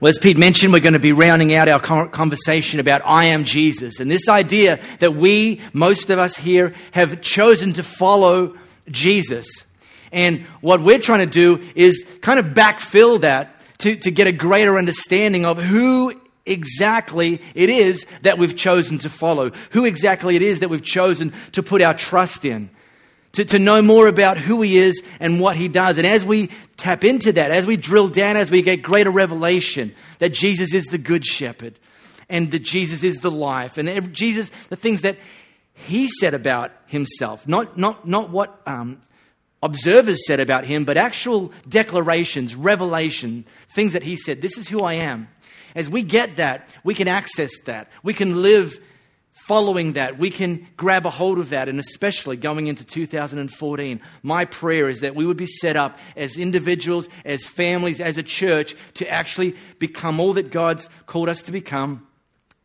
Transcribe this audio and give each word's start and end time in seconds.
Well, 0.00 0.10
as 0.10 0.18
Pete 0.18 0.36
mentioned, 0.36 0.72
we're 0.72 0.78
going 0.78 0.92
to 0.92 1.00
be 1.00 1.10
rounding 1.10 1.52
out 1.54 1.68
our 1.68 1.80
conversation 1.80 2.78
about 2.78 3.02
I 3.04 3.26
am 3.26 3.42
Jesus. 3.44 3.98
And 3.98 4.08
this 4.08 4.28
idea 4.28 4.78
that 5.00 5.16
we, 5.16 5.60
most 5.72 6.08
of 6.10 6.20
us 6.20 6.36
here, 6.36 6.72
have 6.92 7.20
chosen 7.20 7.72
to 7.72 7.82
follow 7.82 8.56
Jesus. 8.88 9.46
And 10.12 10.46
what 10.60 10.82
we're 10.82 11.00
trying 11.00 11.28
to 11.28 11.32
do 11.32 11.68
is 11.74 12.06
kind 12.20 12.38
of 12.38 12.46
backfill 12.54 13.22
that 13.22 13.60
to, 13.78 13.96
to 13.96 14.12
get 14.12 14.28
a 14.28 14.32
greater 14.32 14.78
understanding 14.78 15.44
of 15.44 15.60
who 15.60 16.12
exactly 16.46 17.42
it 17.56 17.68
is 17.68 18.06
that 18.22 18.38
we've 18.38 18.56
chosen 18.56 18.98
to 18.98 19.10
follow, 19.10 19.50
who 19.70 19.84
exactly 19.84 20.36
it 20.36 20.42
is 20.42 20.60
that 20.60 20.70
we've 20.70 20.80
chosen 20.80 21.32
to 21.52 21.62
put 21.62 21.82
our 21.82 21.94
trust 21.94 22.44
in 22.44 22.70
to, 23.32 23.44
to 23.44 23.58
know 23.58 23.82
more 23.82 24.08
about 24.08 24.38
who 24.38 24.62
he 24.62 24.78
is 24.78 25.02
and 25.20 25.40
what 25.40 25.56
he 25.56 25.68
does. 25.68 25.98
And 25.98 26.06
as 26.06 26.24
we 26.24 26.50
tap 26.76 27.04
into 27.04 27.32
that, 27.32 27.50
as 27.50 27.66
we 27.66 27.76
drill 27.76 28.08
down, 28.08 28.36
as 28.36 28.50
we 28.50 28.62
get 28.62 28.82
greater 28.82 29.10
revelation 29.10 29.94
that 30.18 30.30
Jesus 30.30 30.74
is 30.74 30.86
the 30.86 30.98
good 30.98 31.24
shepherd 31.24 31.78
and 32.28 32.50
that 32.50 32.60
Jesus 32.60 33.02
is 33.02 33.18
the 33.18 33.30
life 33.30 33.78
and 33.78 34.12
Jesus, 34.12 34.50
the 34.68 34.76
things 34.76 35.02
that 35.02 35.16
he 35.74 36.08
said 36.08 36.34
about 36.34 36.72
himself, 36.86 37.46
not, 37.46 37.78
not, 37.78 38.06
not 38.06 38.30
what 38.30 38.60
um, 38.66 39.00
observers 39.62 40.26
said 40.26 40.40
about 40.40 40.64
him, 40.64 40.84
but 40.84 40.96
actual 40.96 41.52
declarations, 41.68 42.54
revelation, 42.54 43.44
things 43.74 43.92
that 43.92 44.02
he 44.02 44.16
said, 44.16 44.40
This 44.40 44.58
is 44.58 44.68
who 44.68 44.80
I 44.80 44.94
am. 44.94 45.28
As 45.74 45.88
we 45.88 46.02
get 46.02 46.36
that, 46.36 46.68
we 46.82 46.94
can 46.94 47.08
access 47.08 47.50
that. 47.66 47.88
We 48.02 48.14
can 48.14 48.42
live 48.42 48.80
following 49.46 49.94
that, 49.94 50.18
we 50.18 50.30
can 50.30 50.66
grab 50.76 51.06
a 51.06 51.10
hold 51.10 51.38
of 51.38 51.50
that, 51.50 51.68
and 51.68 51.80
especially 51.80 52.36
going 52.36 52.66
into 52.66 52.84
2014. 52.84 54.00
My 54.22 54.44
prayer 54.44 54.88
is 54.88 55.00
that 55.00 55.14
we 55.14 55.26
would 55.26 55.36
be 55.36 55.46
set 55.46 55.76
up 55.76 55.98
as 56.16 56.36
individuals, 56.36 57.08
as 57.24 57.46
families, 57.46 58.00
as 58.00 58.18
a 58.18 58.22
church 58.22 58.74
to 58.94 59.08
actually 59.08 59.56
become 59.78 60.20
all 60.20 60.34
that 60.34 60.50
God's 60.50 60.90
called 61.06 61.28
us 61.28 61.42
to 61.42 61.52
become 61.52 62.06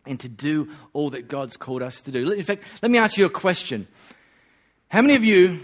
and 0.05 0.19
to 0.19 0.29
do 0.29 0.69
all 0.91 1.11
that 1.11 1.27
God's 1.27 1.57
called 1.57 1.81
us 1.81 2.01
to 2.01 2.11
do. 2.11 2.31
In 2.31 2.43
fact, 2.43 2.63
let 2.81 2.91
me 2.91 2.97
ask 2.97 3.17
you 3.17 3.25
a 3.25 3.29
question. 3.29 3.87
How 4.89 5.01
many 5.01 5.15
of 5.15 5.23
you, 5.23 5.59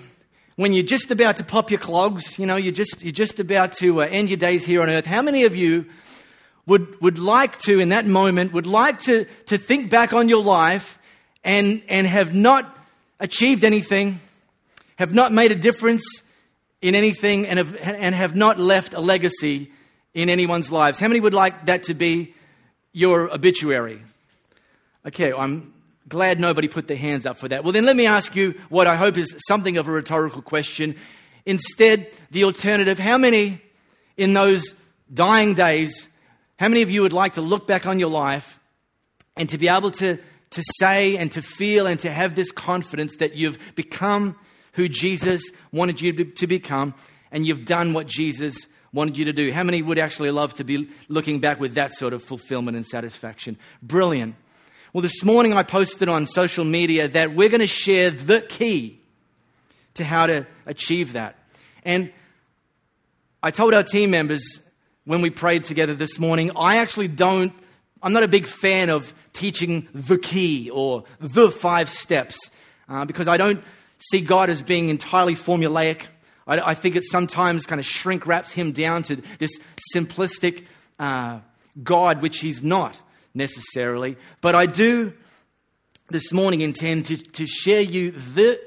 when 0.56 0.74
you're 0.74 0.84
just 0.84 1.12
about 1.12 1.38
to 1.38 1.44
pop 1.44 1.72
your 1.72 1.80
clogs, 1.80 2.40
you 2.40 2.46
know, 2.46 2.56
you're 2.56 2.72
just, 2.72 3.04
you're 3.04 3.12
just 3.12 3.40
about 3.40 3.74
to 3.74 4.02
uh, 4.02 4.06
end 4.06 4.30
your 4.30 4.38
days 4.38 4.66
here 4.66 4.82
on 4.82 4.90
earth, 4.90 5.06
how 5.06 5.22
many 5.22 5.44
of 5.44 5.56
you 5.56 5.86
would, 6.66 7.02
would 7.02 7.20
like 7.20 7.58
to, 7.60 7.80
in 7.80 7.90
that 7.90 8.06
moment, 8.06 8.54
would 8.54 8.68
like 8.68 9.00
to, 9.02 9.26
to 9.48 9.58
think 9.58 9.90
back 9.90 10.14
on 10.14 10.30
your 10.30 10.44
life 10.44 10.99
and, 11.44 11.82
and 11.88 12.06
have 12.08 12.34
not 12.34 12.78
achieved 13.20 13.64
anything, 13.64 14.20
have 14.98 15.14
not 15.14 15.32
made 15.32 15.52
a 15.52 15.56
difference 15.56 16.04
in 16.82 16.96
anything, 16.96 17.46
and 17.46 17.58
have, 17.58 17.76
and 17.76 18.16
have 18.16 18.36
not 18.36 18.58
left 18.58 18.94
a 18.94 19.02
legacy 19.02 19.72
in 20.14 20.30
anyone's 20.30 20.72
lives. 20.72 21.00
How 21.00 21.08
many 21.08 21.20
would 21.20 21.34
like 21.34 21.66
that 21.66 21.84
to 21.84 21.94
be 21.94 22.34
your 22.94 23.34
obituary? 23.34 24.02
Okay, 25.06 25.34
I'm 25.34 25.74
glad 26.08 26.40
nobody 26.40 26.68
put 26.68 26.88
their 26.88 26.98
hands 26.98 27.26
up 27.26 27.38
for 27.38 27.48
that. 27.50 27.64
Well, 27.64 27.74
then 27.74 27.86
let 27.86 27.96
me 27.96 28.06
ask 28.06 28.36
you 28.36 28.60
what 28.70 28.88
I 28.88 28.96
hope 28.96 29.18
is 29.18 29.36
something 29.48 29.78
of 29.78 29.88
a 29.88 29.92
rhetorical 29.92 30.42
question. 30.42 30.96
Instead, 31.46 32.12
the 32.32 32.46
alternative 32.46 33.00
how 33.00 33.18
many 33.18 33.62
in 34.18 34.34
those 34.34 34.74
dying 35.14 35.54
days, 35.54 36.08
how 36.58 36.68
many 36.68 36.82
of 36.82 36.90
you 36.90 37.02
would 37.04 37.14
like 37.14 37.34
to 37.34 37.42
look 37.42 37.68
back 37.68 37.86
on 37.86 38.00
your 38.00 38.10
life 38.10 38.60
and 39.36 39.50
to 39.50 39.58
be 39.58 39.68
able 39.68 39.92
to 39.92 40.18
to 40.52 40.64
say 40.80 41.18
and 41.18 41.32
to 41.32 41.42
feel 41.42 41.88
and 41.88 42.00
to 42.00 42.12
have 42.12 42.36
this 42.36 42.52
confidence 42.52 43.16
that 43.18 43.36
you've 43.36 43.58
become 43.76 44.36
who 44.74 44.88
Jesus 44.88 45.42
wanted 45.72 46.02
you 46.02 46.14
to 46.26 46.48
become 46.48 46.94
and 47.32 47.46
you've 47.46 47.66
done 47.66 47.94
what 47.94 48.08
Jesus 48.08 48.68
wanted 48.92 49.18
you 49.18 49.26
to 49.26 49.34
do. 49.34 49.52
How 49.52 49.64
many 49.64 49.82
would 49.82 50.00
actually 50.00 50.32
love 50.32 50.54
to 50.56 50.64
be 50.64 50.90
looking 51.08 51.40
back 51.40 51.60
with 51.60 51.76
that 51.76 51.94
sort 51.94 52.14
of 52.14 52.24
fulfillment 52.24 52.76
and 52.76 52.86
satisfaction? 52.86 53.58
Brilliant. 53.84 54.36
Well, 54.94 55.02
this 55.04 55.24
morning 55.24 55.54
I 55.54 55.64
posted 55.64 56.10
on 56.10 56.26
social 56.26 56.66
media 56.66 57.08
that 57.10 57.36
we're 57.36 57.50
going 57.50 57.62
to 57.62 57.68
share 57.68 58.10
the 58.10 58.42
key 58.42 59.00
to 59.94 60.04
how 60.04 60.26
to 60.26 60.48
achieve 60.66 61.14
that. 61.14 61.36
And 61.84 62.12
I 63.44 63.52
told 63.52 63.74
our 63.74 63.84
team 63.84 64.12
members 64.12 64.62
when 65.06 65.22
we 65.22 65.30
prayed 65.30 65.64
together 65.64 65.94
this 65.94 66.20
morning, 66.20 66.52
I 66.56 66.78
actually 66.78 67.08
don't 67.08 67.54
I'm 68.02 68.14
not 68.14 68.24
a 68.24 68.28
big 68.28 68.46
fan 68.46 68.90
of 68.90 69.14
teaching 69.34 69.88
the 69.94 70.18
key 70.18 70.70
or 70.70 71.04
the 71.20 71.52
five 71.52 71.90
steps 71.90 72.50
uh, 72.88 73.06
because 73.06 73.28
I 73.28 73.38
don't 73.38 73.64
see 73.98 74.22
God 74.22 74.50
as 74.50 74.62
being 74.62 74.90
entirely 74.90 75.36
formulaic. 75.36 76.04
I, 76.48 76.72
I, 76.72 76.74
think 76.74 76.96
it 76.96 77.04
sometimes 77.04 77.66
kind 77.66 77.80
of 77.80 77.86
shrink 77.86 78.26
wraps 78.26 78.52
him 78.52 78.72
down 78.72 79.04
to 79.04 79.22
this 79.38 79.52
simplistic 79.94 80.66
uh, 80.98 81.40
God, 81.84 82.22
which 82.22 82.40
he's 82.40 82.64
not 82.64 83.00
necessarily. 83.34 84.18
But 84.42 84.56
I 84.56 84.66
do 84.66 85.14
this 86.10 86.32
morning 86.32 86.62
intend 86.62 87.08
to, 87.08 87.18
to 87.18 87.46
share 87.46 87.82
you 87.82 88.12
the 88.12 88.60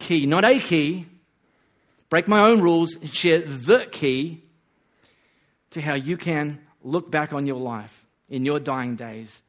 key, 0.00 0.26
not 0.26 0.44
a 0.44 0.58
key, 0.58 1.06
break 2.10 2.26
my 2.26 2.40
own 2.40 2.60
rules, 2.60 2.96
and 2.96 3.12
share 3.12 3.40
the 3.40 3.86
key 3.90 4.42
to 5.70 5.80
how 5.80 5.94
you 5.94 6.16
can 6.16 6.60
look 6.82 7.10
back 7.10 7.32
on 7.32 7.46
your 7.46 7.58
life 7.58 8.05
in 8.28 8.44
your 8.44 8.60
dying 8.60 8.96
days 8.96 9.40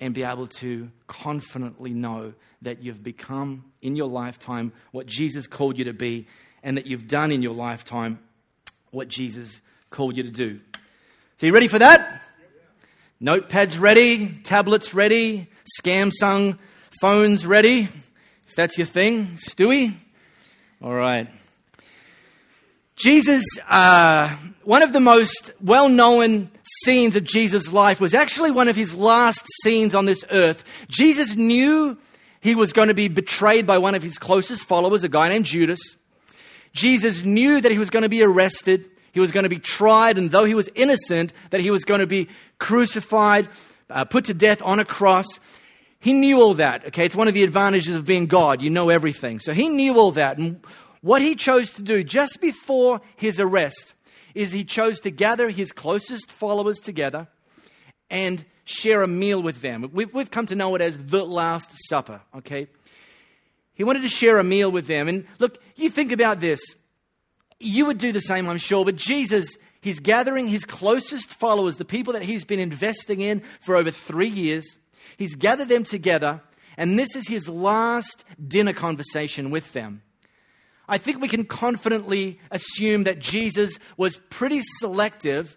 and 0.00 0.14
be 0.14 0.22
able 0.22 0.46
to 0.46 0.90
confidently 1.06 1.90
know 1.90 2.34
that 2.62 2.82
you've 2.82 3.02
become 3.02 3.64
in 3.82 3.96
your 3.96 4.08
lifetime 4.08 4.72
what 4.92 5.06
Jesus 5.06 5.46
called 5.46 5.78
you 5.78 5.84
to 5.84 5.92
be 5.92 6.26
and 6.62 6.76
that 6.76 6.86
you've 6.86 7.08
done 7.08 7.32
in 7.32 7.42
your 7.42 7.54
lifetime 7.54 8.18
what 8.90 9.08
Jesus 9.08 9.60
called 9.90 10.16
you 10.16 10.22
to 10.22 10.30
do. 10.30 10.60
So, 11.36 11.46
you 11.46 11.52
ready 11.52 11.68
for 11.68 11.78
that? 11.78 12.22
Notepads 13.22 13.80
ready, 13.80 14.28
tablets 14.42 14.92
ready, 14.92 15.48
Samsung 15.82 16.58
phones 17.00 17.46
ready. 17.46 17.88
If 18.48 18.54
that's 18.56 18.78
your 18.78 18.86
thing, 18.86 19.36
Stewie. 19.36 19.92
All 20.82 20.94
right. 20.94 21.28
Jesus, 22.96 23.44
uh, 23.68 24.34
one 24.64 24.82
of 24.82 24.94
the 24.94 25.00
most 25.00 25.52
well 25.60 25.90
known 25.90 26.50
scenes 26.82 27.14
of 27.14 27.24
Jesus' 27.24 27.70
life 27.70 28.00
was 28.00 28.14
actually 28.14 28.50
one 28.50 28.68
of 28.68 28.76
his 28.76 28.94
last 28.94 29.44
scenes 29.62 29.94
on 29.94 30.06
this 30.06 30.24
earth. 30.30 30.64
Jesus 30.88 31.36
knew 31.36 31.98
he 32.40 32.54
was 32.54 32.72
going 32.72 32.88
to 32.88 32.94
be 32.94 33.08
betrayed 33.08 33.66
by 33.66 33.76
one 33.76 33.94
of 33.94 34.02
his 34.02 34.16
closest 34.16 34.64
followers, 34.64 35.04
a 35.04 35.10
guy 35.10 35.28
named 35.28 35.44
Judas. 35.44 35.78
Jesus 36.72 37.22
knew 37.22 37.60
that 37.60 37.70
he 37.70 37.78
was 37.78 37.90
going 37.90 38.02
to 38.02 38.08
be 38.08 38.22
arrested, 38.22 38.88
he 39.12 39.20
was 39.20 39.30
going 39.30 39.44
to 39.44 39.50
be 39.50 39.58
tried, 39.58 40.16
and 40.16 40.30
though 40.30 40.44
he 40.44 40.54
was 40.54 40.68
innocent, 40.74 41.34
that 41.50 41.60
he 41.60 41.70
was 41.70 41.84
going 41.84 42.00
to 42.00 42.06
be 42.06 42.28
crucified, 42.58 43.48
uh, 43.90 44.06
put 44.06 44.24
to 44.26 44.34
death 44.34 44.62
on 44.62 44.78
a 44.78 44.84
cross. 44.86 45.26
He 46.00 46.14
knew 46.14 46.40
all 46.40 46.54
that, 46.54 46.86
okay? 46.86 47.04
It's 47.04 47.16
one 47.16 47.28
of 47.28 47.34
the 47.34 47.44
advantages 47.44 47.94
of 47.94 48.06
being 48.06 48.26
God. 48.26 48.62
You 48.62 48.70
know 48.70 48.88
everything. 48.88 49.38
So 49.40 49.52
he 49.52 49.68
knew 49.68 49.98
all 49.98 50.12
that. 50.12 50.38
And 50.38 50.60
what 51.06 51.22
he 51.22 51.36
chose 51.36 51.72
to 51.74 51.82
do 51.82 52.02
just 52.02 52.40
before 52.40 53.00
his 53.14 53.38
arrest 53.38 53.94
is 54.34 54.50
he 54.50 54.64
chose 54.64 54.98
to 54.98 55.10
gather 55.12 55.48
his 55.48 55.70
closest 55.70 56.32
followers 56.32 56.80
together 56.80 57.28
and 58.10 58.44
share 58.64 59.02
a 59.02 59.06
meal 59.06 59.40
with 59.40 59.60
them. 59.60 59.88
We've, 59.92 60.12
we've 60.12 60.32
come 60.32 60.46
to 60.46 60.56
know 60.56 60.74
it 60.74 60.82
as 60.82 60.98
the 60.98 61.24
Last 61.24 61.70
Supper, 61.88 62.22
okay? 62.38 62.66
He 63.74 63.84
wanted 63.84 64.02
to 64.02 64.08
share 64.08 64.40
a 64.40 64.44
meal 64.44 64.68
with 64.72 64.88
them. 64.88 65.06
And 65.06 65.26
look, 65.38 65.62
you 65.76 65.90
think 65.90 66.10
about 66.10 66.40
this. 66.40 66.58
You 67.60 67.86
would 67.86 67.98
do 67.98 68.10
the 68.10 68.20
same, 68.20 68.48
I'm 68.48 68.58
sure, 68.58 68.84
but 68.84 68.96
Jesus, 68.96 69.56
he's 69.80 70.00
gathering 70.00 70.48
his 70.48 70.64
closest 70.64 71.30
followers, 71.30 71.76
the 71.76 71.84
people 71.84 72.14
that 72.14 72.22
he's 72.22 72.44
been 72.44 72.58
investing 72.58 73.20
in 73.20 73.44
for 73.60 73.76
over 73.76 73.92
three 73.92 74.28
years. 74.28 74.76
He's 75.18 75.36
gathered 75.36 75.68
them 75.68 75.84
together, 75.84 76.42
and 76.76 76.98
this 76.98 77.14
is 77.14 77.28
his 77.28 77.48
last 77.48 78.24
dinner 78.44 78.72
conversation 78.72 79.50
with 79.52 79.72
them. 79.72 80.02
I 80.88 80.98
think 80.98 81.20
we 81.20 81.28
can 81.28 81.44
confidently 81.44 82.38
assume 82.50 83.04
that 83.04 83.18
Jesus 83.18 83.78
was 83.96 84.16
pretty 84.30 84.60
selective, 84.78 85.56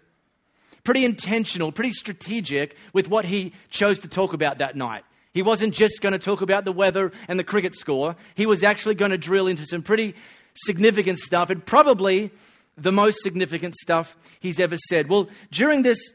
pretty 0.84 1.04
intentional, 1.04 1.72
pretty 1.72 1.92
strategic 1.92 2.76
with 2.92 3.08
what 3.08 3.24
he 3.24 3.52
chose 3.70 4.00
to 4.00 4.08
talk 4.08 4.32
about 4.32 4.58
that 4.58 4.76
night. 4.76 5.04
He 5.32 5.42
wasn't 5.42 5.74
just 5.74 6.00
going 6.00 6.12
to 6.12 6.18
talk 6.18 6.40
about 6.40 6.64
the 6.64 6.72
weather 6.72 7.12
and 7.28 7.38
the 7.38 7.44
cricket 7.44 7.74
score. 7.76 8.16
He 8.34 8.46
was 8.46 8.64
actually 8.64 8.96
going 8.96 9.12
to 9.12 9.18
drill 9.18 9.46
into 9.46 9.64
some 9.64 9.82
pretty 9.82 10.14
significant 10.54 11.18
stuff 11.18 11.50
and 11.50 11.64
probably 11.64 12.32
the 12.76 12.90
most 12.90 13.22
significant 13.22 13.74
stuff 13.74 14.16
he's 14.40 14.58
ever 14.58 14.76
said. 14.76 15.08
Well, 15.08 15.28
during 15.52 15.82
this 15.82 16.12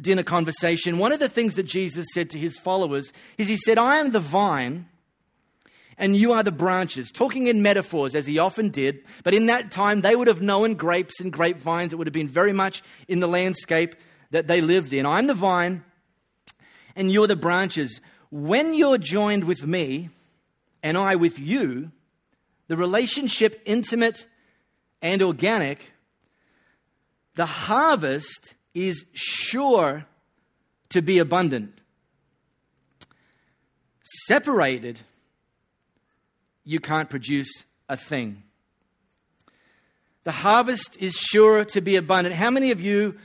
dinner 0.00 0.22
conversation, 0.22 0.98
one 0.98 1.12
of 1.12 1.20
the 1.20 1.28
things 1.28 1.54
that 1.54 1.64
Jesus 1.64 2.06
said 2.12 2.30
to 2.30 2.38
his 2.38 2.58
followers 2.58 3.12
is 3.38 3.46
He 3.46 3.56
said, 3.56 3.78
I 3.78 3.98
am 3.98 4.10
the 4.10 4.20
vine 4.20 4.86
and 6.00 6.16
you 6.16 6.32
are 6.32 6.42
the 6.42 6.50
branches, 6.50 7.12
talking 7.12 7.46
in 7.46 7.62
metaphors 7.62 8.14
as 8.14 8.24
he 8.24 8.38
often 8.38 8.70
did. 8.70 9.04
But 9.22 9.34
in 9.34 9.46
that 9.46 9.70
time, 9.70 10.00
they 10.00 10.16
would 10.16 10.28
have 10.28 10.40
known 10.40 10.74
grapes 10.74 11.20
and 11.20 11.30
grapevines. 11.30 11.92
It 11.92 11.96
would 11.96 12.06
have 12.06 12.14
been 12.14 12.26
very 12.26 12.54
much 12.54 12.82
in 13.06 13.20
the 13.20 13.28
landscape 13.28 13.94
that 14.30 14.46
they 14.46 14.62
lived 14.62 14.94
in. 14.94 15.04
I'm 15.04 15.26
the 15.26 15.34
vine, 15.34 15.84
and 16.96 17.12
you're 17.12 17.26
the 17.26 17.36
branches. 17.36 18.00
When 18.30 18.72
you're 18.72 18.96
joined 18.96 19.44
with 19.44 19.66
me, 19.66 20.08
and 20.82 20.96
I 20.96 21.16
with 21.16 21.38
you, 21.38 21.92
the 22.68 22.78
relationship 22.78 23.60
intimate 23.66 24.26
and 25.02 25.20
organic, 25.20 25.92
the 27.34 27.44
harvest 27.44 28.54
is 28.72 29.04
sure 29.12 30.06
to 30.88 31.02
be 31.02 31.18
abundant. 31.18 31.78
Separated, 34.26 34.98
you 36.64 36.80
can't 36.80 37.10
produce 37.10 37.64
a 37.88 37.96
thing. 37.96 38.42
The 40.24 40.32
harvest 40.32 40.96
is 40.98 41.14
sure 41.14 41.64
to 41.64 41.80
be 41.80 41.96
abundant. 41.96 42.34
How 42.34 42.50
many 42.50 42.70
of 42.70 42.80
you 42.80 43.16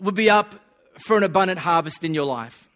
would 0.00 0.14
be 0.14 0.28
up 0.28 0.54
for 0.98 1.16
an 1.16 1.22
abundant 1.22 1.60
harvest 1.60 2.04
in 2.04 2.14
your 2.14 2.24
life? 2.24 2.68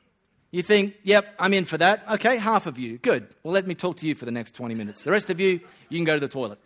You 0.52 0.62
think, 0.62 0.94
yep, 1.02 1.34
I'm 1.38 1.52
in 1.52 1.64
for 1.64 1.76
that. 1.78 2.04
Okay, 2.12 2.36
half 2.36 2.66
of 2.66 2.78
you. 2.78 2.98
Good. 2.98 3.28
Well, 3.42 3.52
let 3.52 3.66
me 3.66 3.74
talk 3.74 3.96
to 3.98 4.08
you 4.08 4.14
for 4.14 4.24
the 4.24 4.30
next 4.30 4.54
20 4.54 4.74
minutes. 4.74 5.02
The 5.02 5.10
rest 5.10 5.28
of 5.28 5.40
you, 5.40 5.60
you 5.88 5.98
can 5.98 6.04
go 6.04 6.14
to 6.14 6.20
the 6.20 6.28
toilet. 6.28 6.58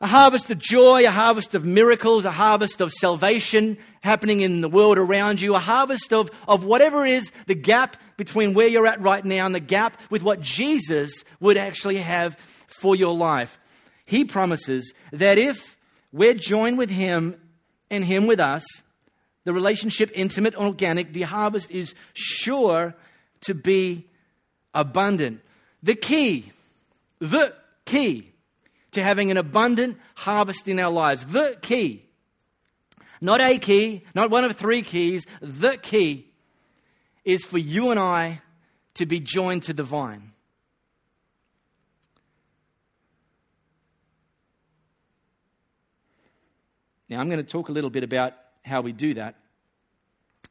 A 0.00 0.06
harvest 0.06 0.50
of 0.50 0.58
joy, 0.58 1.06
a 1.06 1.10
harvest 1.10 1.54
of 1.54 1.64
miracles, 1.64 2.26
a 2.26 2.30
harvest 2.30 2.82
of 2.82 2.92
salvation 2.92 3.78
happening 4.02 4.42
in 4.42 4.60
the 4.60 4.68
world 4.68 4.98
around 4.98 5.40
you, 5.40 5.54
a 5.54 5.58
harvest 5.58 6.12
of, 6.12 6.30
of 6.46 6.64
whatever 6.64 7.06
is 7.06 7.32
the 7.46 7.54
gap 7.54 7.96
between 8.18 8.52
where 8.52 8.68
you're 8.68 8.86
at 8.86 9.00
right 9.00 9.24
now 9.24 9.46
and 9.46 9.54
the 9.54 9.60
gap 9.60 9.98
with 10.10 10.22
what 10.22 10.42
Jesus 10.42 11.24
would 11.40 11.56
actually 11.56 11.96
have 11.96 12.36
for 12.66 12.94
your 12.94 13.14
life. 13.14 13.58
He 14.04 14.26
promises 14.26 14.92
that 15.12 15.38
if 15.38 15.78
we're 16.12 16.34
joined 16.34 16.76
with 16.76 16.90
Him 16.90 17.40
and 17.90 18.04
Him 18.04 18.26
with 18.26 18.38
us, 18.38 18.66
the 19.44 19.54
relationship 19.54 20.10
intimate 20.14 20.54
and 20.54 20.64
organic, 20.64 21.14
the 21.14 21.22
harvest 21.22 21.70
is 21.70 21.94
sure 22.12 22.94
to 23.42 23.54
be 23.54 24.06
abundant. 24.74 25.40
The 25.82 25.94
key, 25.94 26.52
the 27.18 27.54
key 27.86 28.32
to 28.96 29.02
having 29.02 29.30
an 29.30 29.36
abundant 29.36 29.98
harvest 30.14 30.66
in 30.66 30.80
our 30.80 30.90
lives, 30.90 31.26
the 31.26 31.56
key, 31.60 32.02
not 33.20 33.40
a 33.40 33.58
key, 33.58 34.02
not 34.14 34.30
one 34.30 34.42
of 34.42 34.56
three 34.56 34.82
keys, 34.82 35.26
the 35.40 35.76
key 35.76 36.26
is 37.24 37.44
for 37.44 37.58
you 37.58 37.90
and 37.90 38.00
I 38.00 38.40
to 38.94 39.04
be 39.04 39.20
joined 39.20 39.64
to 39.64 39.74
the 39.74 39.82
vine. 39.82 40.32
Now, 47.08 47.20
I'm 47.20 47.28
going 47.28 47.44
to 47.44 47.44
talk 47.44 47.68
a 47.68 47.72
little 47.72 47.90
bit 47.90 48.02
about 48.02 48.32
how 48.64 48.80
we 48.80 48.92
do 48.92 49.14
that 49.14 49.36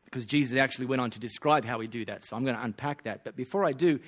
because 0.06 0.26
Jesus 0.26 0.58
actually 0.58 0.86
went 0.86 1.02
on 1.02 1.10
to 1.10 1.20
describe 1.20 1.66
how 1.66 1.80
we 1.80 1.88
do 1.88 2.06
that. 2.06 2.24
So 2.24 2.36
I'm 2.36 2.46
going 2.46 2.56
to 2.56 2.64
unpack 2.64 3.04
that. 3.04 3.24
But 3.24 3.36
before 3.36 3.66
I 3.66 3.74
do, 3.74 4.00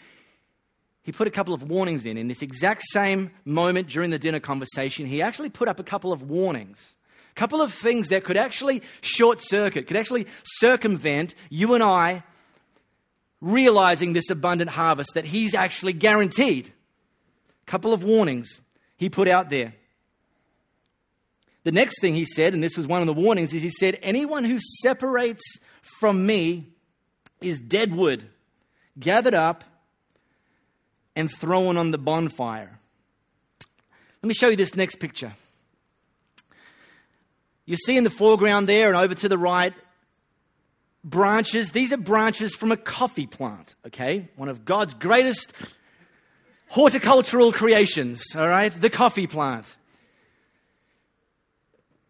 he 1.08 1.14
put 1.14 1.26
a 1.26 1.32
couple 1.32 1.54
of 1.54 1.64
warnings 1.64 2.06
in. 2.06 2.18
In 2.18 2.28
this 2.28 2.42
exact 2.42 2.84
same 2.92 3.32
moment 3.46 3.88
during 3.88 4.10
the 4.10 4.20
dinner 4.20 4.42
conversation, 4.42 5.06
he 5.06 5.22
actually 5.22 5.48
put 5.48 5.70
up 5.70 5.80
a 5.80 5.84
couple 5.84 6.12
of 6.12 6.22
warnings. 6.22 6.96
A 7.32 7.34
couple 7.34 7.62
of 7.62 7.74
things 7.74 8.10
that 8.10 8.26
could 8.26 8.36
actually 8.36 8.82
short 9.00 9.40
circuit, 9.42 9.88
could 9.88 9.96
actually 9.96 10.28
circumvent 10.44 11.34
you 11.50 11.76
and 11.76 11.82
I 11.82 12.24
realizing 13.40 14.12
this 14.12 14.30
abundant 14.30 14.70
harvest 14.70 15.14
that 15.14 15.24
he's 15.24 15.54
actually 15.54 15.94
guaranteed. 15.94 16.68
A 16.68 17.72
couple 17.72 17.94
of 17.94 18.04
warnings 18.04 18.60
he 18.98 19.08
put 19.10 19.30
out 19.30 19.50
there. 19.50 19.76
The 21.64 21.72
next 21.72 22.02
thing 22.02 22.16
he 22.16 22.26
said, 22.26 22.54
and 22.54 22.62
this 22.62 22.76
was 22.76 22.86
one 22.86 23.00
of 23.00 23.08
the 23.08 23.14
warnings, 23.14 23.54
is 23.54 23.64
he 23.64 23.70
said, 23.70 23.98
Anyone 24.02 24.44
who 24.44 24.60
separates 24.82 25.58
from 26.02 26.26
me 26.26 26.68
is 27.40 27.62
dead 27.62 27.96
wood, 27.96 28.28
gathered 29.00 29.36
up 29.36 29.64
and 31.18 31.32
thrown 31.32 31.78
on 31.78 31.90
the 31.90 31.98
bonfire. 31.98 32.80
Let 34.22 34.28
me 34.28 34.36
show 34.36 34.50
you 34.50 34.56
this 34.56 34.76
next 34.76 35.00
picture. 35.00 35.34
You 37.66 37.76
see 37.76 37.98
in 37.98 38.04
the 38.04 38.12
foreground 38.12 38.70
there 38.70 38.88
and 38.88 38.96
over 38.96 39.16
to 39.16 39.28
the 39.28 39.38
right, 39.38 39.74
branches. 41.04 41.72
These 41.72 41.92
are 41.92 41.98
branches 41.98 42.56
from 42.56 42.72
a 42.72 42.78
coffee 42.78 43.26
plant, 43.26 43.74
okay? 43.88 44.30
One 44.36 44.48
of 44.48 44.64
God's 44.64 44.94
greatest 44.94 45.54
horticultural 46.70 47.52
creations, 47.52 48.24
all 48.36 48.48
right? 48.48 48.72
The 48.72 48.90
coffee 48.90 49.28
plant. 49.28 49.76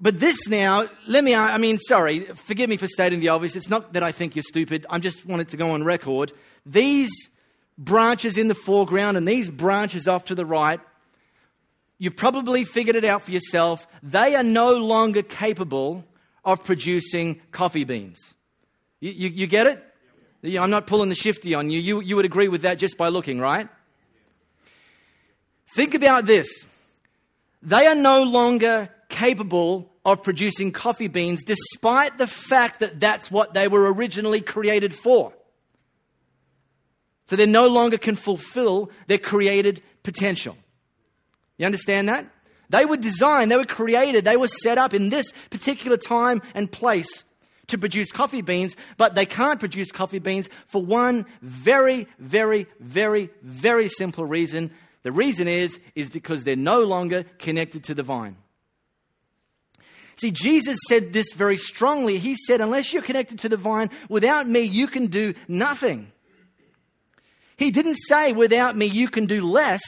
But 0.01 0.19
this 0.19 0.49
now, 0.49 0.87
let 1.07 1.23
me, 1.23 1.33
I 1.33 1.57
mean, 1.57 1.79
sorry, 1.79 2.25
forgive 2.35 2.69
me 2.69 2.75
for 2.75 2.87
stating 2.87 3.21
the 3.21 3.29
obvious. 3.29 3.55
It's 3.55 3.69
not 3.69 3.93
that 3.93 4.03
I 4.03 4.11
think 4.11 4.35
you're 4.35 4.43
stupid. 4.43 4.85
I 4.89 4.99
just 4.99 5.25
wanted 5.25 5.47
to 5.49 5.57
go 5.57 5.71
on 5.71 5.83
record. 5.85 6.33
These 6.65 7.09
branches 7.77 8.37
in 8.37 8.47
the 8.47 8.55
foreground 8.55 9.17
and 9.17 9.27
these 9.27 9.49
branches 9.49 10.07
off 10.07 10.25
to 10.25 10.35
the 10.35 10.45
right, 10.45 10.79
you've 11.97 12.15
probably 12.15 12.63
figured 12.63 12.95
it 12.95 13.05
out 13.05 13.23
for 13.23 13.31
yourself. 13.31 13.87
They 14.01 14.35
are 14.35 14.43
no 14.43 14.75
longer 14.75 15.21
capable 15.21 16.05
of 16.43 16.63
producing 16.63 17.41
coffee 17.51 17.83
beans. 17.83 18.33
You, 18.99 19.11
you, 19.11 19.29
you 19.29 19.47
get 19.47 19.67
it? 19.67 19.83
I'm 20.43 20.69
not 20.69 20.87
pulling 20.87 21.09
the 21.09 21.15
shifty 21.15 21.53
on 21.53 21.69
you. 21.69 21.79
you. 21.79 22.01
You 22.01 22.15
would 22.15 22.25
agree 22.25 22.47
with 22.47 22.61
that 22.61 22.79
just 22.79 22.97
by 22.97 23.09
looking, 23.09 23.39
right? 23.39 23.67
Think 25.75 25.93
about 25.93 26.25
this. 26.25 26.65
They 27.61 27.85
are 27.87 27.95
no 27.95 28.23
longer 28.23 28.89
capable 29.09 29.89
of 30.05 30.23
producing 30.23 30.71
coffee 30.71 31.07
beans, 31.07 31.43
despite 31.43 32.17
the 32.17 32.27
fact 32.27 32.79
that 32.79 32.99
that's 32.99 33.29
what 33.29 33.53
they 33.53 33.67
were 33.67 33.91
originally 33.93 34.41
created 34.41 34.93
for. 34.93 35.33
So 37.27 37.35
they 37.35 37.45
no 37.45 37.67
longer 37.67 37.97
can 37.97 38.15
fulfill 38.15 38.89
their 39.07 39.17
created 39.17 39.83
potential. 40.03 40.57
You 41.57 41.65
understand 41.65 42.09
that? 42.09 42.25
They 42.69 42.85
were 42.85 42.97
designed, 42.97 43.51
they 43.51 43.57
were 43.57 43.65
created, 43.65 44.25
they 44.25 44.37
were 44.37 44.47
set 44.47 44.77
up 44.77 44.93
in 44.93 45.09
this 45.09 45.31
particular 45.49 45.97
time 45.97 46.41
and 46.53 46.71
place 46.71 47.23
to 47.67 47.77
produce 47.77 48.11
coffee 48.11 48.41
beans, 48.41 48.75
but 48.97 49.15
they 49.15 49.25
can't 49.25 49.59
produce 49.59 49.91
coffee 49.91 50.19
beans 50.19 50.49
for 50.67 50.81
one 50.81 51.25
very, 51.41 52.07
very, 52.19 52.67
very, 52.79 53.29
very 53.41 53.89
simple 53.89 54.25
reason. 54.25 54.71
The 55.03 55.11
reason 55.11 55.47
is, 55.47 55.79
is 55.95 56.09
because 56.09 56.43
they're 56.43 56.55
no 56.55 56.81
longer 56.81 57.25
connected 57.39 57.83
to 57.85 57.93
the 57.93 58.03
vine. 58.03 58.37
See, 60.19 60.31
Jesus 60.31 60.79
said 60.87 61.13
this 61.13 61.33
very 61.35 61.57
strongly. 61.57 62.17
He 62.17 62.35
said, 62.35 62.59
Unless 62.59 62.91
you're 62.91 63.03
connected 63.03 63.39
to 63.39 63.49
the 63.49 63.57
vine, 63.57 63.91
without 64.09 64.49
me, 64.49 64.61
you 64.61 64.87
can 64.87 65.07
do 65.07 65.35
nothing. 65.47 66.11
He 67.57 67.71
didn't 67.71 67.97
say, 68.07 68.33
Without 68.33 68.75
me, 68.77 68.85
you 68.85 69.09
can 69.09 69.25
do 69.25 69.41
less. 69.41 69.81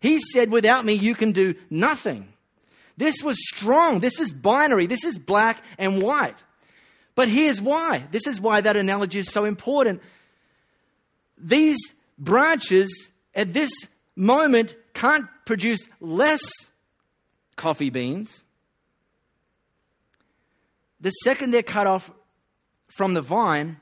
He 0.00 0.20
said, 0.20 0.50
Without 0.50 0.84
me, 0.84 0.94
you 0.94 1.14
can 1.14 1.32
do 1.32 1.54
nothing. 1.70 2.28
This 2.96 3.22
was 3.22 3.36
strong. 3.48 4.00
This 4.00 4.20
is 4.20 4.32
binary. 4.32 4.86
This 4.86 5.04
is 5.04 5.18
black 5.18 5.62
and 5.78 6.00
white. 6.00 6.42
But 7.14 7.28
here's 7.28 7.60
why. 7.60 8.06
This 8.10 8.26
is 8.26 8.40
why 8.40 8.60
that 8.60 8.76
analogy 8.76 9.18
is 9.18 9.30
so 9.30 9.44
important. 9.44 10.02
These 11.38 11.78
branches 12.18 13.10
at 13.34 13.52
this 13.52 13.70
moment 14.14 14.76
can't 14.94 15.26
produce 15.44 15.88
less 16.00 16.42
coffee 17.56 17.90
beans 17.90 18.44
the 21.04 21.10
second 21.10 21.50
they're 21.50 21.62
cut 21.62 21.86
off 21.86 22.10
from 22.96 23.12
the 23.12 23.20
vine, 23.20 23.76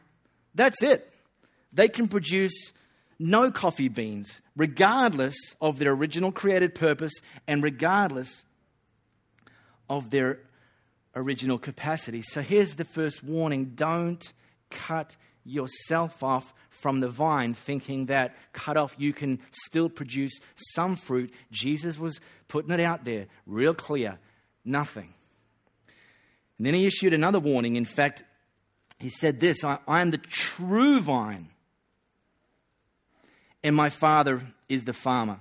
that's 0.56 0.82
it. 0.82 1.08
They 1.72 1.88
can 1.88 2.08
produce 2.08 2.72
no 3.22 3.50
coffee 3.50 3.88
beans, 3.88 4.40
regardless 4.56 5.36
of 5.60 5.78
their 5.78 5.92
original 5.92 6.32
created 6.32 6.74
purpose 6.74 7.12
and 7.46 7.62
regardless 7.62 8.44
of 9.88 10.10
their 10.10 10.40
original 11.14 11.58
capacity. 11.58 12.22
So 12.22 12.40
here's 12.40 12.76
the 12.76 12.84
first 12.84 13.22
warning 13.22 13.72
don't 13.74 14.32
cut 14.70 15.16
yourself 15.44 16.22
off 16.22 16.54
from 16.70 17.00
the 17.00 17.08
vine, 17.08 17.54
thinking 17.54 18.06
that 18.06 18.36
cut 18.52 18.76
off 18.76 18.94
you 18.98 19.12
can 19.12 19.40
still 19.50 19.88
produce 19.88 20.38
some 20.74 20.96
fruit. 20.96 21.32
Jesus 21.50 21.98
was 21.98 22.20
putting 22.48 22.70
it 22.70 22.80
out 22.80 23.04
there, 23.04 23.26
real 23.46 23.74
clear 23.74 24.18
nothing. 24.64 25.12
And 26.58 26.66
then 26.66 26.74
he 26.74 26.86
issued 26.86 27.12
another 27.12 27.40
warning. 27.40 27.76
In 27.76 27.84
fact, 27.84 28.22
he 28.98 29.08
said 29.08 29.40
this 29.40 29.64
I, 29.64 29.78
I 29.88 30.00
am 30.00 30.10
the 30.10 30.18
true 30.18 31.00
vine, 31.00 31.48
and 33.62 33.74
my 33.74 33.88
Father 33.88 34.42
is 34.68 34.84
the 34.84 34.92
farmer. 34.92 35.38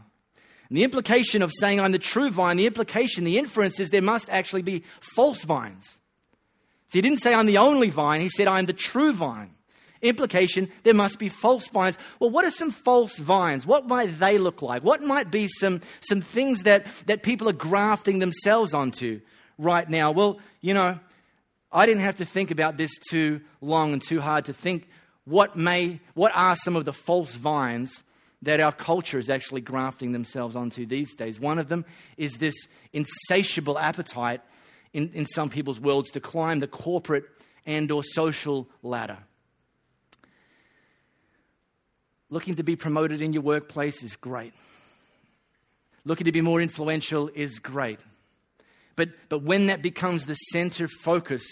And 0.70 0.78
the 0.78 0.84
implication 0.84 1.42
of 1.42 1.52
saying 1.52 1.80
I'm 1.80 1.92
the 1.92 2.00
true 2.00 2.30
vine, 2.30 2.58
the 2.58 2.66
implication, 2.66 3.24
the 3.24 3.38
inference 3.38 3.80
is 3.80 3.90
there 3.90 4.02
must 4.02 4.30
actually 4.30 4.62
be 4.62 4.84
false 5.02 5.44
vines. 5.44 6.00
So 6.88 6.98
he 6.98 7.02
didn't 7.02 7.22
say 7.22 7.34
I'm 7.34 7.46
the 7.46 7.58
only 7.58 7.90
vine, 7.90 8.22
he 8.22 8.30
said 8.30 8.48
I'm 8.48 8.66
the 8.66 8.74
true 8.74 9.14
vine. 9.14 9.52
Implication, 10.02 10.72
there 10.84 10.96
must 10.96 11.20
be 11.20 11.30
false 11.30 11.68
vines. 11.68 11.98
Well, 12.20 12.32
what 12.32 12.44
are 12.44 12.52
some 12.52 12.72
false 12.72 13.18
vines? 13.18 13.68
What 13.68 13.88
might 13.88 14.18
they 14.18 14.40
look 14.40 14.62
like? 14.64 14.84
What 14.84 15.04
might 15.04 15.30
be 15.30 15.48
some, 15.48 15.82
some 16.00 16.22
things 16.22 16.64
that, 16.64 16.88
that 17.06 17.22
people 17.22 17.48
are 17.48 17.54
grafting 17.54 18.20
themselves 18.20 18.74
onto 18.74 19.22
right 19.60 19.88
now? 19.88 20.12
Well, 20.12 20.40
you 20.60 20.74
know, 20.74 21.00
I 21.72 21.86
didn't 21.86 22.02
have 22.02 22.16
to 22.16 22.26
think 22.26 22.50
about 22.50 22.78
this 22.78 22.92
too 23.10 23.42
long 23.62 23.94
and 23.94 24.02
too 24.02 24.20
hard 24.20 24.46
to 24.46 24.54
think 24.54 24.88
what 25.26 25.56
may 25.56 26.00
what 26.14 26.32
are 26.34 26.56
some 26.56 26.76
of 26.76 26.86
the 26.86 26.94
false 26.94 27.36
vines 27.36 28.04
that 28.42 28.60
our 28.60 28.72
culture 28.72 29.20
is 29.20 29.30
actually 29.30 29.62
grafting 29.62 30.12
themselves 30.12 30.56
onto 30.56 30.86
these 30.86 31.14
days. 31.16 31.40
One 31.40 31.60
of 31.60 31.70
them 31.70 31.86
is 32.18 32.38
this 32.38 32.56
insatiable 32.92 33.78
appetite 33.78 34.42
in, 34.94 35.12
in 35.14 35.26
some 35.26 35.50
people's 35.50 35.80
worlds 35.80 36.12
to 36.12 36.20
climb 36.20 36.60
the 36.60 36.68
corporate 36.68 37.26
and 37.66 37.92
or 37.92 38.04
social 38.04 38.68
ladder. 38.82 39.20
Looking 42.30 42.56
to 42.56 42.64
be 42.64 42.76
promoted 42.76 43.22
in 43.22 43.34
your 43.34 43.44
workplace 43.44 44.04
is 44.04 44.16
great. 44.16 44.54
Looking 46.04 46.26
to 46.26 46.32
be 46.32 46.42
more 46.42 46.62
influential 46.62 47.30
is 47.36 47.60
great. 47.60 48.00
But, 48.96 49.10
but 49.30 49.44
when 49.44 49.68
that 49.68 49.82
becomes 49.82 50.26
the 50.26 50.34
center 50.34 50.88
focus 50.88 51.44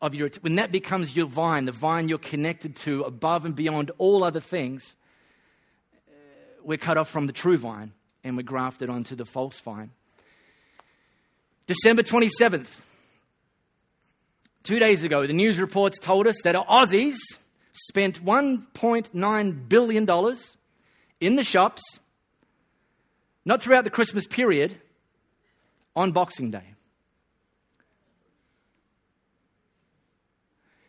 of 0.00 0.14
your, 0.14 0.30
when 0.40 0.56
that 0.56 0.72
becomes 0.72 1.16
your 1.16 1.26
vine, 1.26 1.64
the 1.64 1.72
vine 1.72 2.08
you're 2.08 2.18
connected 2.18 2.76
to 2.76 3.02
above 3.02 3.44
and 3.44 3.54
beyond 3.54 3.90
all 3.98 4.24
other 4.24 4.40
things, 4.40 4.96
we're 6.64 6.78
cut 6.78 6.96
off 6.96 7.08
from 7.08 7.26
the 7.26 7.32
true 7.32 7.58
vine 7.58 7.92
and 8.22 8.36
we're 8.36 8.42
grafted 8.42 8.90
onto 8.90 9.14
the 9.14 9.24
false 9.24 9.60
vine. 9.60 9.90
December 11.66 12.02
27th, 12.02 12.68
two 14.62 14.78
days 14.78 15.04
ago, 15.04 15.26
the 15.26 15.32
news 15.32 15.60
reports 15.60 15.98
told 15.98 16.26
us 16.26 16.36
that 16.44 16.54
Aussies 16.54 17.16
spent 17.72 18.24
$1.9 18.24 19.68
billion 19.68 20.36
in 21.20 21.36
the 21.36 21.44
shops, 21.44 21.82
not 23.44 23.62
throughout 23.62 23.84
the 23.84 23.90
Christmas 23.90 24.26
period, 24.26 24.74
on 25.96 26.12
Boxing 26.12 26.50
Day. 26.50 26.74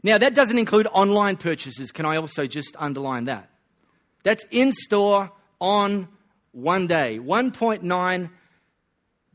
Now, 0.03 0.19
that 0.19 0.35
doesn't 0.35 0.59
include 0.59 0.87
online 0.91 1.35
purchases. 1.35 1.91
Can 1.91 2.05
I 2.05 2.17
also 2.17 2.45
just 2.45 2.75
underline 2.77 3.25
that? 3.25 3.49
That's 4.21 4.45
in 4.51 4.71
store 4.71 5.31
on 5.65 6.07
one 6.51 6.85
day. 6.85 7.19
$1.9 7.19 8.29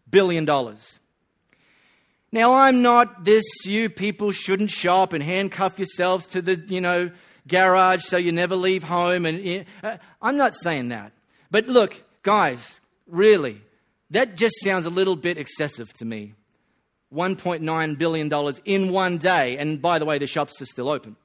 billion. 0.08 0.76
Now, 2.32 2.54
I'm 2.54 2.82
not 2.82 3.25
this, 3.25 3.44
you 3.64 3.90
people 3.90 4.30
shouldn't 4.30 4.70
shop 4.70 5.12
and 5.12 5.22
handcuff 5.22 5.78
yourselves 5.78 6.28
to 6.28 6.40
the, 6.40 6.54
you 6.68 6.80
know, 6.80 7.10
garage 7.49 8.04
so 8.04 8.16
you 8.16 8.30
never 8.30 8.54
leave 8.54 8.84
home. 8.84 9.26
And 9.26 9.66
uh, 9.82 9.96
I'm 10.22 10.37
not 10.37 10.54
saying 10.54 10.90
that. 10.90 11.12
But 11.50 11.66
look, 11.66 12.00
guys, 12.22 12.80
really, 13.08 13.60
that 14.10 14.37
just 14.37 14.54
sounds 14.62 14.87
a 14.87 14.90
little 14.90 15.16
bit 15.16 15.37
excessive 15.37 15.92
to 15.94 16.04
me. 16.04 16.34
$1.9 17.12 17.99
billion 17.99 18.54
in 18.64 18.92
one 18.92 19.18
day. 19.18 19.58
And 19.58 19.82
by 19.82 19.99
the 19.99 20.04
way, 20.04 20.18
the 20.18 20.28
shops 20.28 20.62
are 20.62 20.66
still 20.66 20.88
open. 20.88 21.16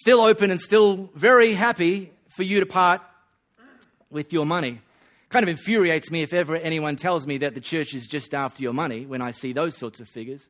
Still 0.00 0.20
open 0.20 0.50
and 0.50 0.60
still 0.60 1.08
very 1.14 1.52
happy 1.52 2.10
for 2.28 2.42
you 2.42 2.60
to 2.60 2.66
part 2.66 3.00
with 4.10 4.32
your 4.32 4.44
money. 4.44 4.80
Kind 5.28 5.44
of 5.44 5.48
infuriates 5.48 6.10
me 6.10 6.22
if 6.22 6.32
ever 6.32 6.56
anyone 6.56 6.96
tells 6.96 7.26
me 7.26 7.38
that 7.38 7.54
the 7.54 7.60
church 7.60 7.94
is 7.94 8.06
just 8.06 8.34
after 8.34 8.62
your 8.62 8.72
money 8.72 9.06
when 9.06 9.22
I 9.22 9.30
see 9.30 9.52
those 9.52 9.76
sorts 9.76 10.00
of 10.00 10.08
figures. 10.08 10.48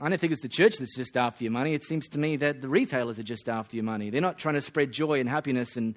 I 0.00 0.08
don't 0.08 0.18
think 0.18 0.32
it's 0.32 0.42
the 0.42 0.48
church 0.48 0.78
that's 0.78 0.96
just 0.96 1.16
after 1.16 1.44
your 1.44 1.52
money. 1.52 1.74
It 1.74 1.84
seems 1.84 2.08
to 2.08 2.18
me 2.18 2.36
that 2.36 2.60
the 2.60 2.68
retailers 2.68 3.18
are 3.18 3.24
just 3.24 3.48
after 3.48 3.76
your 3.76 3.84
money. 3.84 4.10
They're 4.10 4.20
not 4.20 4.38
trying 4.38 4.56
to 4.56 4.60
spread 4.60 4.92
joy 4.92 5.20
and 5.20 5.28
happiness 5.28 5.76
and 5.76 5.94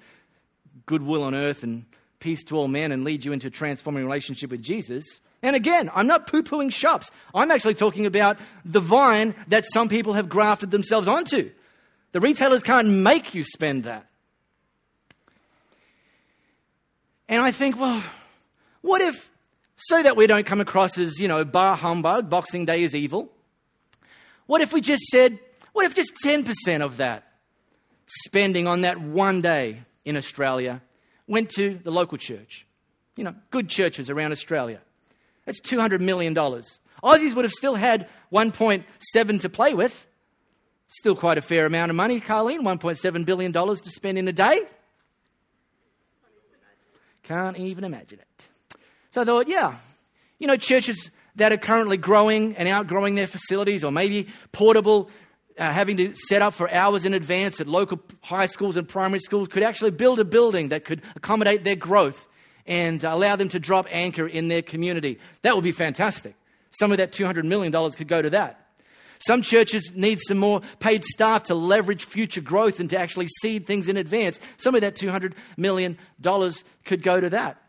goodwill 0.86 1.24
on 1.24 1.34
earth 1.34 1.64
and 1.64 1.84
peace 2.20 2.44
to 2.44 2.56
all 2.56 2.68
men 2.68 2.92
and 2.92 3.04
lead 3.04 3.24
you 3.24 3.32
into 3.32 3.48
a 3.48 3.50
transforming 3.50 4.04
relationship 4.04 4.50
with 4.50 4.62
Jesus. 4.62 5.04
And 5.42 5.56
again, 5.56 5.90
I'm 5.94 6.06
not 6.06 6.26
poo 6.26 6.42
pooing 6.42 6.72
shops. 6.72 7.10
I'm 7.34 7.50
actually 7.50 7.74
talking 7.74 8.06
about 8.06 8.36
the 8.64 8.80
vine 8.80 9.34
that 9.48 9.64
some 9.72 9.88
people 9.88 10.12
have 10.12 10.28
grafted 10.28 10.70
themselves 10.70 11.08
onto. 11.08 11.50
The 12.12 12.20
retailers 12.20 12.62
can't 12.62 12.88
make 12.88 13.34
you 13.34 13.44
spend 13.44 13.84
that. 13.84 14.06
And 17.28 17.42
I 17.42 17.52
think, 17.52 17.78
well, 17.78 18.02
what 18.82 19.00
if, 19.00 19.30
so 19.76 20.02
that 20.02 20.16
we 20.16 20.26
don't 20.26 20.44
come 20.44 20.60
across 20.60 20.98
as, 20.98 21.18
you 21.18 21.28
know, 21.28 21.44
bar 21.44 21.76
humbug, 21.76 22.28
Boxing 22.28 22.66
Day 22.66 22.82
is 22.82 22.94
evil, 22.94 23.30
what 24.46 24.60
if 24.60 24.72
we 24.72 24.80
just 24.80 25.04
said, 25.04 25.38
what 25.72 25.86
if 25.86 25.94
just 25.94 26.12
10% 26.24 26.82
of 26.82 26.96
that 26.96 27.24
spending 28.24 28.66
on 28.66 28.80
that 28.80 29.00
one 29.00 29.40
day 29.40 29.82
in 30.04 30.16
Australia 30.16 30.82
went 31.28 31.50
to 31.50 31.78
the 31.84 31.92
local 31.92 32.18
church? 32.18 32.66
You 33.16 33.24
know, 33.24 33.34
good 33.50 33.68
churches 33.68 34.10
around 34.10 34.32
Australia. 34.32 34.80
That's 35.50 35.60
$200 35.62 35.98
million. 35.98 36.32
Aussies 36.32 37.34
would 37.34 37.44
have 37.44 37.50
still 37.50 37.74
had 37.74 38.08
1.7 38.32 39.40
to 39.40 39.48
play 39.48 39.74
with. 39.74 40.06
Still 40.86 41.16
quite 41.16 41.38
a 41.38 41.42
fair 41.42 41.66
amount 41.66 41.90
of 41.90 41.96
money, 41.96 42.20
Carlene. 42.20 42.60
$1.7 42.60 43.24
billion 43.24 43.52
to 43.52 43.90
spend 43.90 44.16
in 44.16 44.28
a 44.28 44.32
day. 44.32 44.62
Can't 47.24 47.58
even 47.58 47.82
imagine 47.82 48.20
it. 48.20 48.78
So 49.10 49.22
I 49.22 49.24
thought, 49.24 49.48
yeah, 49.48 49.74
you 50.38 50.46
know, 50.46 50.56
churches 50.56 51.10
that 51.34 51.50
are 51.50 51.56
currently 51.56 51.96
growing 51.96 52.54
and 52.54 52.68
outgrowing 52.68 53.16
their 53.16 53.26
facilities, 53.26 53.82
or 53.82 53.90
maybe 53.90 54.28
portable, 54.52 55.10
uh, 55.58 55.72
having 55.72 55.96
to 55.96 56.14
set 56.14 56.42
up 56.42 56.54
for 56.54 56.72
hours 56.72 57.04
in 57.04 57.12
advance 57.12 57.60
at 57.60 57.66
local 57.66 57.98
high 58.20 58.46
schools 58.46 58.76
and 58.76 58.88
primary 58.88 59.18
schools, 59.18 59.48
could 59.48 59.64
actually 59.64 59.90
build 59.90 60.20
a 60.20 60.24
building 60.24 60.68
that 60.68 60.84
could 60.84 61.02
accommodate 61.16 61.64
their 61.64 61.74
growth 61.74 62.28
and 62.70 63.02
allow 63.02 63.34
them 63.34 63.48
to 63.48 63.58
drop 63.58 63.88
anchor 63.90 64.28
in 64.28 64.46
their 64.46 64.62
community. 64.62 65.18
That 65.42 65.56
would 65.56 65.64
be 65.64 65.72
fantastic. 65.72 66.36
Some 66.70 66.92
of 66.92 66.98
that 66.98 67.10
$200 67.10 67.44
million 67.44 67.72
could 67.90 68.06
go 68.06 68.22
to 68.22 68.30
that. 68.30 68.64
Some 69.26 69.42
churches 69.42 69.90
need 69.94 70.20
some 70.26 70.38
more 70.38 70.62
paid 70.78 71.02
staff 71.02 71.42
to 71.44 71.54
leverage 71.56 72.04
future 72.04 72.40
growth 72.40 72.78
and 72.78 72.88
to 72.90 72.98
actually 72.98 73.26
seed 73.42 73.66
things 73.66 73.88
in 73.88 73.96
advance. 73.96 74.38
Some 74.56 74.76
of 74.76 74.82
that 74.82 74.94
$200 74.94 75.34
million 75.56 75.98
could 76.84 77.02
go 77.02 77.20
to 77.20 77.28
that. 77.30 77.60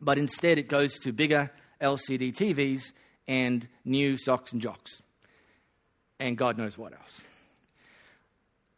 But 0.00 0.18
instead, 0.18 0.58
it 0.58 0.68
goes 0.68 0.98
to 0.98 1.12
bigger 1.12 1.50
LCD 1.80 2.34
TVs 2.34 2.92
and 3.28 3.66
new 3.84 4.16
socks 4.16 4.52
and 4.52 4.60
jocks. 4.60 5.02
And 6.18 6.36
God 6.36 6.58
knows 6.58 6.76
what 6.76 6.92
else. 6.92 7.20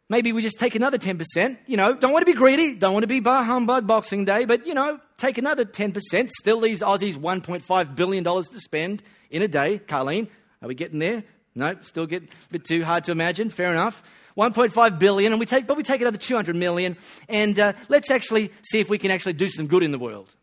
Maybe 0.09 0.31
we 0.31 0.43
just 0.43 0.59
take 0.59 0.75
another 0.75 0.99
10%. 0.99 1.57
You 1.65 1.75
know, 1.75 1.95
don't 1.95 2.13
want 2.13 2.21
to 2.25 2.31
be 2.31 2.37
greedy, 2.37 2.75
don't 2.75 2.93
want 2.93 3.03
to 3.03 3.07
be 3.07 3.19
bar 3.19 3.43
humbug 3.43 3.87
Boxing 3.87 4.25
Day, 4.25 4.45
but, 4.45 4.67
you 4.67 4.75
know, 4.75 4.99
take 5.19 5.37
another 5.37 5.65
10%. 5.65 6.29
Still 6.39 6.57
leaves 6.57 6.81
Aussies 6.81 7.15
$1.5 7.15 7.95
billion 7.95 8.23
to 8.23 8.59
spend 8.59 9.03
in 9.29 9.41
a 9.41 9.47
day. 9.47 9.79
Carlene, 9.87 10.27
are 10.61 10.67
we 10.67 10.75
getting 10.75 10.99
there? 10.99 11.23
No, 11.55 11.75
still 11.81 12.05
get 12.05 12.23
a 12.23 12.27
bit 12.51 12.63
too 12.63 12.83
hard 12.83 13.03
to 13.05 13.11
imagine. 13.11 13.49
Fair 13.49 13.71
enough. 13.71 14.01
1.5 14.37 14.99
billion, 14.99 15.33
and 15.33 15.39
we 15.39 15.45
take, 15.45 15.67
but 15.67 15.75
we 15.75 15.83
take 15.83 15.99
another 15.99 16.17
200 16.17 16.55
million, 16.55 16.95
and 17.27 17.59
uh, 17.59 17.73
let's 17.89 18.09
actually 18.09 18.51
see 18.61 18.79
if 18.79 18.89
we 18.89 18.97
can 18.97 19.11
actually 19.11 19.33
do 19.33 19.49
some 19.49 19.67
good 19.67 19.83
in 19.83 19.91
the 19.91 19.99
world. 19.99 20.33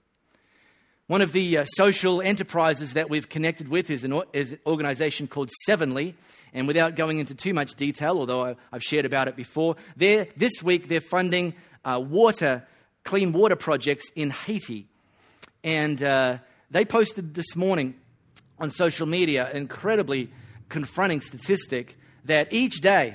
One 1.07 1.23
of 1.23 1.33
the 1.33 1.59
uh, 1.59 1.65
social 1.65 2.21
enterprises 2.21 2.95
that 2.95 3.09
we've 3.09 3.29
connected 3.29 3.69
with 3.69 3.91
is 3.91 4.05
an, 4.05 4.21
is 4.33 4.53
an, 4.53 4.59
organization 4.67 5.29
called 5.29 5.51
Sevenly. 5.65 6.15
And 6.53 6.67
without 6.67 6.97
going 6.97 7.21
into 7.21 7.35
too 7.35 7.55
much 7.55 7.75
detail, 7.75 8.19
although 8.19 8.45
I, 8.45 8.57
have 8.73 8.83
shared 8.83 9.07
about 9.07 9.29
it 9.29 9.37
before, 9.37 9.77
this 9.97 10.63
week 10.63 10.89
they're 10.89 11.01
funding 11.01 11.55
uh, 11.85 12.01
water, 12.01 12.67
clean 13.07 13.33
water 13.33 13.57
projects 13.57 14.11
in 14.15 14.31
Haiti. 14.31 14.87
And 15.65 16.03
uh, 16.03 16.39
they 16.71 16.85
posted 16.85 17.35
this 17.35 17.57
morning 17.57 17.95
on 18.59 18.71
social 18.71 19.07
media 19.07 19.49
an 19.49 19.57
incredibly 19.57 20.31
confronting 20.69 21.21
statistic 21.21 21.97
that 22.25 22.53
each 22.53 22.81
day, 22.81 23.15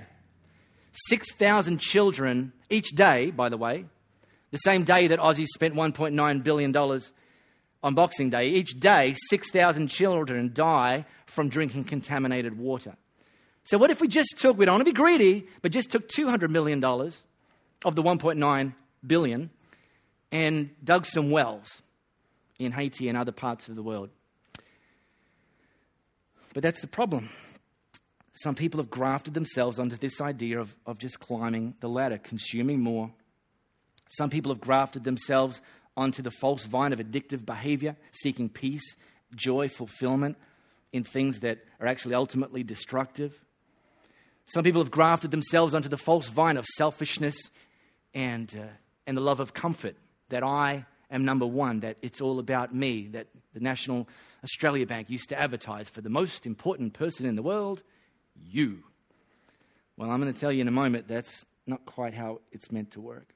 6,000 1.10 1.78
children, 1.78 2.54
each 2.70 2.90
day, 2.90 3.32
by 3.32 3.50
the 3.50 3.58
way, 3.58 3.86
the 4.52 4.58
same 4.58 4.84
day 4.84 5.08
that 5.08 5.20
Aussies 5.20 5.48
spent 5.48 5.76
$1.9 5.76 6.44
billion 6.44 6.76
on 7.84 7.96
Boxing 7.96 8.30
Day, 8.30 8.48
each 8.48 8.80
day 8.80 9.16
6,000 9.30 9.88
children 9.88 10.52
die 10.54 11.06
from 11.26 11.50
drinking 11.50 11.86
contaminated 11.86 12.58
water. 12.58 12.96
So, 13.64 13.78
what 13.78 13.92
if 13.92 14.02
we 14.02 14.08
just 14.08 14.38
took, 14.38 14.58
we 14.58 14.66
don't 14.66 14.74
want 14.76 14.86
to 14.86 14.92
be 14.92 14.96
greedy, 14.96 15.48
but 15.62 15.72
just 15.72 15.92
took 15.92 16.08
$200 16.10 16.50
million 16.50 16.84
of 16.84 17.96
the 17.96 18.04
1.9 18.04 18.74
billion 19.06 19.50
and 20.32 20.70
dug 20.84 21.06
some 21.06 21.32
wells 21.32 21.82
in 22.60 22.72
Haiti 22.72 23.10
and 23.10 23.18
other 23.18 23.32
parts 23.32 23.68
of 23.68 23.76
the 23.76 23.84
world? 23.84 24.10
But 26.54 26.64
that's 26.64 26.82
the 26.82 26.88
problem. 26.88 27.30
Some 28.34 28.56
people 28.56 28.80
have 28.80 28.90
grafted 28.90 29.34
themselves 29.34 29.80
onto 29.80 29.98
this 29.98 30.22
idea 30.22 30.60
of, 30.60 30.76
of 30.86 30.98
just 30.98 31.20
climbing 31.20 31.76
the 31.80 31.90
ladder, 31.90 32.18
consuming 32.18 32.80
more. 32.80 33.12
Some 34.18 34.30
people 34.30 34.52
have 34.52 34.62
grafted 34.62 35.04
themselves 35.04 35.62
onto 35.96 36.22
the 36.22 36.32
false 36.32 36.66
vine 36.66 36.94
of 36.94 37.00
addictive 37.00 37.46
behavior, 37.46 37.96
seeking 38.12 38.50
peace, 38.50 38.96
joy, 39.36 39.68
fulfillment 39.68 40.38
in 40.92 41.04
things 41.04 41.40
that 41.42 41.60
are 41.80 41.88
actually 41.88 42.16
ultimately 42.16 42.64
destructive. 42.64 43.34
Some 44.46 44.64
people 44.64 44.82
have 44.82 44.92
grafted 44.92 45.32
themselves 45.32 45.74
onto 45.74 45.90
the 45.90 45.98
false 45.98 46.28
vine 46.28 46.58
of 46.58 46.66
selfishness 46.66 47.36
and, 48.14 48.54
uh, 48.58 48.68
and 49.08 49.16
the 49.16 49.22
love 49.22 49.40
of 49.40 49.54
comfort 49.54 49.96
that 50.32 50.44
I 50.44 50.86
am 51.10 51.26
number 51.26 51.46
one, 51.46 51.82
that 51.82 51.98
it's 52.02 52.22
all 52.22 52.40
about 52.40 52.74
me, 52.74 53.08
that 53.10 53.28
the 53.54 53.60
National 53.60 54.08
Australia 54.44 54.86
Bank 54.86 55.10
used 55.10 55.30
to 55.30 55.40
advertise 55.40 55.90
for 55.90 56.02
the 56.02 56.10
most 56.10 56.46
important 56.46 56.94
person 56.94 57.26
in 57.26 57.36
the 57.36 57.44
world, 57.44 57.84
you. 58.36 58.84
Well, 59.98 60.10
I'm 60.10 60.20
going 60.20 60.34
to 60.34 60.40
tell 60.40 60.52
you 60.52 60.62
in 60.62 60.68
a 60.68 60.72
moment 60.72 61.08
that's 61.08 61.46
not 61.68 61.86
quite 61.86 62.14
how 62.14 62.40
it's 62.52 62.72
meant 62.72 62.92
to 62.92 63.02
work. 63.02 63.34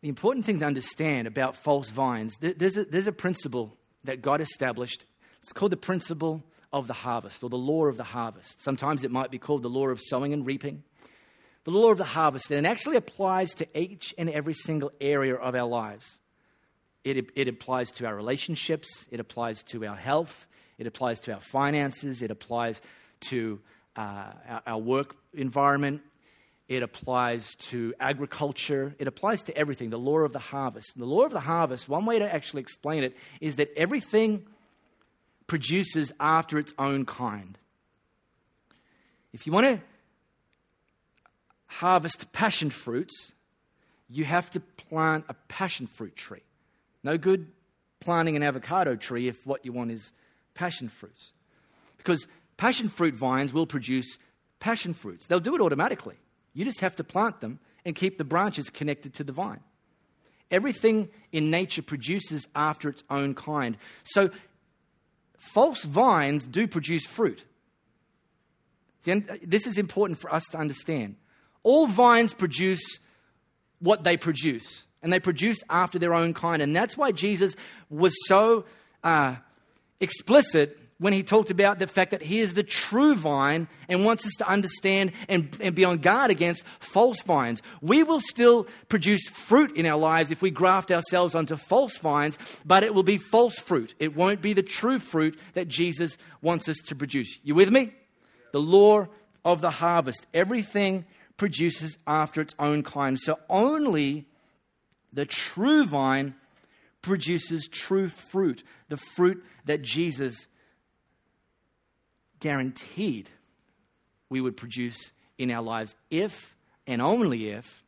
the 0.00 0.08
important 0.08 0.44
thing 0.44 0.60
to 0.60 0.66
understand 0.66 1.26
about 1.26 1.56
false 1.56 1.90
vines, 1.90 2.36
there's 2.40 2.76
a, 2.76 2.84
there's 2.84 3.08
a 3.08 3.12
principle 3.12 3.76
that 4.04 4.22
God 4.22 4.40
established. 4.40 5.06
It's 5.42 5.52
called 5.52 5.72
the 5.72 5.76
principle 5.76 6.44
of 6.72 6.86
the 6.86 6.92
harvest 6.92 7.42
or 7.42 7.50
the 7.50 7.56
law 7.56 7.86
of 7.86 7.96
the 7.96 8.04
harvest. 8.04 8.62
Sometimes 8.62 9.02
it 9.02 9.10
might 9.10 9.30
be 9.30 9.38
called 9.38 9.62
the 9.62 9.70
law 9.70 9.88
of 9.88 10.00
sowing 10.00 10.32
and 10.32 10.46
reaping. 10.46 10.84
The 11.68 11.74
law 11.74 11.90
of 11.90 11.98
the 11.98 12.04
harvest, 12.04 12.50
and 12.50 12.64
it 12.64 12.66
actually 12.66 12.96
applies 12.96 13.52
to 13.56 13.66
each 13.78 14.14
and 14.16 14.30
every 14.30 14.54
single 14.54 14.90
area 15.02 15.34
of 15.34 15.54
our 15.54 15.68
lives. 15.68 16.18
It, 17.04 17.26
it 17.34 17.46
applies 17.46 17.90
to 17.90 18.06
our 18.06 18.16
relationships, 18.16 18.88
it 19.10 19.20
applies 19.20 19.62
to 19.64 19.84
our 19.84 19.94
health, 19.94 20.46
it 20.78 20.86
applies 20.86 21.20
to 21.20 21.34
our 21.34 21.42
finances, 21.42 22.22
it 22.22 22.30
applies 22.30 22.80
to 23.28 23.60
uh, 23.96 24.32
our, 24.48 24.62
our 24.66 24.78
work 24.78 25.14
environment, 25.34 26.00
it 26.68 26.82
applies 26.82 27.54
to 27.56 27.92
agriculture, 28.00 28.94
it 28.98 29.06
applies 29.06 29.42
to 29.42 29.54
everything, 29.54 29.90
the 29.90 29.98
law 29.98 30.20
of 30.20 30.32
the 30.32 30.38
harvest. 30.38 30.94
The 30.96 31.04
law 31.04 31.26
of 31.26 31.32
the 31.32 31.40
harvest, 31.40 31.86
one 31.86 32.06
way 32.06 32.18
to 32.18 32.34
actually 32.34 32.62
explain 32.62 33.04
it 33.04 33.14
is 33.42 33.56
that 33.56 33.70
everything 33.76 34.46
produces 35.46 36.12
after 36.18 36.58
its 36.58 36.72
own 36.78 37.04
kind. 37.04 37.58
If 39.34 39.46
you 39.46 39.52
want 39.52 39.66
to 39.66 39.82
harvest 41.68 42.32
passion 42.32 42.70
fruits, 42.70 43.32
you 44.10 44.24
have 44.24 44.50
to 44.50 44.60
plant 44.60 45.24
a 45.28 45.34
passion 45.48 45.86
fruit 45.86 46.16
tree. 46.16 46.42
No 47.04 47.16
good 47.16 47.46
planting 48.00 48.36
an 48.36 48.42
avocado 48.42 48.96
tree 48.96 49.28
if 49.28 49.46
what 49.46 49.64
you 49.64 49.72
want 49.72 49.90
is 49.90 50.12
passion 50.54 50.88
fruits. 50.88 51.32
Because 51.96 52.26
passion 52.56 52.88
fruit 52.88 53.14
vines 53.14 53.52
will 53.52 53.66
produce 53.66 54.18
passion 54.60 54.94
fruits, 54.94 55.26
they'll 55.26 55.40
do 55.40 55.54
it 55.54 55.60
automatically. 55.60 56.16
You 56.54 56.64
just 56.64 56.80
have 56.80 56.96
to 56.96 57.04
plant 57.04 57.40
them 57.40 57.60
and 57.84 57.94
keep 57.94 58.18
the 58.18 58.24
branches 58.24 58.70
connected 58.70 59.14
to 59.14 59.24
the 59.24 59.32
vine. 59.32 59.60
Everything 60.50 61.10
in 61.30 61.50
nature 61.50 61.82
produces 61.82 62.48
after 62.54 62.88
its 62.88 63.04
own 63.10 63.34
kind. 63.34 63.76
So, 64.04 64.30
false 65.36 65.82
vines 65.84 66.46
do 66.46 66.66
produce 66.66 67.04
fruit. 67.04 67.44
Uh, 69.06 69.20
this 69.42 69.66
is 69.66 69.78
important 69.78 70.18
for 70.18 70.32
us 70.32 70.44
to 70.50 70.58
understand. 70.58 71.16
All 71.68 71.86
vines 71.86 72.32
produce 72.32 72.98
what 73.78 74.02
they 74.02 74.16
produce, 74.16 74.86
and 75.02 75.12
they 75.12 75.20
produce 75.20 75.58
after 75.68 75.98
their 75.98 76.14
own 76.14 76.32
kind. 76.32 76.62
And 76.62 76.74
that's 76.74 76.96
why 76.96 77.12
Jesus 77.12 77.54
was 77.90 78.14
so 78.26 78.64
uh, 79.04 79.36
explicit 80.00 80.78
when 80.96 81.12
he 81.12 81.22
talked 81.22 81.50
about 81.50 81.78
the 81.78 81.86
fact 81.86 82.12
that 82.12 82.22
he 82.22 82.40
is 82.40 82.54
the 82.54 82.62
true 82.62 83.14
vine 83.16 83.68
and 83.86 84.02
wants 84.02 84.24
us 84.24 84.32
to 84.38 84.48
understand 84.48 85.12
and, 85.28 85.54
and 85.60 85.74
be 85.74 85.84
on 85.84 85.98
guard 85.98 86.30
against 86.30 86.64
false 86.80 87.20
vines. 87.20 87.60
We 87.82 88.02
will 88.02 88.20
still 88.20 88.66
produce 88.88 89.28
fruit 89.28 89.76
in 89.76 89.84
our 89.84 89.98
lives 89.98 90.30
if 90.30 90.40
we 90.40 90.50
graft 90.50 90.90
ourselves 90.90 91.34
onto 91.34 91.58
false 91.58 91.98
vines, 91.98 92.38
but 92.64 92.82
it 92.82 92.94
will 92.94 93.02
be 93.02 93.18
false 93.18 93.58
fruit. 93.58 93.94
It 93.98 94.16
won't 94.16 94.40
be 94.40 94.54
the 94.54 94.62
true 94.62 95.00
fruit 95.00 95.38
that 95.52 95.68
Jesus 95.68 96.16
wants 96.40 96.66
us 96.66 96.78
to 96.86 96.94
produce. 96.94 97.38
You 97.44 97.54
with 97.54 97.70
me? 97.70 97.92
The 98.52 98.58
law 98.58 99.08
of 99.44 99.60
the 99.60 99.70
harvest. 99.70 100.26
Everything 100.32 101.04
produces 101.38 101.96
after 102.06 102.42
its 102.42 102.54
own 102.58 102.82
kind. 102.82 103.18
So 103.18 103.38
only 103.48 104.26
the 105.12 105.24
true 105.24 105.86
vine 105.86 106.34
produces 107.00 107.66
true 107.70 108.08
fruit, 108.08 108.62
the 108.90 108.98
fruit 108.98 109.42
that 109.64 109.80
Jesus 109.80 110.46
guaranteed 112.40 113.30
we 114.28 114.42
would 114.42 114.56
produce 114.56 115.12
in 115.38 115.50
our 115.50 115.62
lives 115.62 115.94
if 116.10 116.56
and 116.86 117.00
only 117.00 117.50
if 117.50 117.82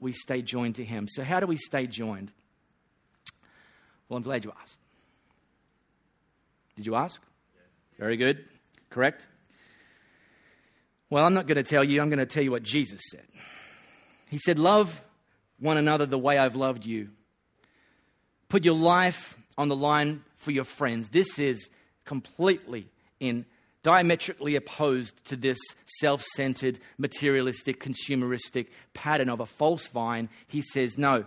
we 0.00 0.12
stay 0.12 0.42
joined 0.42 0.76
to 0.76 0.84
Him. 0.84 1.06
So, 1.08 1.22
how 1.22 1.40
do 1.40 1.46
we 1.46 1.56
stay 1.56 1.86
joined? 1.86 2.32
Well, 4.08 4.16
I'm 4.16 4.22
glad 4.22 4.44
you 4.44 4.52
asked. 4.60 4.78
Did 6.76 6.86
you 6.86 6.94
ask? 6.94 7.22
Yes. 7.54 7.64
Very 7.98 8.16
good. 8.16 8.44
Correct? 8.90 9.26
Well, 11.14 11.24
I'm 11.24 11.32
not 11.32 11.46
going 11.46 11.54
to 11.54 11.62
tell 11.62 11.84
you, 11.84 12.02
I'm 12.02 12.08
going 12.08 12.18
to 12.18 12.26
tell 12.26 12.42
you 12.42 12.50
what 12.50 12.64
Jesus 12.64 13.00
said. 13.12 13.22
He 14.30 14.38
said, 14.38 14.58
Love 14.58 15.00
one 15.60 15.76
another 15.76 16.06
the 16.06 16.18
way 16.18 16.38
I've 16.38 16.56
loved 16.56 16.84
you. 16.84 17.10
Put 18.48 18.64
your 18.64 18.74
life 18.74 19.38
on 19.56 19.68
the 19.68 19.76
line 19.76 20.24
for 20.34 20.50
your 20.50 20.64
friends. 20.64 21.10
This 21.10 21.38
is 21.38 21.70
completely 22.04 22.88
in 23.20 23.46
diametrically 23.84 24.56
opposed 24.56 25.24
to 25.26 25.36
this 25.36 25.58
self 26.00 26.20
centered, 26.34 26.80
materialistic, 26.98 27.80
consumeristic 27.80 28.66
pattern 28.92 29.28
of 29.28 29.38
a 29.38 29.46
false 29.46 29.86
vine. 29.86 30.28
He 30.48 30.62
says, 30.62 30.98
No, 30.98 31.26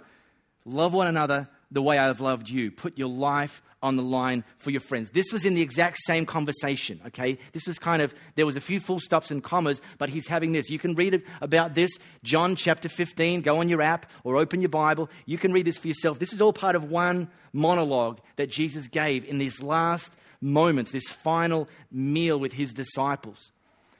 love 0.66 0.92
one 0.92 1.08
another 1.08 1.48
the 1.72 1.82
way 1.82 1.98
I've 1.98 2.20
loved 2.20 2.50
you. 2.50 2.72
Put 2.72 2.98
your 2.98 3.08
life 3.08 3.62
on 3.84 3.96
the 3.96 4.04
line 4.04 4.44
for 4.58 4.72
your 4.72 4.82
friends. 4.82 5.12
This 5.12 5.32
was 5.32 5.46
in 5.46 5.54
the 5.54 5.62
exact 5.62 6.00
same 6.06 6.26
conversation, 6.26 7.00
okay? 7.08 7.38
This 7.54 7.68
was 7.68 7.78
kind 7.78 8.02
of, 8.02 8.14
there 8.36 8.46
was 8.46 8.58
a 8.58 8.62
few 8.62 8.80
full 8.80 9.00
stops 9.00 9.30
and 9.30 9.44
commas, 9.44 9.82
but 9.98 10.10
he's 10.10 10.28
having 10.28 10.52
this. 10.52 10.70
You 10.70 10.80
can 10.80 10.96
read 10.96 11.22
about 11.42 11.76
this, 11.76 11.92
John 12.24 12.56
chapter 12.56 12.90
15. 12.90 13.42
Go 13.42 13.60
on 13.60 13.70
your 13.70 13.82
app 13.82 14.12
or 14.24 14.36
open 14.36 14.62
your 14.62 14.70
Bible. 14.70 15.10
You 15.26 15.38
can 15.38 15.54
read 15.54 15.66
this 15.66 15.78
for 15.78 15.88
yourself. 15.88 16.18
This 16.20 16.34
is 16.34 16.42
all 16.42 16.54
part 16.54 16.76
of 16.76 16.86
one 16.86 17.30
monologue 17.54 18.20
that 18.38 18.50
Jesus 18.50 18.88
gave 18.88 19.24
in 19.26 19.38
these 19.38 19.62
last 19.62 20.12
moments, 20.42 20.92
this 20.92 21.08
final 21.08 21.68
meal 21.92 22.40
with 22.40 22.54
his 22.54 22.74
disciples. 22.74 23.52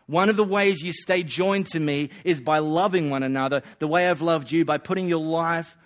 One 0.08 0.30
of 0.30 0.38
the 0.38 0.44
ways 0.44 0.82
you 0.82 0.94
stay 0.94 1.22
joined 1.22 1.68
to 1.68 1.80
me 1.80 2.10
is 2.24 2.40
by 2.40 2.60
loving 2.60 3.10
one 3.10 3.24
another 3.24 3.62
the 3.80 3.88
way 3.88 4.10
I've 4.10 4.22
loved 4.22 4.52
you, 4.52 4.64
by 4.64 4.78
putting 4.78 5.08
your 5.08 5.24
life 5.24 5.78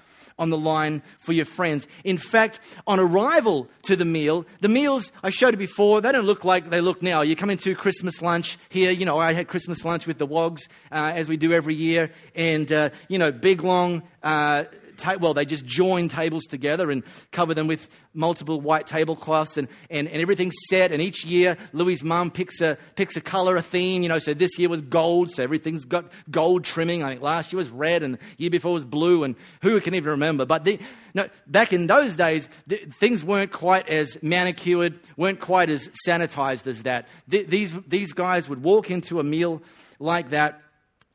on 0.41 0.49
the 0.49 0.57
line 0.57 1.03
for 1.19 1.33
your 1.33 1.45
friends. 1.45 1.87
In 2.03 2.17
fact, 2.17 2.59
on 2.87 2.99
arrival 2.99 3.69
to 3.83 3.95
the 3.95 4.05
meal, 4.05 4.45
the 4.59 4.67
meals 4.67 5.11
I 5.23 5.29
showed 5.29 5.57
before, 5.57 6.01
they 6.01 6.11
don't 6.11 6.25
look 6.25 6.43
like 6.43 6.71
they 6.71 6.81
look 6.81 7.03
now. 7.03 7.21
You 7.21 7.35
come 7.35 7.51
into 7.51 7.75
Christmas 7.75 8.23
lunch 8.23 8.57
here, 8.69 8.89
you 8.89 9.05
know, 9.05 9.19
I 9.19 9.33
had 9.33 9.47
Christmas 9.47 9.85
lunch 9.85 10.07
with 10.07 10.17
the 10.17 10.25
Wogs, 10.25 10.67
uh, 10.91 11.13
as 11.15 11.29
we 11.29 11.37
do 11.37 11.53
every 11.53 11.75
year, 11.75 12.11
and, 12.35 12.71
uh, 12.71 12.89
you 13.07 13.19
know, 13.19 13.31
big 13.31 13.63
long, 13.63 14.01
uh, 14.23 14.63
ta- 15.01 15.17
well, 15.19 15.33
they 15.33 15.45
just 15.45 15.65
join 15.65 16.07
tables 16.07 16.45
together 16.45 16.91
and 16.91 17.03
cover 17.31 17.53
them 17.53 17.67
with 17.67 17.89
multiple 18.13 18.61
white 18.61 18.87
tablecloths 18.87 19.57
and, 19.57 19.67
and, 19.89 20.07
and 20.07 20.21
everything's 20.21 20.55
set. 20.69 20.91
And 20.91 21.01
each 21.01 21.25
year, 21.25 21.57
Louis' 21.73 22.03
mum 22.03 22.31
picks 22.31 22.61
a, 22.61 22.77
picks 22.95 23.17
a 23.17 23.21
color, 23.21 23.57
a 23.57 23.61
theme. 23.61 24.03
You 24.03 24.09
know, 24.09 24.19
so 24.19 24.33
this 24.33 24.57
year 24.57 24.69
was 24.69 24.81
gold, 24.81 25.31
so 25.31 25.43
everything's 25.43 25.85
got 25.85 26.11
gold 26.29 26.63
trimming. 26.63 27.03
I 27.03 27.09
think 27.09 27.21
last 27.21 27.51
year 27.51 27.57
was 27.57 27.69
red 27.69 28.03
and 28.03 28.15
the 28.15 28.19
year 28.37 28.49
before 28.49 28.73
was 28.73 28.85
blue, 28.85 29.23
and 29.23 29.35
who 29.61 29.79
can 29.81 29.95
even 29.95 30.11
remember? 30.11 30.45
But 30.45 30.63
the, 30.63 30.79
no, 31.13 31.27
back 31.47 31.73
in 31.73 31.87
those 31.87 32.15
days, 32.15 32.47
the, 32.67 32.77
things 32.99 33.23
weren't 33.23 33.51
quite 33.51 33.89
as 33.89 34.17
manicured, 34.21 34.99
weren't 35.17 35.39
quite 35.39 35.69
as 35.69 35.89
sanitized 36.07 36.67
as 36.67 36.83
that. 36.83 37.07
The, 37.27 37.43
these, 37.43 37.73
these 37.87 38.13
guys 38.13 38.47
would 38.47 38.63
walk 38.63 38.91
into 38.91 39.19
a 39.19 39.23
meal 39.23 39.61
like 39.99 40.29
that 40.29 40.61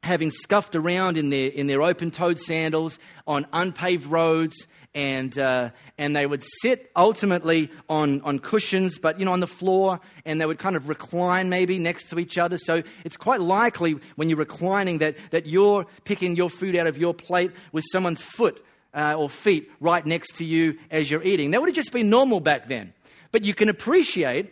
having 0.06 0.30
scuffed 0.30 0.74
around 0.74 1.18
in 1.18 1.28
their, 1.30 1.48
in 1.48 1.66
their 1.66 1.82
open 1.82 2.10
toed 2.10 2.38
sandals 2.38 2.98
on 3.26 3.46
unpaved 3.52 4.06
roads, 4.06 4.66
and, 4.94 5.38
uh, 5.38 5.70
and 5.98 6.16
they 6.16 6.24
would 6.24 6.42
sit 6.62 6.90
ultimately 6.96 7.70
on, 7.90 8.22
on 8.22 8.38
cushions, 8.38 8.98
but 8.98 9.18
you 9.18 9.26
know, 9.26 9.32
on 9.32 9.40
the 9.40 9.46
floor, 9.46 10.00
and 10.24 10.40
they 10.40 10.46
would 10.46 10.58
kind 10.58 10.74
of 10.74 10.88
recline 10.88 11.50
maybe 11.50 11.78
next 11.78 12.08
to 12.10 12.18
each 12.18 12.38
other. 12.38 12.56
So 12.56 12.82
it's 13.04 13.18
quite 13.18 13.40
likely 13.40 13.96
when 14.14 14.30
you're 14.30 14.38
reclining 14.38 14.98
that, 14.98 15.16
that 15.32 15.44
you're 15.44 15.86
picking 16.04 16.34
your 16.34 16.48
food 16.48 16.76
out 16.76 16.86
of 16.86 16.96
your 16.96 17.12
plate 17.12 17.50
with 17.72 17.84
someone's 17.92 18.22
foot 18.22 18.64
uh, 18.94 19.14
or 19.18 19.28
feet 19.28 19.70
right 19.80 20.06
next 20.06 20.36
to 20.36 20.46
you 20.46 20.78
as 20.90 21.10
you're 21.10 21.22
eating. 21.22 21.50
That 21.50 21.60
would 21.60 21.68
have 21.68 21.76
just 21.76 21.92
been 21.92 22.08
normal 22.08 22.40
back 22.40 22.66
then. 22.68 22.94
But 23.32 23.44
you 23.44 23.52
can 23.52 23.68
appreciate 23.68 24.50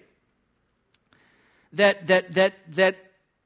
that, 1.72 2.06
that, 2.08 2.34
that, 2.34 2.54
that 2.74 2.96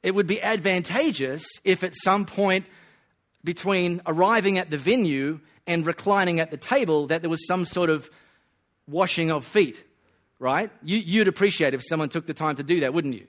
it 0.03 0.15
would 0.15 0.27
be 0.27 0.41
advantageous 0.43 1.45
if 1.65 1.83
at 1.83 1.95
some 1.95 2.25
point 2.25 2.67
between 3.45 4.01
arriving 4.07 4.59
at 4.59 4.71
the 4.71 4.79
venue 4.79 5.41
and 5.67 5.87
reclining 5.87 6.41
at 6.41 6.51
the 6.51 6.57
table 6.57 7.07
that 7.09 7.23
there 7.23 7.31
was 7.31 7.47
some 7.47 7.65
sort 7.65 7.91
of 7.91 8.11
washing 8.89 9.31
of 9.31 9.45
feet, 9.45 9.83
right? 10.39 10.71
You, 10.83 11.21
would 11.21 11.29
appreciate 11.29 11.75
if 11.75 11.83
someone 11.85 12.09
took 12.09 12.27
the 12.27 12.35
time 12.35 12.57
to 12.57 12.63
do 12.63 12.81
that, 12.81 12.95
wouldn't 12.95 13.15
you? 13.15 13.27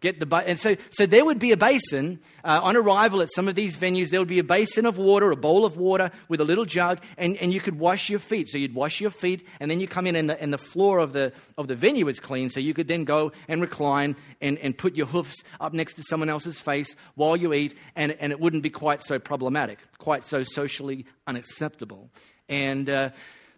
Get 0.00 0.18
the 0.18 0.34
and 0.46 0.58
so 0.58 0.76
so 0.90 1.04
there 1.04 1.26
would 1.26 1.38
be 1.38 1.52
a 1.52 1.58
basin 1.58 2.20
uh, 2.42 2.60
on 2.62 2.74
arrival 2.74 3.20
at 3.20 3.28
some 3.34 3.48
of 3.48 3.54
these 3.54 3.76
venues. 3.76 4.08
There 4.08 4.18
would 4.18 4.28
be 4.28 4.38
a 4.38 4.44
basin 4.44 4.86
of 4.86 4.96
water, 4.96 5.30
a 5.30 5.36
bowl 5.36 5.66
of 5.66 5.76
water 5.76 6.10
with 6.28 6.40
a 6.40 6.44
little 6.44 6.64
jug, 6.64 7.02
and, 7.18 7.36
and 7.36 7.52
you 7.52 7.60
could 7.60 7.78
wash 7.78 8.08
your 8.08 8.18
feet. 8.18 8.48
So 8.48 8.56
you'd 8.56 8.74
wash 8.74 9.02
your 9.02 9.10
feet, 9.10 9.46
and 9.60 9.70
then 9.70 9.78
you 9.78 9.86
come 9.86 10.06
in, 10.06 10.16
and 10.16 10.30
the, 10.30 10.40
and 10.40 10.54
the 10.54 10.58
floor 10.58 11.00
of 11.00 11.12
the 11.12 11.34
of 11.58 11.68
the 11.68 11.74
venue 11.74 12.08
is 12.08 12.18
clean. 12.18 12.48
So 12.48 12.60
you 12.60 12.72
could 12.72 12.88
then 12.88 13.04
go 13.04 13.32
and 13.46 13.60
recline 13.60 14.16
and, 14.40 14.56
and 14.60 14.76
put 14.76 14.96
your 14.96 15.06
hoofs 15.06 15.44
up 15.60 15.74
next 15.74 15.94
to 15.94 16.02
someone 16.08 16.30
else's 16.30 16.58
face 16.58 16.96
while 17.14 17.36
you 17.36 17.52
eat, 17.52 17.74
and 17.94 18.12
and 18.12 18.32
it 18.32 18.40
wouldn't 18.40 18.62
be 18.62 18.70
quite 18.70 19.02
so 19.02 19.18
problematic, 19.18 19.80
quite 19.98 20.24
so 20.24 20.42
socially 20.42 21.04
unacceptable. 21.26 22.08
And 22.48 22.88
uh, 22.88 23.10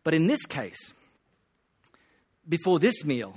but 0.03 0.13
in 0.13 0.27
this 0.27 0.45
case, 0.45 0.93
before 2.49 2.81
this 2.81 3.05
meal 3.05 3.37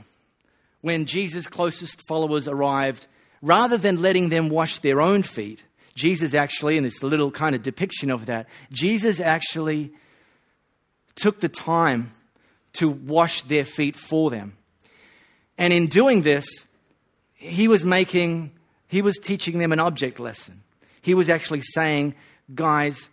when 0.85 1.07
Jesus' 1.07 1.47
closest 1.47 2.07
followers 2.07 2.47
arrived, 2.47 3.07
rather 3.41 3.75
than 3.75 4.03
letting 4.03 4.29
them 4.29 4.49
wash 4.49 4.77
their 4.77 5.01
own 5.01 5.23
feet, 5.23 5.63
Jesus 5.95 6.35
actually, 6.35 6.77
and 6.77 6.85
it's 6.85 7.01
a 7.01 7.07
little 7.07 7.31
kind 7.31 7.55
of 7.55 7.63
depiction 7.63 8.11
of 8.11 8.27
that, 8.27 8.45
Jesus 8.71 9.19
actually 9.19 9.91
took 11.15 11.39
the 11.39 11.49
time 11.49 12.11
to 12.73 12.87
wash 12.87 13.41
their 13.41 13.65
feet 13.65 13.95
for 13.95 14.29
them. 14.29 14.55
And 15.57 15.73
in 15.73 15.87
doing 15.87 16.21
this, 16.21 16.45
he 17.33 17.67
was 17.67 17.83
making, 17.83 18.51
he 18.87 19.01
was 19.01 19.17
teaching 19.17 19.57
them 19.57 19.71
an 19.71 19.79
object 19.79 20.19
lesson. 20.19 20.61
He 21.01 21.15
was 21.15 21.31
actually 21.31 21.61
saying, 21.61 22.13
guys, 22.53 23.09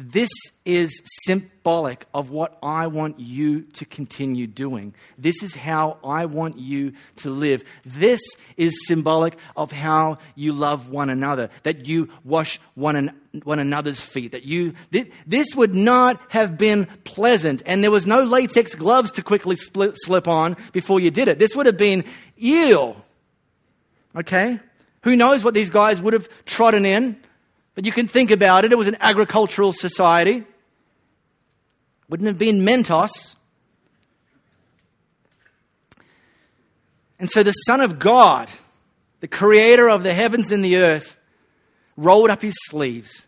this 0.00 0.30
is 0.64 1.02
symbolic 1.26 2.06
of 2.14 2.30
what 2.30 2.56
I 2.62 2.86
want 2.86 3.20
you 3.20 3.62
to 3.74 3.84
continue 3.84 4.46
doing. 4.46 4.94
This 5.18 5.42
is 5.42 5.54
how 5.54 5.98
I 6.02 6.24
want 6.24 6.58
you 6.58 6.94
to 7.16 7.28
live. 7.28 7.62
This 7.84 8.20
is 8.56 8.72
symbolic 8.86 9.36
of 9.56 9.72
how 9.72 10.16
you 10.34 10.54
love 10.54 10.88
one 10.88 11.10
another, 11.10 11.50
that 11.64 11.86
you 11.86 12.08
wash 12.24 12.58
one, 12.74 12.96
an, 12.96 13.10
one 13.44 13.58
another's 13.58 14.00
feet, 14.00 14.32
that 14.32 14.44
you, 14.44 14.72
th- 14.90 15.12
this 15.26 15.48
would 15.54 15.74
not 15.74 16.18
have 16.30 16.56
been 16.56 16.86
pleasant. 17.04 17.62
And 17.66 17.84
there 17.84 17.90
was 17.90 18.06
no 18.06 18.22
latex 18.24 18.74
gloves 18.74 19.10
to 19.12 19.22
quickly 19.22 19.56
split, 19.56 19.96
slip 19.98 20.26
on 20.26 20.56
before 20.72 20.98
you 20.98 21.10
did 21.10 21.28
it. 21.28 21.38
This 21.38 21.54
would 21.54 21.66
have 21.66 21.76
been 21.76 22.04
ill. 22.38 22.96
Okay? 24.16 24.58
Who 25.02 25.14
knows 25.14 25.44
what 25.44 25.52
these 25.52 25.68
guys 25.68 26.00
would 26.00 26.14
have 26.14 26.28
trodden 26.46 26.86
in? 26.86 27.20
But 27.80 27.86
you 27.86 27.92
can 27.92 28.08
think 28.08 28.30
about 28.30 28.66
it. 28.66 28.72
It 28.72 28.76
was 28.76 28.88
an 28.88 28.98
agricultural 29.00 29.72
society. 29.72 30.44
Wouldn't 32.10 32.26
have 32.26 32.36
been 32.36 32.60
Mentos. 32.60 33.36
And 37.18 37.30
so 37.30 37.42
the 37.42 37.52
Son 37.52 37.80
of 37.80 37.98
God, 37.98 38.50
the 39.20 39.28
creator 39.28 39.88
of 39.88 40.02
the 40.02 40.12
heavens 40.12 40.52
and 40.52 40.62
the 40.62 40.76
earth, 40.76 41.16
rolled 41.96 42.28
up 42.28 42.42
his 42.42 42.54
sleeves, 42.68 43.26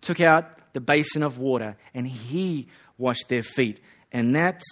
took 0.00 0.20
out 0.20 0.72
the 0.72 0.80
basin 0.80 1.22
of 1.22 1.38
water, 1.38 1.76
and 1.94 2.04
he 2.04 2.66
washed 2.98 3.28
their 3.28 3.44
feet. 3.44 3.78
And 4.10 4.34
that's 4.34 4.64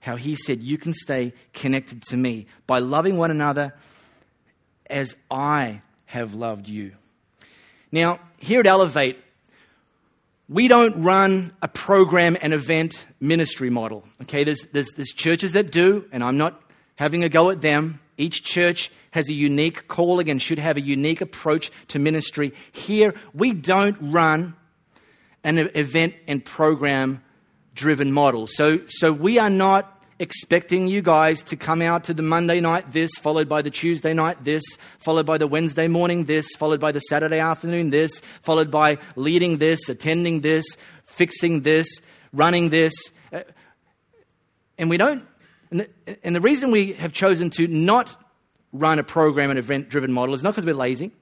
how 0.00 0.16
he 0.16 0.36
said, 0.36 0.62
You 0.62 0.76
can 0.76 0.92
stay 0.92 1.32
connected 1.54 2.02
to 2.10 2.16
me 2.18 2.46
by 2.66 2.80
loving 2.80 3.16
one 3.16 3.30
another 3.30 3.72
as 4.90 5.16
I 5.30 5.80
have 6.04 6.34
loved 6.34 6.68
you. 6.68 6.92
Now, 7.92 8.20
here 8.38 8.60
at 8.60 8.66
Elevate, 8.66 9.18
we 10.48 10.68
don't 10.68 11.02
run 11.02 11.52
a 11.60 11.68
program 11.68 12.36
and 12.40 12.54
event 12.54 13.06
ministry 13.20 13.70
model. 13.70 14.04
Okay, 14.22 14.44
there's, 14.44 14.66
there's, 14.72 14.90
there's 14.92 15.12
churches 15.12 15.52
that 15.52 15.72
do, 15.72 16.04
and 16.12 16.22
I'm 16.22 16.36
not 16.36 16.60
having 16.96 17.24
a 17.24 17.28
go 17.28 17.50
at 17.50 17.60
them. 17.60 18.00
Each 18.16 18.42
church 18.42 18.90
has 19.10 19.28
a 19.28 19.32
unique 19.32 19.88
calling 19.88 20.30
and 20.30 20.40
should 20.40 20.58
have 20.58 20.76
a 20.76 20.80
unique 20.80 21.20
approach 21.20 21.70
to 21.88 21.98
ministry. 21.98 22.52
Here, 22.72 23.14
we 23.34 23.52
don't 23.52 23.96
run 24.00 24.54
an 25.42 25.58
event 25.74 26.14
and 26.26 26.44
program 26.44 27.22
driven 27.74 28.12
model. 28.12 28.46
So, 28.46 28.80
so 28.86 29.12
we 29.12 29.38
are 29.38 29.50
not 29.50 29.95
expecting 30.18 30.86
you 30.86 31.02
guys 31.02 31.42
to 31.42 31.56
come 31.56 31.82
out 31.82 32.04
to 32.04 32.14
the 32.14 32.22
Monday 32.22 32.60
night 32.60 32.90
this, 32.90 33.10
followed 33.18 33.48
by 33.48 33.62
the 33.62 33.70
Tuesday 33.70 34.14
night 34.14 34.42
this, 34.44 34.62
followed 34.98 35.26
by 35.26 35.38
the 35.38 35.46
Wednesday 35.46 35.88
morning 35.88 36.24
this, 36.24 36.46
followed 36.56 36.80
by 36.80 36.92
the 36.92 37.00
Saturday 37.00 37.38
afternoon 37.38 37.90
this, 37.90 38.22
followed 38.42 38.70
by 38.70 38.98
leading 39.14 39.58
this, 39.58 39.88
attending 39.88 40.40
this, 40.40 40.64
fixing 41.04 41.62
this, 41.62 42.00
running 42.32 42.70
this. 42.70 42.94
Uh, 43.32 43.40
and 44.78 44.88
we 44.88 44.96
don't, 44.96 45.26
and 45.70 45.80
the, 45.80 46.24
and 46.24 46.34
the 46.34 46.40
reason 46.40 46.70
we 46.70 46.94
have 46.94 47.12
chosen 47.12 47.50
to 47.50 47.66
not 47.66 48.16
run 48.72 48.98
a 48.98 49.04
program 49.04 49.50
and 49.50 49.58
event 49.58 49.88
driven 49.88 50.12
model 50.12 50.34
is 50.34 50.42
not 50.42 50.52
because 50.52 50.66
we're 50.66 50.74
lazy. 50.74 51.12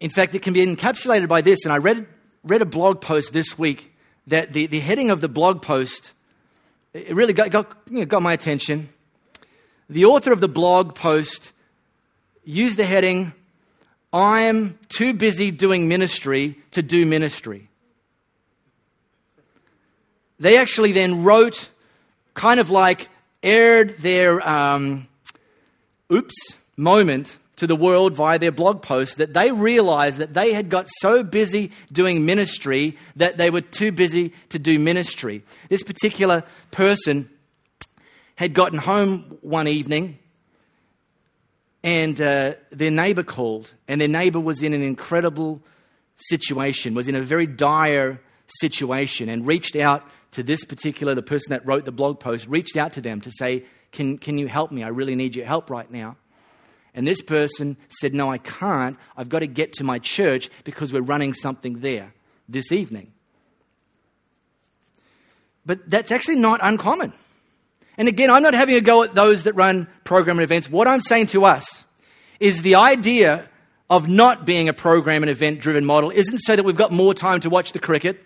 In 0.00 0.10
fact, 0.10 0.34
it 0.34 0.42
can 0.42 0.52
be 0.52 0.64
encapsulated 0.64 1.28
by 1.28 1.40
this, 1.42 1.64
and 1.64 1.72
I 1.72 1.78
read, 1.78 2.06
read 2.44 2.62
a 2.62 2.66
blog 2.66 3.00
post 3.00 3.32
this 3.32 3.58
week 3.58 3.92
that 4.28 4.52
the, 4.52 4.66
the 4.66 4.80
heading 4.80 5.10
of 5.10 5.20
the 5.20 5.28
blog 5.28 5.62
post, 5.62 6.12
it 6.92 7.14
really 7.14 7.32
got, 7.32 7.50
got, 7.50 7.76
you 7.90 8.00
know, 8.00 8.06
got 8.06 8.22
my 8.22 8.32
attention. 8.32 8.88
The 9.90 10.04
author 10.04 10.32
of 10.32 10.40
the 10.40 10.48
blog 10.48 10.94
post 10.94 11.52
used 12.44 12.78
the 12.78 12.84
heading, 12.84 13.32
I'm 14.12 14.78
too 14.88 15.12
busy 15.14 15.50
doing 15.50 15.88
ministry 15.88 16.58
to 16.72 16.82
do 16.82 17.04
ministry. 17.04 17.68
They 20.40 20.56
actually 20.56 20.92
then 20.92 21.24
wrote, 21.24 21.68
kind 22.34 22.60
of 22.60 22.70
like 22.70 23.08
aired 23.42 23.98
their 23.98 24.46
um, 24.46 25.08
oops 26.12 26.58
moment 26.76 27.36
to 27.58 27.66
the 27.66 27.76
world 27.76 28.14
via 28.14 28.38
their 28.38 28.52
blog 28.52 28.82
posts 28.82 29.16
that 29.16 29.34
they 29.34 29.50
realized 29.50 30.18
that 30.18 30.32
they 30.32 30.52
had 30.52 30.70
got 30.70 30.88
so 31.00 31.24
busy 31.24 31.72
doing 31.92 32.24
ministry 32.24 32.96
that 33.16 33.36
they 33.36 33.50
were 33.50 33.60
too 33.60 33.90
busy 33.90 34.32
to 34.48 34.58
do 34.60 34.78
ministry. 34.78 35.42
This 35.68 35.82
particular 35.82 36.44
person 36.70 37.28
had 38.36 38.54
gotten 38.54 38.78
home 38.78 39.38
one 39.40 39.66
evening 39.66 40.18
and 41.82 42.20
uh, 42.20 42.54
their 42.70 42.90
neighbor 42.90 43.22
called, 43.24 43.74
and 43.88 44.00
their 44.00 44.08
neighbor 44.08 44.40
was 44.40 44.62
in 44.62 44.72
an 44.72 44.82
incredible 44.82 45.60
situation, 46.16 46.94
was 46.94 47.08
in 47.08 47.14
a 47.14 47.22
very 47.22 47.46
dire 47.46 48.20
situation, 48.60 49.28
and 49.28 49.46
reached 49.46 49.74
out 49.74 50.06
to 50.32 50.42
this 50.42 50.64
particular, 50.64 51.14
the 51.14 51.22
person 51.22 51.50
that 51.50 51.66
wrote 51.66 51.84
the 51.84 51.92
blog 51.92 52.20
post, 52.20 52.46
reached 52.46 52.76
out 52.76 52.92
to 52.94 53.00
them 53.00 53.20
to 53.20 53.30
say, 53.30 53.64
Can, 53.92 54.18
can 54.18 54.38
you 54.38 54.48
help 54.48 54.70
me? 54.70 54.82
I 54.82 54.88
really 54.88 55.14
need 55.14 55.34
your 55.34 55.46
help 55.46 55.70
right 55.70 55.90
now. 55.90 56.16
And 56.98 57.06
this 57.06 57.22
person 57.22 57.76
said, 58.00 58.12
No, 58.12 58.28
I 58.28 58.38
can't. 58.38 58.98
I've 59.16 59.28
got 59.28 59.38
to 59.38 59.46
get 59.46 59.74
to 59.74 59.84
my 59.84 60.00
church 60.00 60.50
because 60.64 60.92
we're 60.92 61.00
running 61.00 61.32
something 61.32 61.78
there 61.78 62.12
this 62.48 62.72
evening. 62.72 63.12
But 65.64 65.88
that's 65.88 66.10
actually 66.10 66.40
not 66.40 66.58
uncommon. 66.60 67.12
And 67.96 68.08
again, 68.08 68.32
I'm 68.32 68.42
not 68.42 68.52
having 68.52 68.74
a 68.74 68.80
go 68.80 69.04
at 69.04 69.14
those 69.14 69.44
that 69.44 69.52
run 69.52 69.86
program 70.02 70.40
and 70.40 70.42
events. 70.42 70.68
What 70.68 70.88
I'm 70.88 71.00
saying 71.00 71.26
to 71.28 71.44
us 71.44 71.84
is 72.40 72.62
the 72.62 72.74
idea 72.74 73.48
of 73.88 74.08
not 74.08 74.44
being 74.44 74.68
a 74.68 74.72
program 74.72 75.22
and 75.22 75.30
event 75.30 75.60
driven 75.60 75.84
model 75.84 76.10
isn't 76.10 76.40
so 76.40 76.56
that 76.56 76.64
we've 76.64 76.74
got 76.74 76.90
more 76.90 77.14
time 77.14 77.38
to 77.40 77.48
watch 77.48 77.70
the 77.70 77.78
cricket 77.78 78.20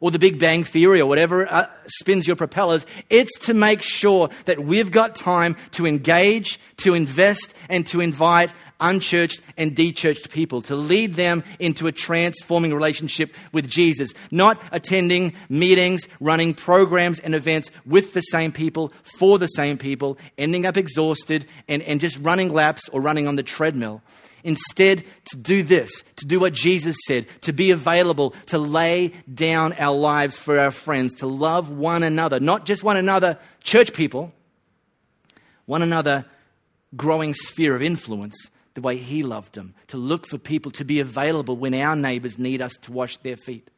or 0.00 0.10
the 0.10 0.18
Big 0.18 0.38
Bang 0.38 0.64
Theory 0.64 1.00
or 1.00 1.06
whatever 1.06 1.50
uh, 1.50 1.66
spins 1.86 2.26
your 2.26 2.36
propellers. 2.36 2.86
It's 3.08 3.38
to 3.40 3.54
make 3.54 3.82
sure 3.82 4.30
that 4.46 4.64
we've 4.64 4.90
got 4.90 5.14
time 5.14 5.56
to 5.72 5.86
engage, 5.86 6.58
to 6.78 6.94
invest, 6.94 7.54
and 7.68 7.86
to 7.88 8.00
invite 8.00 8.52
unchurched 8.80 9.40
and 9.56 9.76
dechurched 9.76 10.30
people, 10.30 10.62
to 10.62 10.74
lead 10.74 11.14
them 11.14 11.44
into 11.58 11.86
a 11.86 11.92
transforming 11.92 12.72
relationship 12.72 13.34
with 13.52 13.68
Jesus, 13.68 14.12
not 14.30 14.60
attending 14.72 15.34
meetings, 15.48 16.08
running 16.18 16.54
programs 16.54 17.20
and 17.20 17.34
events 17.34 17.70
with 17.84 18.14
the 18.14 18.22
same 18.22 18.50
people, 18.50 18.92
for 19.02 19.38
the 19.38 19.46
same 19.48 19.78
people, 19.78 20.18
ending 20.38 20.66
up 20.66 20.76
exhausted 20.76 21.46
and, 21.68 21.82
and 21.82 22.00
just 22.00 22.18
running 22.20 22.52
laps 22.52 22.88
or 22.88 23.00
running 23.00 23.28
on 23.28 23.36
the 23.36 23.42
treadmill. 23.42 24.02
Instead, 24.44 25.04
to 25.26 25.36
do 25.36 25.62
this, 25.62 26.02
to 26.16 26.26
do 26.26 26.40
what 26.40 26.52
Jesus 26.52 26.96
said, 27.06 27.26
to 27.42 27.52
be 27.52 27.70
available, 27.70 28.30
to 28.46 28.58
lay 28.58 29.12
down 29.32 29.72
our 29.74 29.96
lives 29.96 30.36
for 30.36 30.58
our 30.58 30.70
friends, 30.70 31.14
to 31.16 31.26
love 31.26 31.70
one 31.70 32.02
another, 32.02 32.40
not 32.40 32.66
just 32.66 32.82
one 32.82 32.96
another, 32.96 33.38
church 33.62 33.92
people, 33.92 34.32
one 35.66 35.82
another, 35.82 36.24
growing 36.96 37.34
sphere 37.34 37.76
of 37.76 37.82
influence, 37.82 38.50
the 38.74 38.80
way 38.80 38.96
He 38.96 39.22
loved 39.22 39.54
them, 39.54 39.74
to 39.88 39.96
look 39.96 40.26
for 40.26 40.38
people 40.38 40.70
to 40.72 40.84
be 40.84 41.00
available 41.00 41.56
when 41.56 41.74
our 41.74 41.96
neighbors 41.96 42.38
need 42.38 42.62
us 42.62 42.72
to 42.82 42.92
wash 42.92 43.16
their 43.18 43.36
feet. 43.36 43.68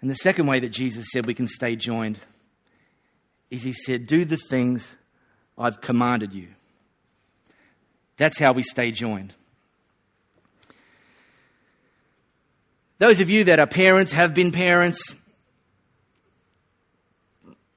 And 0.00 0.10
the 0.10 0.14
second 0.14 0.46
way 0.46 0.60
that 0.60 0.70
Jesus 0.70 1.06
said 1.12 1.26
we 1.26 1.34
can 1.34 1.48
stay 1.48 1.76
joined 1.76 2.18
is 3.50 3.62
He 3.62 3.72
said, 3.72 4.06
Do 4.06 4.24
the 4.24 4.38
things 4.38 4.96
I've 5.58 5.80
commanded 5.80 6.32
you. 6.32 6.48
That's 8.20 8.38
how 8.38 8.52
we 8.52 8.62
stay 8.62 8.92
joined. 8.92 9.32
Those 12.98 13.22
of 13.22 13.30
you 13.30 13.44
that 13.44 13.58
are 13.58 13.66
parents, 13.66 14.12
have 14.12 14.34
been 14.34 14.52
parents, 14.52 15.14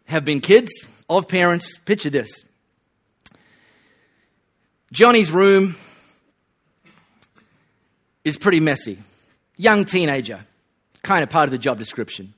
have 0.03 0.25
been 0.25 0.41
kids 0.41 0.69
of 1.09 1.29
parents, 1.29 1.77
picture 1.85 2.09
this. 2.09 2.43
Johnny's 4.91 5.31
room 5.31 5.77
is 8.25 8.37
pretty 8.37 8.59
messy. 8.59 8.99
Young 9.55 9.85
teenager, 9.85 10.41
kind 11.03 11.23
of 11.23 11.29
part 11.29 11.45
of 11.45 11.51
the 11.51 11.57
job 11.57 11.77
description. 11.77 12.33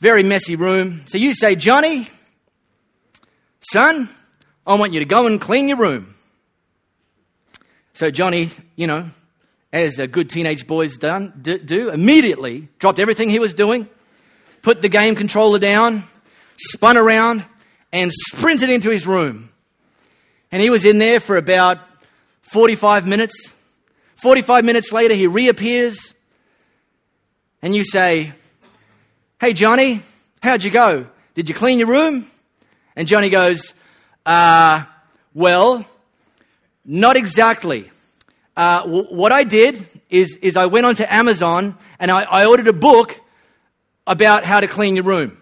Very 0.00 0.24
messy 0.24 0.56
room. 0.56 1.02
So 1.06 1.18
you 1.18 1.36
say, 1.36 1.54
Johnny, 1.54 2.08
son, 3.60 4.08
I 4.66 4.74
want 4.74 4.92
you 4.92 4.98
to 4.98 5.06
go 5.06 5.28
and 5.28 5.40
clean 5.40 5.68
your 5.68 5.78
room. 5.78 6.13
So 7.94 8.10
Johnny, 8.10 8.50
you 8.74 8.88
know, 8.88 9.08
as 9.72 10.00
a 10.00 10.08
good 10.08 10.28
teenage 10.28 10.66
boys 10.66 10.98
done, 10.98 11.32
do, 11.40 11.90
immediately 11.90 12.68
dropped 12.80 12.98
everything 12.98 13.30
he 13.30 13.38
was 13.38 13.54
doing, 13.54 13.88
put 14.62 14.82
the 14.82 14.88
game 14.88 15.14
controller 15.14 15.60
down, 15.60 16.02
spun 16.56 16.96
around, 16.96 17.44
and 17.92 18.10
sprinted 18.12 18.68
into 18.68 18.90
his 18.90 19.06
room. 19.06 19.48
And 20.50 20.60
he 20.60 20.70
was 20.70 20.84
in 20.84 20.98
there 20.98 21.20
for 21.20 21.36
about 21.36 21.78
45 22.42 23.06
minutes, 23.06 23.54
45 24.16 24.64
minutes 24.64 24.90
later, 24.90 25.14
he 25.14 25.28
reappears, 25.28 26.14
and 27.62 27.76
you 27.76 27.84
say, 27.84 28.32
Hey, 29.40 29.52
Johnny, 29.52 30.02
how'd 30.42 30.64
you 30.64 30.70
go? 30.72 31.06
Did 31.34 31.48
you 31.48 31.54
clean 31.54 31.78
your 31.78 31.88
room? 31.88 32.28
And 32.96 33.06
Johnny 33.06 33.30
goes, 33.30 33.72
uh, 34.26 34.84
Well, 35.32 35.86
not 36.84 37.16
exactly. 37.16 37.90
Uh, 38.56 38.82
w- 38.82 39.06
what 39.10 39.32
I 39.32 39.44
did 39.44 39.86
is, 40.10 40.36
is 40.36 40.56
I 40.56 40.66
went 40.66 40.86
onto 40.86 41.04
Amazon 41.08 41.76
and 41.98 42.10
I, 42.10 42.22
I 42.22 42.46
ordered 42.46 42.68
a 42.68 42.72
book 42.72 43.20
about 44.06 44.44
how 44.44 44.60
to 44.60 44.68
clean 44.68 44.96
your 44.96 45.04
room. 45.04 45.36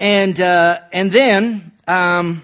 And, 0.00 0.40
uh, 0.40 0.80
and 0.92 1.12
then, 1.12 1.72
um, 1.86 2.42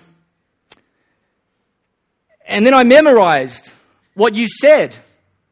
and 2.47 2.65
then 2.65 2.75
I 2.75 2.85
memorized 2.85 3.73
what 4.15 4.35
you 4.35 4.47
said, 4.49 4.95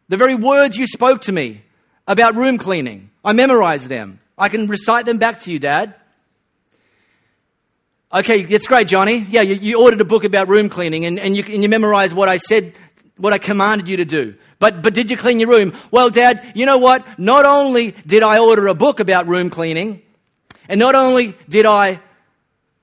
the 0.09 0.17
very 0.17 0.35
words 0.35 0.77
you 0.77 0.87
spoke 0.87 1.23
to 1.23 1.33
me 1.33 1.63
about 2.07 2.37
room 2.37 2.59
cleaning. 2.59 3.11
I 3.25 3.33
memorized 3.33 3.89
them. 3.89 4.21
I 4.37 4.49
can 4.49 4.69
recite 4.69 5.07
them 5.07 5.19
back 5.19 5.41
to 5.41 5.53
you, 5.53 5.59
Dad. 5.59 5.95
Okay, 8.11 8.43
that's 8.43 8.67
great, 8.67 8.89
Johnny. 8.89 9.19
Yeah, 9.29 9.43
you, 9.43 9.55
you 9.55 9.81
ordered 9.81 10.01
a 10.01 10.05
book 10.05 10.25
about 10.25 10.49
room 10.49 10.71
cleaning 10.71 11.05
and, 11.05 11.21
and, 11.21 11.37
you, 11.37 11.45
and 11.47 11.63
you 11.63 11.69
memorized 11.69 12.15
what 12.15 12.27
I 12.29 12.39
said, 12.39 12.73
what 13.19 13.35
I 13.35 13.39
commanded 13.39 13.87
you 13.87 13.99
to 13.99 14.07
do. 14.07 14.35
But, 14.59 14.81
but 14.81 14.95
did 14.95 15.11
you 15.11 15.17
clean 15.19 15.39
your 15.39 15.51
room? 15.51 15.75
Well, 15.91 16.09
Dad, 16.09 16.53
you 16.55 16.65
know 16.65 16.79
what? 16.79 17.05
Not 17.19 17.45
only 17.45 17.93
did 18.07 18.23
I 18.23 18.39
order 18.39 18.67
a 18.69 18.75
book 18.75 19.01
about 19.01 19.29
room 19.29 19.51
cleaning, 19.51 20.01
and 20.71 20.79
not 20.79 20.95
only 20.95 21.37
did 21.51 21.67
I 21.67 22.01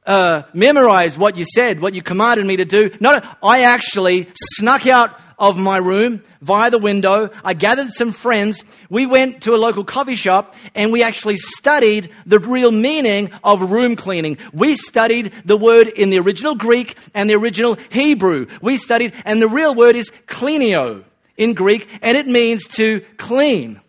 uh, 0.05 0.43
memorize 0.53 1.17
what 1.17 1.37
you 1.37 1.45
said, 1.45 1.79
what 1.79 1.95
you 1.95 2.03
commanded 2.03 2.45
me 2.45 2.57
to 2.57 2.65
do. 2.65 2.91
Not, 2.99 3.39
I 3.41 3.63
actually 3.63 4.29
snuck 4.53 4.85
out 4.85 5.19
of 5.37 5.57
my 5.57 5.77
room 5.77 6.23
via 6.41 6.71
the 6.71 6.77
window. 6.77 7.29
I 7.43 7.53
gathered 7.53 7.91
some 7.93 8.11
friends. 8.11 8.63
We 8.89 9.05
went 9.05 9.43
to 9.43 9.53
a 9.53 9.57
local 9.57 9.83
coffee 9.83 10.15
shop 10.15 10.55
and 10.73 10.91
we 10.91 11.03
actually 11.03 11.37
studied 11.37 12.09
the 12.25 12.39
real 12.39 12.71
meaning 12.71 13.31
of 13.43 13.71
room 13.71 13.95
cleaning. 13.95 14.37
We 14.53 14.77
studied 14.77 15.33
the 15.43 15.57
word 15.57 15.87
in 15.87 16.09
the 16.09 16.19
original 16.19 16.55
Greek 16.55 16.97
and 17.13 17.29
the 17.29 17.35
original 17.35 17.77
Hebrew. 17.89 18.47
We 18.61 18.77
studied, 18.77 19.13
and 19.25 19.41
the 19.41 19.47
real 19.47 19.75
word 19.75 19.95
is 19.95 20.11
cleanio 20.27 21.03
in 21.37 21.53
Greek, 21.53 21.87
and 22.01 22.17
it 22.17 22.27
means 22.27 22.65
to 22.67 23.01
clean. 23.17 23.81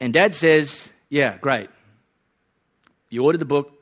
And 0.00 0.12
dad 0.12 0.34
says, 0.34 0.90
Yeah, 1.08 1.36
great. 1.38 1.70
You 3.10 3.24
ordered 3.24 3.38
the 3.38 3.46
book, 3.46 3.72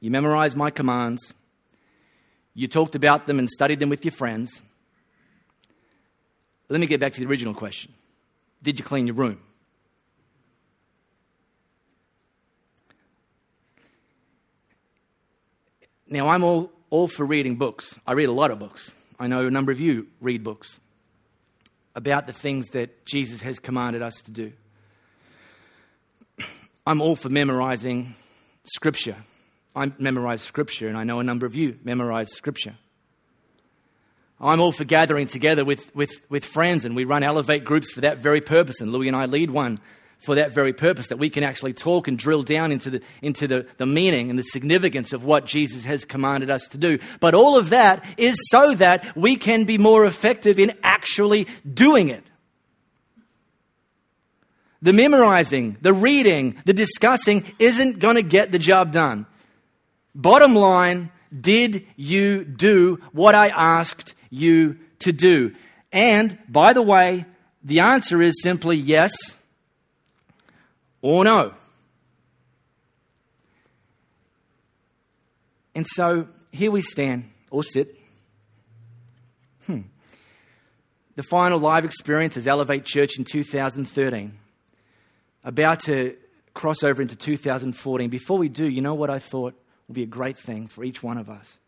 you 0.00 0.10
memorized 0.10 0.56
my 0.56 0.70
commands, 0.70 1.32
you 2.60 2.68
talked 2.68 2.94
about 2.94 3.26
them 3.26 3.38
and 3.38 3.48
studied 3.48 3.78
them 3.78 3.88
with 3.88 4.04
your 4.04 4.12
friends. 4.12 4.60
Let 6.68 6.78
me 6.78 6.86
get 6.86 7.00
back 7.00 7.14
to 7.14 7.20
the 7.20 7.26
original 7.26 7.54
question 7.54 7.94
Did 8.62 8.78
you 8.78 8.84
clean 8.84 9.06
your 9.06 9.16
room? 9.16 9.40
Now, 16.06 16.28
I'm 16.28 16.44
all, 16.44 16.70
all 16.90 17.08
for 17.08 17.24
reading 17.24 17.56
books. 17.56 17.98
I 18.06 18.12
read 18.12 18.28
a 18.28 18.32
lot 18.32 18.50
of 18.50 18.58
books. 18.58 18.92
I 19.18 19.26
know 19.26 19.46
a 19.46 19.50
number 19.50 19.72
of 19.72 19.80
you 19.80 20.08
read 20.20 20.44
books 20.44 20.78
about 21.94 22.26
the 22.26 22.32
things 22.34 22.68
that 22.70 23.06
Jesus 23.06 23.40
has 23.40 23.58
commanded 23.58 24.02
us 24.02 24.20
to 24.22 24.30
do. 24.30 24.52
I'm 26.86 27.00
all 27.00 27.16
for 27.16 27.30
memorizing 27.30 28.16
scripture. 28.64 29.16
I 29.74 29.92
memorize 29.98 30.42
scripture, 30.42 30.88
and 30.88 30.96
I 30.96 31.04
know 31.04 31.20
a 31.20 31.24
number 31.24 31.46
of 31.46 31.54
you 31.54 31.78
memorize 31.84 32.32
scripture. 32.32 32.74
I'm 34.40 34.60
all 34.60 34.72
for 34.72 34.84
gathering 34.84 35.26
together 35.26 35.64
with, 35.64 35.94
with, 35.94 36.10
with 36.30 36.44
friends, 36.44 36.84
and 36.84 36.96
we 36.96 37.04
run 37.04 37.22
Elevate 37.22 37.64
groups 37.64 37.90
for 37.90 38.00
that 38.00 38.18
very 38.18 38.40
purpose. 38.40 38.80
And 38.80 38.90
Louis 38.90 39.08
and 39.08 39.16
I 39.16 39.26
lead 39.26 39.50
one 39.50 39.78
for 40.18 40.34
that 40.34 40.52
very 40.52 40.72
purpose, 40.72 41.08
that 41.08 41.18
we 41.18 41.30
can 41.30 41.42
actually 41.42 41.72
talk 41.72 42.06
and 42.06 42.18
drill 42.18 42.42
down 42.42 42.72
into, 42.72 42.90
the, 42.90 43.02
into 43.22 43.48
the, 43.48 43.66
the 43.78 43.86
meaning 43.86 44.28
and 44.28 44.38
the 44.38 44.42
significance 44.42 45.14
of 45.14 45.24
what 45.24 45.46
Jesus 45.46 45.82
has 45.84 46.04
commanded 46.04 46.50
us 46.50 46.66
to 46.68 46.78
do. 46.78 46.98
But 47.20 47.34
all 47.34 47.56
of 47.56 47.70
that 47.70 48.04
is 48.18 48.36
so 48.50 48.74
that 48.74 49.16
we 49.16 49.36
can 49.36 49.64
be 49.64 49.78
more 49.78 50.04
effective 50.04 50.58
in 50.58 50.74
actually 50.82 51.46
doing 51.72 52.10
it. 52.10 52.22
The 54.82 54.92
memorizing, 54.92 55.78
the 55.80 55.92
reading, 55.92 56.56
the 56.66 56.74
discussing 56.74 57.44
isn't 57.58 57.98
going 57.98 58.16
to 58.16 58.22
get 58.22 58.52
the 58.52 58.58
job 58.58 58.92
done. 58.92 59.26
Bottom 60.14 60.54
line, 60.54 61.10
did 61.38 61.86
you 61.96 62.44
do 62.44 63.00
what 63.12 63.34
I 63.34 63.48
asked 63.48 64.14
you 64.30 64.78
to 65.00 65.12
do? 65.12 65.54
And 65.92 66.38
by 66.48 66.72
the 66.72 66.82
way, 66.82 67.26
the 67.62 67.80
answer 67.80 68.20
is 68.22 68.42
simply 68.42 68.76
yes 68.76 69.12
or 71.02 71.24
no. 71.24 71.54
And 75.74 75.86
so 75.86 76.26
here 76.52 76.70
we 76.70 76.82
stand, 76.82 77.30
or 77.50 77.62
sit. 77.62 77.96
Hmm. 79.66 79.82
The 81.16 81.22
final 81.22 81.58
live 81.58 81.84
experience 81.84 82.36
is 82.36 82.46
Elevate 82.46 82.84
Church 82.84 83.18
in 83.18 83.24
2013 83.24 84.36
about 85.44 85.80
to 85.80 86.16
cross 86.54 86.82
over 86.82 87.00
into 87.00 87.16
2014. 87.16 88.10
Before 88.10 88.36
we 88.36 88.48
do, 88.48 88.68
you 88.68 88.82
know 88.82 88.94
what 88.94 89.10
I 89.10 89.18
thought 89.18 89.54
would 89.90 89.94
be 89.96 90.04
a 90.04 90.06
great 90.06 90.38
thing 90.38 90.68
for 90.68 90.84
each 90.84 91.02
one 91.02 91.18
of 91.18 91.28
us? 91.28 91.58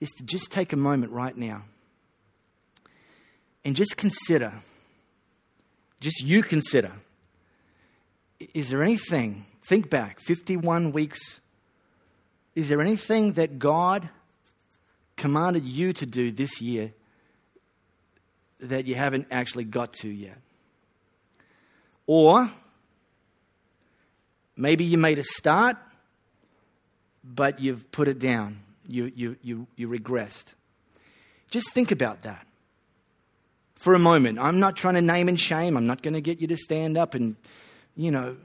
Is 0.00 0.08
to 0.16 0.24
just 0.24 0.50
take 0.50 0.72
a 0.72 0.76
moment 0.76 1.12
right 1.12 1.36
now 1.36 1.64
and 3.62 3.76
just 3.76 3.98
consider, 3.98 4.54
just 6.00 6.22
you 6.24 6.42
consider, 6.42 6.92
is 8.54 8.70
there 8.70 8.82
anything, 8.82 9.44
think 9.62 9.90
back, 9.90 10.18
51 10.18 10.92
weeks, 10.92 11.42
is 12.54 12.70
there 12.70 12.80
anything 12.80 13.34
that 13.34 13.58
God 13.58 14.08
commanded 15.18 15.68
you 15.68 15.92
to 15.92 16.06
do 16.06 16.32
this 16.32 16.62
year 16.62 16.94
that 18.60 18.86
you 18.86 18.94
haven't 18.94 19.26
actually 19.30 19.64
got 19.64 19.92
to 19.92 20.08
yet? 20.08 20.38
Or 22.06 22.50
maybe 24.56 24.86
you 24.86 24.96
made 24.96 25.18
a 25.18 25.22
start, 25.22 25.76
but 27.22 27.60
you've 27.60 27.90
put 27.92 28.08
it 28.08 28.18
down. 28.18 28.60
You, 28.86 29.12
you, 29.14 29.36
you, 29.42 29.66
you 29.76 29.88
regressed. 29.88 30.54
Just 31.50 31.70
think 31.72 31.90
about 31.90 32.22
that 32.22 32.46
for 33.74 33.94
a 33.94 33.98
moment. 33.98 34.38
I'm 34.38 34.60
not 34.60 34.76
trying 34.76 34.94
to 34.94 35.02
name 35.02 35.28
and 35.28 35.40
shame. 35.40 35.76
I'm 35.76 35.86
not 35.86 36.02
going 36.02 36.14
to 36.14 36.20
get 36.20 36.40
you 36.40 36.46
to 36.48 36.56
stand 36.56 36.98
up 36.98 37.14
and, 37.14 37.36
you 37.96 38.10
know, 38.10 38.36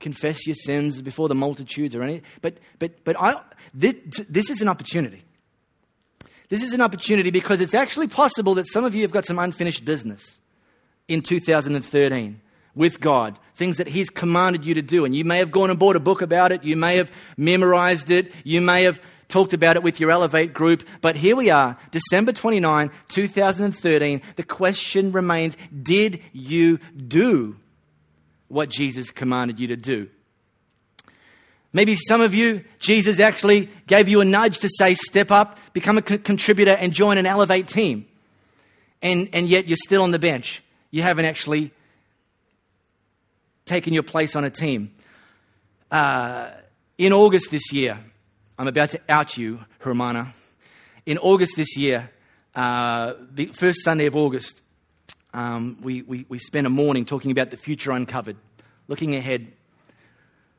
confess 0.00 0.46
your 0.46 0.56
sins 0.56 1.00
before 1.00 1.28
the 1.28 1.34
multitudes 1.34 1.94
or 1.94 2.02
anything. 2.02 2.22
But, 2.40 2.58
but, 2.78 3.04
but 3.04 3.16
I, 3.18 3.40
this, 3.72 3.94
this 4.28 4.50
is 4.50 4.60
an 4.60 4.68
opportunity. 4.68 5.24
This 6.48 6.62
is 6.62 6.74
an 6.74 6.80
opportunity 6.82 7.30
because 7.30 7.60
it's 7.60 7.74
actually 7.74 8.08
possible 8.08 8.54
that 8.56 8.66
some 8.66 8.84
of 8.84 8.94
you 8.94 9.02
have 9.02 9.12
got 9.12 9.24
some 9.24 9.38
unfinished 9.38 9.84
business 9.84 10.38
in 11.08 11.22
2013 11.22 12.40
with 12.74 13.00
God, 13.00 13.38
things 13.54 13.76
that 13.76 13.88
He's 13.88 14.10
commanded 14.10 14.64
you 14.64 14.74
to 14.74 14.82
do. 14.82 15.04
And 15.04 15.14
you 15.14 15.24
may 15.24 15.38
have 15.38 15.50
gone 15.50 15.70
and 15.70 15.78
bought 15.78 15.96
a 15.96 16.00
book 16.00 16.22
about 16.22 16.52
it, 16.52 16.64
you 16.64 16.76
may 16.76 16.96
have 16.96 17.10
memorized 17.36 18.10
it, 18.10 18.32
you 18.44 18.60
may 18.60 18.84
have 18.84 19.00
talked 19.28 19.52
about 19.52 19.76
it 19.76 19.82
with 19.82 19.98
your 19.98 20.10
Elevate 20.10 20.52
group. 20.52 20.86
But 21.00 21.16
here 21.16 21.34
we 21.34 21.50
are, 21.50 21.76
December 21.90 22.32
29, 22.32 22.90
2013. 23.08 24.22
The 24.36 24.42
question 24.42 25.12
remains 25.12 25.56
Did 25.82 26.22
you 26.32 26.78
do 26.96 27.56
what 28.48 28.68
Jesus 28.68 29.10
commanded 29.10 29.58
you 29.58 29.68
to 29.68 29.76
do? 29.76 30.08
Maybe 31.74 31.96
some 31.96 32.20
of 32.20 32.34
you, 32.34 32.64
Jesus 32.78 33.18
actually 33.18 33.70
gave 33.86 34.06
you 34.06 34.20
a 34.20 34.26
nudge 34.26 34.58
to 34.58 34.68
say, 34.68 34.94
step 34.94 35.30
up, 35.30 35.58
become 35.72 35.96
a 35.96 36.02
contributor, 36.02 36.72
and 36.72 36.92
join 36.92 37.16
an 37.16 37.24
Elevate 37.24 37.66
team. 37.66 38.06
And, 39.00 39.30
and 39.32 39.48
yet 39.48 39.68
you're 39.68 39.78
still 39.78 40.02
on 40.02 40.10
the 40.10 40.18
bench. 40.18 40.62
You 40.90 41.00
haven't 41.00 41.24
actually 41.24 41.72
taken 43.72 43.94
your 43.94 44.02
place 44.02 44.36
on 44.36 44.44
a 44.44 44.50
team. 44.50 44.92
Uh, 45.90 46.50
in 46.98 47.10
August 47.10 47.50
this 47.50 47.72
year, 47.72 47.98
I'm 48.58 48.68
about 48.68 48.90
to 48.90 49.00
out 49.08 49.38
you, 49.38 49.60
Hermana. 49.78 50.34
In 51.06 51.16
August 51.16 51.56
this 51.56 51.74
year, 51.78 52.10
uh, 52.54 53.14
the 53.30 53.46
first 53.46 53.82
Sunday 53.82 54.04
of 54.04 54.14
August, 54.14 54.60
um, 55.32 55.78
we, 55.80 56.02
we, 56.02 56.26
we 56.28 56.36
spent 56.36 56.66
a 56.66 56.70
morning 56.70 57.06
talking 57.06 57.30
about 57.30 57.50
the 57.50 57.56
future 57.56 57.92
uncovered, 57.92 58.36
looking 58.88 59.16
ahead, 59.16 59.50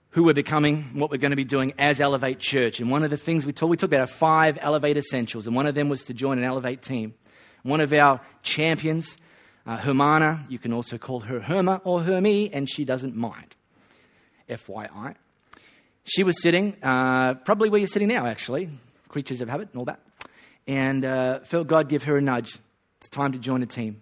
who 0.09 0.23
we're 0.23 0.33
becoming, 0.33 0.81
what 0.95 1.11
we're 1.11 1.17
going 1.17 1.29
to 1.29 1.37
be 1.37 1.43
doing 1.43 1.71
as 1.77 2.01
Elevate 2.01 2.39
Church. 2.39 2.79
And 2.79 2.89
one 2.89 3.03
of 3.03 3.11
the 3.11 3.17
things 3.17 3.45
we 3.45 3.53
talked, 3.53 3.69
we 3.69 3.77
talked 3.77 3.93
about 3.93 4.09
five 4.09 4.57
Elevate 4.59 4.97
essentials, 4.97 5.45
and 5.45 5.55
one 5.55 5.67
of 5.67 5.75
them 5.75 5.87
was 5.87 6.01
to 6.05 6.15
join 6.15 6.39
an 6.39 6.45
Elevate 6.45 6.81
team. 6.81 7.13
One 7.61 7.79
of 7.79 7.93
our 7.93 8.21
champions 8.41 9.19
uh, 9.65 9.77
Hermana, 9.77 10.45
you 10.49 10.59
can 10.59 10.73
also 10.73 10.97
call 10.97 11.21
her 11.21 11.39
Herma 11.39 11.81
or 11.83 12.01
Hermie, 12.01 12.53
and 12.53 12.69
she 12.69 12.85
doesn't 12.85 13.15
mind. 13.15 13.55
FYI. 14.49 15.15
She 16.03 16.23
was 16.23 16.41
sitting, 16.41 16.75
uh, 16.83 17.35
probably 17.35 17.69
where 17.69 17.79
you're 17.79 17.87
sitting 17.87 18.09
now, 18.09 18.25
actually, 18.25 18.69
creatures 19.07 19.39
of 19.39 19.47
habit 19.47 19.69
and 19.71 19.79
all 19.79 19.85
that. 19.85 20.01
and 20.67 21.03
uh, 21.05 21.39
felt 21.41 21.67
God 21.67 21.89
give 21.89 22.03
her 22.03 22.17
a 22.17 22.21
nudge. 22.21 22.57
It's 22.99 23.09
time 23.09 23.33
to 23.33 23.39
join 23.39 23.63
a 23.63 23.65
team. 23.65 24.01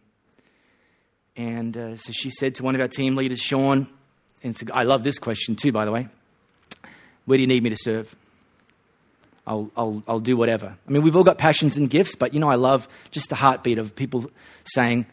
And 1.36 1.76
uh, 1.78 1.96
so 1.98 2.12
she 2.12 2.30
said 2.30 2.56
to 2.56 2.64
one 2.64 2.76
of 2.76 2.82
our 2.82 2.88
team 2.88 3.16
leaders, 3.16 3.40
Sean, 3.40 3.88
and 4.44 4.56
so 4.56 4.66
I 4.74 4.84
love 4.84 5.04
this 5.04 5.20
question 5.20 5.56
too, 5.56 5.72
by 5.72 5.86
the 5.86 5.92
way. 5.92 6.08
Where 7.26 7.38
do 7.38 7.42
you 7.42 7.48
need 7.48 7.64
me 7.64 7.70
to 7.70 7.78
serve? 7.78 8.16
I'll, 9.46 9.72
I'll, 9.76 10.04
I'll 10.08 10.20
do 10.20 10.38
whatever. 10.38 10.76
I 10.88 10.92
mean, 10.92 11.02
we've 11.02 11.16
all 11.16 11.24
got 11.24 11.38
passions 11.38 11.78
and 11.78 11.90
gifts, 11.90 12.16
but 12.16 12.34
you 12.34 12.40
know, 12.40 12.50
I 12.50 12.56
love 12.56 12.88
just 13.12 13.30
the 13.30 13.36
heartbeat 13.36 13.80
of 13.80 13.96
people 13.96 14.30
saying 14.66 15.06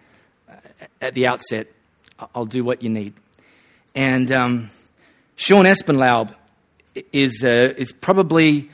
at 1.01 1.14
the 1.14 1.27
outset, 1.27 1.68
I'll 2.35 2.46
do 2.46 2.64
what 2.64 2.83
you 2.83 2.88
need. 2.88 3.14
And 3.94 4.31
um, 4.33 4.70
Sean 5.37 5.64
Espenlaub 5.64 6.35
is, 7.12 7.42
uh, 7.44 7.74
is 7.77 7.92
probably, 7.92 8.70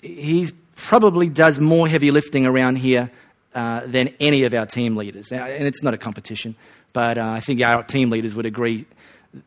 he 0.00 0.50
probably 0.76 1.28
does 1.28 1.58
more 1.58 1.88
heavy 1.88 2.10
lifting 2.10 2.46
around 2.46 2.76
here 2.76 3.10
uh, 3.54 3.80
than 3.86 4.14
any 4.20 4.44
of 4.44 4.54
our 4.54 4.66
team 4.66 4.96
leaders. 4.96 5.32
And 5.32 5.66
it's 5.66 5.82
not 5.82 5.94
a 5.94 5.98
competition, 5.98 6.54
but 6.92 7.18
uh, 7.18 7.30
I 7.30 7.40
think 7.40 7.60
our 7.62 7.82
team 7.82 8.10
leaders 8.10 8.34
would 8.34 8.46
agree 8.46 8.86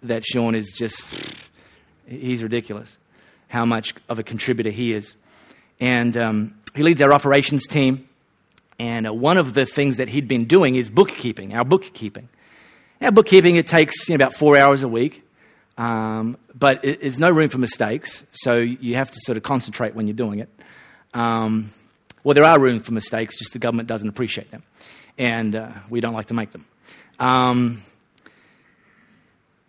that 0.04 0.24
Sean 0.26 0.56
is 0.56 0.72
just, 0.72 1.04
he's 2.08 2.44
ridiculous 2.44 2.98
how 3.48 3.66
much 3.66 3.94
of 4.10 4.18
a 4.18 4.24
contributor 4.24 4.72
he 4.72 4.94
is. 4.94 5.14
And 5.80 6.18
um, 6.18 6.56
he 6.76 6.84
leads 6.84 7.02
our 7.02 7.14
operations 7.14 7.68
team. 7.68 8.08
And 8.80 9.08
uh, 9.08 9.14
one 9.14 9.38
of 9.38 9.54
the 9.54 9.66
things 9.66 9.98
that 9.98 10.10
he'd 10.10 10.28
been 10.28 10.46
doing 10.46 10.76
is 10.76 10.90
bookkeeping, 10.90 11.54
our 11.54 11.64
bookkeeping. 11.64 12.30
Our 13.02 13.12
bookkeeping, 13.12 13.56
it 13.58 13.68
takes 13.68 14.08
you 14.08 14.14
know, 14.14 14.24
about 14.24 14.36
four 14.36 14.58
hours 14.58 14.84
a 14.84 14.88
week, 14.88 15.28
um, 15.78 16.38
but 16.56 16.84
it, 16.86 17.02
there's 17.02 17.20
no 17.20 17.30
room 17.30 17.50
for 17.50 17.58
mistakes, 17.58 18.24
so 18.32 18.58
you 18.58 18.96
have 18.96 19.12
to 19.12 19.20
sort 19.24 19.38
of 19.38 19.44
concentrate 19.44 19.94
when 19.94 20.08
you're 20.08 20.16
doing 20.16 20.40
it. 20.40 20.50
Um, 21.14 21.72
well, 22.24 22.34
there 22.34 22.46
are 22.46 22.58
room 22.60 22.80
for 22.80 22.94
mistakes, 22.94 23.38
just 23.38 23.52
the 23.52 23.60
government 23.60 23.90
doesn't 23.90 24.08
appreciate 24.08 24.52
them, 24.52 24.64
and 25.18 25.56
uh, 25.56 25.72
we 25.90 26.00
don't 26.00 26.14
like 26.14 26.28
to 26.28 26.34
make 26.34 26.52
them. 26.52 26.66
Um, 27.20 27.84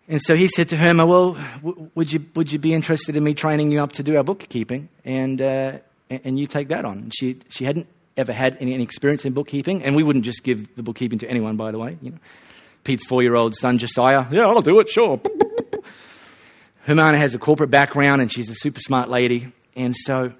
and 0.07 0.21
so 0.21 0.35
he 0.35 0.47
said 0.47 0.69
to 0.69 0.77
Herma, 0.77 1.07
Well, 1.07 1.33
w- 1.63 1.89
would, 1.95 2.13
you, 2.13 2.25
would 2.35 2.51
you 2.51 2.59
be 2.59 2.73
interested 2.73 3.17
in 3.17 3.23
me 3.23 3.33
training 3.33 3.71
you 3.71 3.79
up 3.79 3.93
to 3.93 4.03
do 4.03 4.15
our 4.17 4.23
bookkeeping? 4.23 4.89
And, 5.03 5.41
uh, 5.41 5.79
and 6.09 6.37
you 6.37 6.45
take 6.45 6.67
that 6.67 6.85
on. 6.85 7.11
She, 7.17 7.39
she 7.49 7.65
hadn't 7.65 7.87
ever 8.17 8.33
had 8.33 8.57
any, 8.59 8.73
any, 8.73 8.83
experience 8.83 9.25
in 9.25 9.33
bookkeeping, 9.33 9.83
and 9.83 9.95
we 9.95 10.03
wouldn't 10.03 10.25
just 10.25 10.43
give 10.43 10.75
the 10.75 10.83
bookkeeping 10.83 11.19
to 11.19 11.29
anyone, 11.29 11.57
by 11.57 11.71
the 11.71 11.77
way. 11.77 11.97
You 12.01 12.11
know, 12.11 12.17
Pete's 12.83 13.05
four 13.05 13.21
year 13.21 13.35
old 13.35 13.55
son, 13.55 13.77
Josiah, 13.77 14.25
yeah, 14.31 14.45
I'll 14.45 14.61
do 14.61 14.79
it, 14.79 14.89
sure. 14.89 15.19
Hermana 16.85 17.17
has 17.17 17.33
a 17.33 17.39
corporate 17.39 17.71
background, 17.71 18.21
and 18.21 18.31
she's 18.31 18.49
a 18.49 18.53
super 18.53 18.79
smart 18.79 19.09
lady. 19.09 19.51
And 19.75 19.95
so 19.95 20.31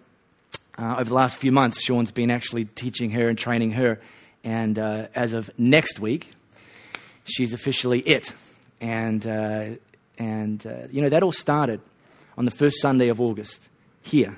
uh, 0.77 0.95
over 0.99 1.05
the 1.05 1.15
last 1.15 1.37
few 1.37 1.51
months, 1.51 1.83
Sean's 1.83 2.11
been 2.11 2.31
actually 2.31 2.65
teaching 2.65 3.09
her 3.11 3.27
and 3.27 3.37
training 3.37 3.71
her. 3.71 3.99
And 4.43 4.77
uh, 4.77 5.07
as 5.15 5.33
of 5.33 5.49
next 5.57 5.99
week, 5.99 6.31
she's 7.23 7.53
officially 7.53 7.99
it. 8.01 8.31
And, 8.79 9.25
uh, 9.25 9.69
and 10.19 10.65
uh, 10.65 10.87
you 10.91 11.01
know, 11.01 11.09
that 11.09 11.23
all 11.23 11.31
started 11.31 11.81
on 12.37 12.45
the 12.45 12.51
first 12.51 12.79
Sunday 12.79 13.09
of 13.09 13.19
August 13.19 13.67
here 14.03 14.37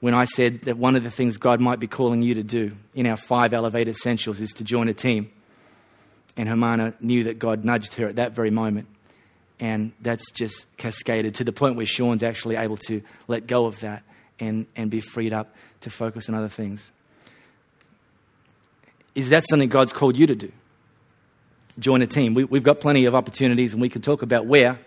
when 0.00 0.14
I 0.14 0.24
said 0.24 0.62
that 0.62 0.78
one 0.78 0.96
of 0.96 1.02
the 1.02 1.10
things 1.10 1.36
God 1.36 1.60
might 1.60 1.78
be 1.78 1.86
calling 1.86 2.22
you 2.22 2.34
to 2.34 2.42
do 2.42 2.72
in 2.94 3.06
our 3.06 3.16
five 3.16 3.52
Elevate 3.52 3.88
Essentials 3.88 4.40
is 4.40 4.50
to 4.54 4.64
join 4.64 4.88
a 4.88 4.94
team. 4.94 5.30
And 6.36 6.48
Hermana 6.48 6.94
knew 7.00 7.24
that 7.24 7.38
God 7.38 7.64
nudged 7.64 7.94
her 7.94 8.08
at 8.08 8.16
that 8.16 8.32
very 8.32 8.50
moment. 8.50 8.88
And 9.58 9.92
that's 10.00 10.30
just 10.30 10.64
cascaded 10.78 11.34
to 11.36 11.44
the 11.44 11.52
point 11.52 11.76
where 11.76 11.84
Sean's 11.84 12.22
actually 12.22 12.56
able 12.56 12.78
to 12.88 13.02
let 13.28 13.46
go 13.46 13.66
of 13.66 13.80
that 13.80 14.02
and, 14.38 14.66
and 14.74 14.90
be 14.90 15.02
freed 15.02 15.34
up 15.34 15.54
to 15.82 15.90
focus 15.90 16.30
on 16.30 16.34
other 16.34 16.48
things. 16.48 16.90
Is 19.14 19.28
that 19.30 19.44
something 19.48 19.68
God's 19.68 19.92
called 19.92 20.16
you 20.16 20.26
to 20.26 20.34
do? 20.34 20.50
Join 21.78 22.00
a 22.00 22.06
team. 22.06 22.32
We, 22.32 22.44
we've 22.44 22.64
got 22.64 22.80
plenty 22.80 23.04
of 23.04 23.14
opportunities, 23.14 23.72
and 23.72 23.82
we 23.82 23.88
can 23.88 24.00
talk 24.00 24.22
about 24.22 24.46
where 24.46 24.78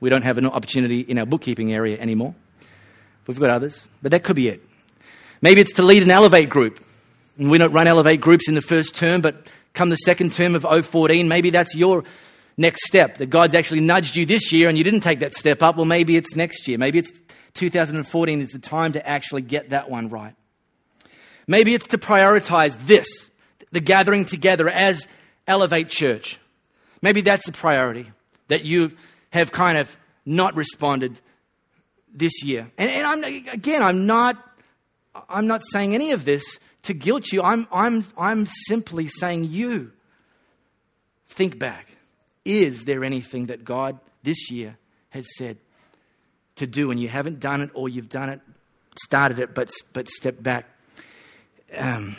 we 0.00 0.08
don't 0.08 0.22
have 0.22 0.38
an 0.38 0.46
opportunity 0.46 1.00
in 1.00 1.18
our 1.18 1.26
bookkeeping 1.26 1.72
area 1.72 1.98
anymore. 1.98 2.34
We've 3.26 3.38
got 3.38 3.50
others, 3.50 3.88
but 4.02 4.12
that 4.12 4.24
could 4.24 4.36
be 4.36 4.48
it. 4.48 4.62
Maybe 5.40 5.60
it's 5.60 5.72
to 5.72 5.82
lead 5.82 6.02
an 6.02 6.10
Elevate 6.10 6.48
group. 6.48 6.82
And 7.38 7.50
we 7.50 7.58
don't 7.58 7.72
run 7.72 7.86
Elevate 7.86 8.20
groups 8.20 8.48
in 8.48 8.54
the 8.54 8.62
first 8.62 8.94
term, 8.94 9.20
but 9.20 9.46
come 9.72 9.88
the 9.88 9.96
second 9.96 10.32
term 10.32 10.54
of 10.54 10.86
014, 10.86 11.26
maybe 11.28 11.50
that's 11.50 11.74
your 11.74 12.04
next 12.56 12.86
step. 12.86 13.18
That 13.18 13.26
God's 13.26 13.54
actually 13.54 13.80
nudged 13.80 14.16
you 14.16 14.24
this 14.24 14.52
year 14.52 14.68
and 14.68 14.78
you 14.78 14.84
didn't 14.84 15.00
take 15.00 15.20
that 15.20 15.34
step 15.34 15.62
up. 15.62 15.76
Well, 15.76 15.84
maybe 15.84 16.16
it's 16.16 16.36
next 16.36 16.68
year. 16.68 16.78
Maybe 16.78 16.98
it's 16.98 17.12
2014 17.54 18.40
is 18.40 18.50
the 18.50 18.58
time 18.58 18.92
to 18.92 19.06
actually 19.06 19.42
get 19.42 19.70
that 19.70 19.90
one 19.90 20.08
right. 20.08 20.34
Maybe 21.46 21.74
it's 21.74 21.88
to 21.88 21.98
prioritize 21.98 22.78
this, 22.86 23.30
the 23.70 23.80
gathering 23.80 24.24
together 24.24 24.68
as 24.68 25.06
Elevate 25.46 25.88
Church. 25.88 26.38
Maybe 27.02 27.20
that's 27.20 27.46
a 27.48 27.52
priority 27.52 28.10
that 28.48 28.64
you 28.64 28.92
have 29.30 29.52
kind 29.52 29.76
of 29.76 29.94
not 30.24 30.56
responded 30.56 31.20
this 32.14 32.42
year. 32.44 32.70
And, 32.78 32.90
and 32.90 33.06
I'm, 33.06 33.48
again, 33.48 33.82
I'm 33.82 34.06
not, 34.06 34.36
I'm 35.28 35.46
not 35.46 35.62
saying 35.72 35.94
any 35.94 36.12
of 36.12 36.24
this 36.24 36.58
to 36.82 36.94
guilt 36.94 37.32
you. 37.32 37.42
I'm, 37.42 37.66
I'm, 37.72 38.04
I'm 38.16 38.46
simply 38.46 39.08
saying 39.08 39.44
you 39.44 39.92
think 41.28 41.58
back. 41.58 41.88
Is 42.44 42.84
there 42.84 43.04
anything 43.04 43.46
that 43.46 43.64
God 43.64 43.98
this 44.22 44.50
year 44.50 44.78
has 45.10 45.26
said 45.36 45.58
to 46.56 46.66
do 46.66 46.90
and 46.90 47.00
you 47.00 47.08
haven't 47.08 47.40
done 47.40 47.60
it 47.60 47.70
or 47.74 47.88
you've 47.88 48.08
done 48.08 48.28
it, 48.28 48.40
started 49.02 49.38
it, 49.38 49.54
but, 49.54 49.70
but 49.92 50.08
stepped 50.08 50.42
back? 50.42 50.66
Um, 51.76 52.16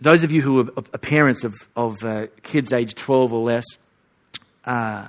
those 0.00 0.24
of 0.24 0.32
you 0.32 0.42
who 0.42 0.60
are, 0.60 0.82
parents 0.98 1.44
of, 1.44 1.54
of 1.74 1.96
uh, 2.04 2.26
kids 2.42 2.72
age 2.72 2.94
12 2.94 3.32
or 3.32 3.44
less, 3.44 3.64
uh, 4.64 5.06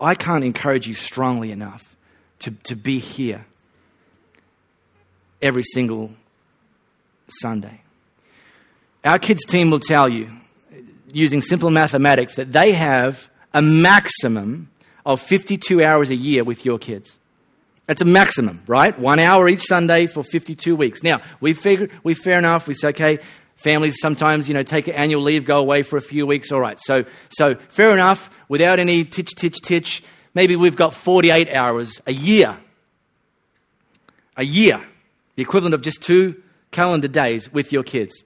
I 0.00 0.14
can't 0.16 0.42
encourage 0.42 0.88
you 0.88 0.94
strongly 0.94 1.52
enough 1.52 1.91
to, 2.42 2.50
to 2.64 2.76
be 2.76 2.98
here 2.98 3.44
every 5.40 5.62
single 5.62 6.12
Sunday. 7.28 7.80
Our 9.04 9.18
kids' 9.18 9.44
team 9.44 9.70
will 9.70 9.80
tell 9.80 10.08
you, 10.08 10.30
using 11.12 11.42
simple 11.42 11.70
mathematics, 11.70 12.36
that 12.36 12.52
they 12.52 12.72
have 12.72 13.28
a 13.52 13.60
maximum 13.60 14.70
of 15.04 15.20
52 15.20 15.82
hours 15.82 16.10
a 16.10 16.14
year 16.14 16.44
with 16.44 16.64
your 16.64 16.78
kids. 16.78 17.18
That's 17.86 18.00
a 18.00 18.06
maximum, 18.06 18.62
right? 18.66 18.96
One 18.98 19.18
hour 19.18 19.48
each 19.48 19.62
Sunday 19.62 20.06
for 20.06 20.22
52 20.22 20.76
weeks. 20.76 21.02
Now, 21.02 21.20
we 21.40 21.52
figure, 21.52 21.88
we 22.04 22.14
fair 22.14 22.38
enough. 22.38 22.68
We 22.68 22.74
say, 22.74 22.88
okay, 22.88 23.18
families 23.56 23.96
sometimes, 24.00 24.48
you 24.48 24.54
know, 24.54 24.62
take 24.62 24.86
an 24.86 24.94
annual 24.94 25.22
leave, 25.22 25.44
go 25.44 25.58
away 25.58 25.82
for 25.82 25.96
a 25.96 26.00
few 26.00 26.24
weeks. 26.24 26.52
All 26.52 26.60
right. 26.60 26.78
So, 26.80 27.04
so 27.30 27.56
fair 27.68 27.90
enough. 27.92 28.30
Without 28.48 28.78
any 28.78 29.04
titch, 29.04 29.34
titch, 29.34 29.60
titch, 29.60 30.02
maybe 30.34 30.56
we've 30.56 30.76
got 30.76 30.94
48 30.94 31.54
hours 31.54 32.00
a 32.06 32.12
year. 32.12 32.56
A 34.36 34.44
year. 34.44 34.82
The 35.36 35.42
equivalent 35.42 35.74
of 35.74 35.82
just 35.82 36.02
two 36.02 36.42
calendar 36.70 37.08
days 37.08 37.52
with 37.52 37.72
your 37.72 37.82
kids. 37.82 38.24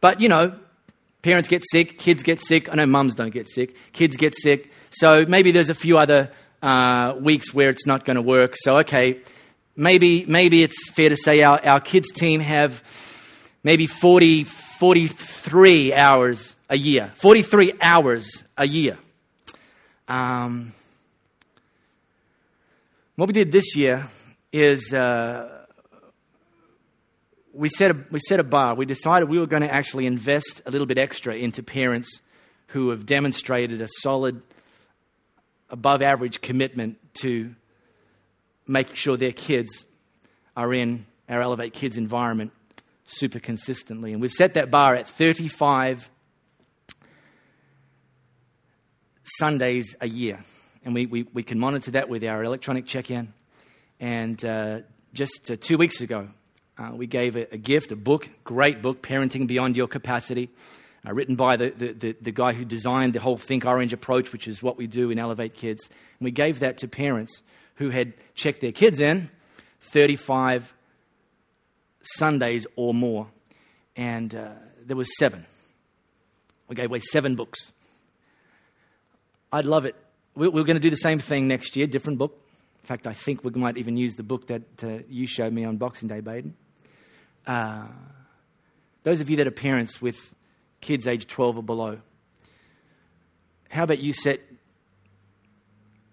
But, 0.00 0.20
you 0.20 0.28
know, 0.28 0.54
parents 1.22 1.48
get 1.48 1.62
sick, 1.70 1.98
kids 1.98 2.22
get 2.22 2.40
sick. 2.40 2.70
I 2.70 2.76
know 2.76 2.86
mums 2.86 3.14
don't 3.14 3.32
get 3.32 3.48
sick, 3.48 3.74
kids 3.92 4.16
get 4.16 4.34
sick. 4.34 4.70
So 4.90 5.24
maybe 5.26 5.50
there's 5.50 5.70
a 5.70 5.74
few 5.74 5.98
other 5.98 6.30
uh, 6.62 7.14
weeks 7.18 7.52
where 7.52 7.70
it's 7.70 7.86
not 7.86 8.04
going 8.04 8.16
to 8.16 8.22
work. 8.22 8.54
So, 8.56 8.78
okay, 8.78 9.20
maybe, 9.76 10.24
maybe 10.26 10.62
it's 10.62 10.90
fair 10.90 11.08
to 11.08 11.16
say 11.16 11.42
our, 11.42 11.64
our 11.64 11.80
kids' 11.80 12.10
team 12.12 12.40
have 12.40 12.82
maybe 13.62 13.86
40, 13.86 14.44
43 14.44 15.94
hours 15.94 16.56
a 16.68 16.76
year. 16.76 17.12
43 17.16 17.72
hours 17.80 18.44
a 18.56 18.66
year. 18.66 18.98
Um, 20.08 20.72
what 23.16 23.28
we 23.28 23.32
did 23.32 23.50
this 23.50 23.74
year 23.74 24.06
is 24.52 24.92
uh, 24.92 25.64
we 27.52 27.70
set, 27.70 27.90
a, 27.90 27.96
we 28.10 28.20
set 28.20 28.40
a 28.40 28.44
bar. 28.44 28.74
We 28.74 28.84
decided 28.84 29.30
we 29.30 29.38
were 29.38 29.46
going 29.46 29.62
to 29.62 29.72
actually 29.72 30.06
invest 30.06 30.60
a 30.66 30.70
little 30.70 30.86
bit 30.86 30.98
extra 30.98 31.34
into 31.34 31.62
parents 31.62 32.20
who 32.68 32.90
have 32.90 33.06
demonstrated 33.06 33.80
a 33.80 33.88
solid, 34.00 34.42
above 35.70 36.02
average 36.02 36.42
commitment 36.42 36.98
to 37.14 37.54
make 38.66 38.94
sure 38.94 39.16
their 39.16 39.32
kids 39.32 39.86
are 40.54 40.74
in 40.74 41.06
our 41.28 41.40
Elevate 41.40 41.72
Kids 41.72 41.96
environment 41.96 42.52
super 43.06 43.38
consistently. 43.38 44.12
And 44.12 44.20
we've 44.20 44.30
set 44.30 44.54
that 44.54 44.70
bar 44.70 44.94
at 44.94 45.08
35 45.08 46.10
Sundays 49.24 49.96
a 50.02 50.08
year. 50.08 50.44
And 50.86 50.94
we, 50.94 51.04
we, 51.04 51.26
we 51.34 51.42
can 51.42 51.58
monitor 51.58 51.90
that 51.90 52.08
with 52.08 52.22
our 52.22 52.44
electronic 52.44 52.86
check 52.86 53.10
in. 53.10 53.34
And 53.98 54.42
uh, 54.44 54.78
just 55.12 55.50
uh, 55.50 55.56
two 55.58 55.78
weeks 55.78 56.00
ago, 56.00 56.28
uh, 56.78 56.92
we 56.94 57.08
gave 57.08 57.34
a, 57.34 57.52
a, 57.52 57.56
gift, 57.56 57.90
a 57.90 57.96
book, 57.96 58.28
great 58.44 58.82
book, 58.82 59.02
Parenting 59.02 59.48
Beyond 59.48 59.76
Your 59.76 59.88
Capacity, 59.88 60.48
uh, 61.04 61.12
written 61.12 61.34
by 61.34 61.56
the, 61.56 61.70
the, 61.70 61.92
the, 61.92 62.16
the, 62.20 62.30
guy 62.30 62.52
who 62.52 62.64
designed 62.64 63.14
the 63.14 63.20
whole 63.20 63.36
Think 63.36 63.64
Orange 63.64 63.92
approach, 63.92 64.32
which 64.32 64.46
is 64.46 64.62
what 64.62 64.78
we 64.78 64.86
do 64.86 65.10
in 65.10 65.18
Elevate 65.18 65.56
Kids. 65.56 65.88
And 66.20 66.24
we 66.24 66.30
gave 66.30 66.60
that 66.60 66.78
to 66.78 66.86
parents 66.86 67.42
who 67.74 67.90
had 67.90 68.14
checked 68.36 68.60
their 68.60 68.70
kids 68.70 69.00
in 69.00 69.28
35 69.80 70.72
Sundays 72.00 72.64
or 72.76 72.94
more. 72.94 73.26
And 73.96 74.32
uh, 74.32 74.50
there 74.84 74.96
was 74.96 75.08
seven. 75.18 75.46
We 76.68 76.76
gave 76.76 76.90
away 76.90 77.00
seven 77.00 77.34
books. 77.34 77.72
I'd 79.52 79.64
love 79.64 79.84
it. 79.84 79.96
We're, 80.36 80.50
going 80.50 80.74
to 80.74 80.80
do 80.80 80.90
the 80.90 80.96
same 80.96 81.18
thing 81.18 81.48
next 81.48 81.76
year, 81.76 81.86
different 81.86 82.18
book. 82.18 82.38
In 82.82 82.86
fact, 82.86 83.06
I 83.06 83.14
think 83.14 83.42
we 83.42 83.50
might 83.52 83.78
even 83.78 83.96
use 83.96 84.16
the 84.16 84.22
book 84.22 84.48
that 84.48 84.84
uh, 84.84 84.98
you 85.08 85.26
showed 85.26 85.50
me 85.50 85.64
on 85.64 85.78
Boxing 85.78 86.08
Day, 86.08 86.20
Baden. 86.20 86.54
Uh, 87.46 87.86
those 89.02 89.22
of 89.22 89.30
you 89.30 89.36
that 89.38 89.46
are 89.46 89.52
parents 89.52 90.02
with 90.02 90.34
kids 90.82 91.06
age 91.06 91.26
12 91.26 91.56
or 91.56 91.62
below, 91.62 92.00
how 93.70 93.84
about 93.84 93.98
you 93.98 94.12
set 94.12 94.42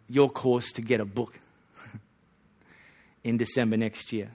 your 0.08 0.30
course 0.30 0.72
to 0.72 0.82
get 0.82 1.02
a 1.02 1.06
book 1.06 1.38
in 3.26 3.36
December 3.36 3.76
next 3.76 4.14
year? 4.14 4.32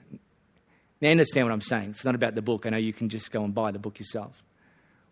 Now, 1.01 1.09
understand 1.09 1.47
what 1.47 1.53
I'm 1.53 1.61
saying. 1.61 1.89
It's 1.89 2.05
not 2.05 2.13
about 2.13 2.35
the 2.35 2.43
book. 2.43 2.67
I 2.67 2.69
know 2.69 2.77
you 2.77 2.93
can 2.93 3.09
just 3.09 3.31
go 3.31 3.43
and 3.43 3.55
buy 3.55 3.71
the 3.71 3.79
book 3.79 3.97
yourself. 3.97 4.43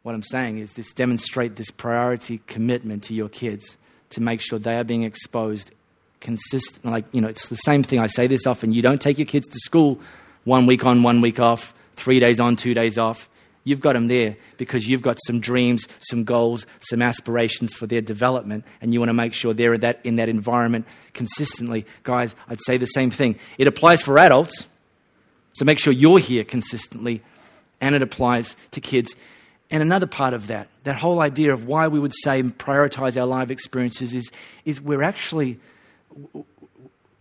What 0.03 0.13
I'm 0.13 0.21
saying 0.21 0.59
is 0.59 0.73
this 0.73 0.93
demonstrate 0.93 1.55
this 1.55 1.71
priority 1.71 2.41
commitment 2.45 3.05
to 3.05 3.15
your 3.15 3.27
kids 3.27 3.75
to 4.11 4.21
make 4.21 4.41
sure 4.41 4.59
they 4.59 4.75
are 4.75 4.83
being 4.83 5.03
exposed 5.03 5.71
consistent. 6.19 6.85
Like, 6.85 7.05
you 7.11 7.21
know, 7.21 7.27
it's 7.27 7.49
the 7.49 7.55
same 7.55 7.83
thing. 7.83 7.99
I 7.99 8.07
say 8.07 8.27
this 8.27 8.47
often. 8.47 8.71
You 8.71 8.81
don't 8.81 9.01
take 9.01 9.17
your 9.17 9.27
kids 9.27 9.47
to 9.47 9.59
school 9.59 9.99
one 10.43 10.65
week 10.65 10.85
on, 10.85 11.03
one 11.03 11.21
week 11.21 11.39
off, 11.39 11.73
three 11.95 12.19
days 12.19 12.39
on, 12.39 12.55
two 12.55 12.73
days 12.73 12.97
off. 12.97 13.29
You've 13.63 13.81
got 13.81 13.93
them 13.93 14.07
there 14.07 14.37
because 14.55 14.87
you've 14.87 15.01
got 15.01 15.17
some 15.27 15.41
dreams, 15.41 15.87
some 15.99 16.23
goals, 16.23 16.65
some 16.79 17.01
aspirations 17.01 17.73
for 17.73 17.85
their 17.85 17.99
development, 17.99 18.63
and 18.79 18.93
you 18.93 18.99
want 19.01 19.09
to 19.09 19.13
make 19.13 19.33
sure 19.33 19.53
they're 19.53 19.77
that, 19.79 19.99
in 20.05 20.15
that 20.15 20.29
environment 20.29 20.85
consistently. 21.13 21.85
Guys, 22.03 22.33
I'd 22.47 22.61
say 22.65 22.77
the 22.77 22.85
same 22.85 23.11
thing. 23.11 23.37
It 23.57 23.67
applies 23.67 24.01
for 24.01 24.17
adults, 24.19 24.67
so 25.51 25.65
make 25.65 25.79
sure 25.79 25.91
you're 25.91 26.19
here 26.19 26.45
consistently, 26.45 27.21
and 27.81 27.93
it 27.93 28.01
applies 28.01 28.55
to 28.71 28.79
kids. 28.79 29.13
And 29.69 29.83
another 29.83 30.07
part 30.07 30.33
of 30.33 30.47
that, 30.47 30.69
that 30.83 30.95
whole 30.95 31.21
idea 31.21 31.51
of 31.51 31.67
why 31.67 31.87
we 31.87 31.99
would 31.99 32.13
say 32.13 32.41
prioritize 32.41 33.19
our 33.19 33.27
live 33.27 33.51
experiences 33.51 34.13
is, 34.13 34.31
is 34.63 34.79
we're 34.79 35.03
actually 35.03 35.59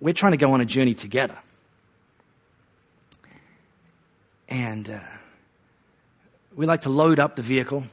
we're 0.01 0.14
trying 0.14 0.32
to 0.32 0.38
go 0.38 0.53
on 0.53 0.61
a 0.61 0.64
journey 0.64 0.94
together. 0.94 1.36
And 4.49 4.88
uh, 4.88 5.01
we 6.55 6.66
like 6.66 6.82
to 6.82 6.90
load 6.90 7.18
up 7.18 7.36
the 7.36 7.42
vehicle 7.42 7.84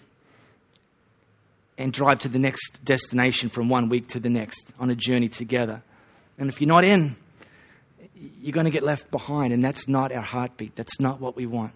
and 1.77 1.91
drive 1.91 2.19
to 2.19 2.29
the 2.29 2.39
next 2.39 2.83
destination 2.85 3.49
from 3.49 3.69
one 3.69 3.89
week 3.89 4.07
to 4.07 4.19
the 4.19 4.29
next 4.29 4.73
on 4.79 4.89
a 4.89 4.95
journey 4.95 5.29
together. 5.29 5.81
And 6.37 6.49
if 6.49 6.61
you're 6.61 6.67
not 6.67 6.83
in, 6.83 7.15
you're 8.41 8.53
going 8.53 8.65
to 8.65 8.71
get 8.71 8.83
left 8.83 9.09
behind, 9.09 9.53
and 9.53 9.65
that's 9.65 9.87
not 9.87 10.11
our 10.11 10.21
heartbeat. 10.21 10.75
That's 10.75 10.99
not 10.99 11.19
what 11.19 11.35
we 11.35 11.45
want. 11.45 11.73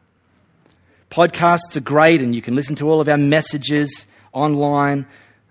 Podcasts 1.09 1.75
are 1.75 1.81
great, 1.81 2.21
and 2.21 2.35
you 2.35 2.41
can 2.41 2.55
listen 2.55 2.75
to 2.77 2.89
all 2.89 2.99
of 2.99 3.07
our 3.07 3.17
messages 3.17 4.07
online, 4.33 5.05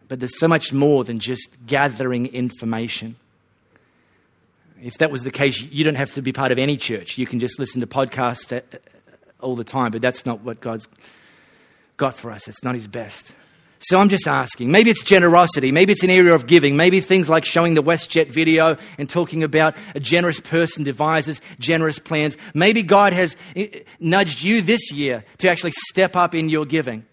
but 0.09 0.21
there's 0.21 0.39
so 0.39 0.49
much 0.49 0.73
more 0.73 1.03
than 1.05 1.19
just 1.19 1.49
gathering 1.67 2.27
information. 2.27 3.17
If 4.83 4.99
that 4.99 5.11
was 5.11 5.23
the 5.23 5.31
case, 5.31 5.61
you 5.63 5.85
don't 5.85 5.95
have 5.95 6.13
to 6.13 6.23
be 6.23 6.33
part 6.33 6.53
of 6.53 6.59
any 6.59 6.77
church. 6.77 7.17
You 7.17 7.27
can 7.27 7.41
just 7.41 7.59
listen 7.59 7.81
to 7.81 7.87
podcasts 7.87 8.63
all 9.41 9.57
the 9.57 9.65
time, 9.65 9.91
but 9.91 10.03
that's 10.03 10.27
not 10.27 10.43
what 10.43 10.61
God's 10.61 10.87
got 11.97 12.15
for 12.15 12.31
us. 12.31 12.47
It's 12.49 12.63
not 12.63 12.75
His 12.75 12.87
best. 12.87 13.35
So 13.87 13.99
I'm 13.99 14.09
just 14.09 14.27
asking. 14.27 14.73
Maybe 14.73 14.91
it's 14.91 15.05
generosity. 15.05 15.71
Maybe 15.71 15.93
it's 15.93 16.03
an 16.03 16.11
area 16.11 16.35
of 16.35 16.49
giving. 16.49 16.77
Maybe 16.77 17.01
things 17.01 17.29
like 17.29 17.45
showing 17.45 17.75
the 17.75 17.85
WestJet 17.85 18.33
video 18.33 18.79
and 18.99 19.09
talking 19.09 19.45
about 19.45 19.77
a 19.95 20.01
generous 20.01 20.41
person 20.41 20.83
devises 20.83 21.41
generous 21.61 22.01
plans. 22.01 22.37
Maybe 22.53 22.83
God 22.83 23.13
has 23.13 23.37
uh, 23.57 23.63
nudged 24.01 24.43
you 24.43 24.61
this 24.61 24.91
year 24.91 25.25
to 25.39 25.49
actually 25.49 25.71
step 25.89 26.17
up 26.17 26.35
in 26.35 26.49
your 26.49 26.67
giving 26.67 27.07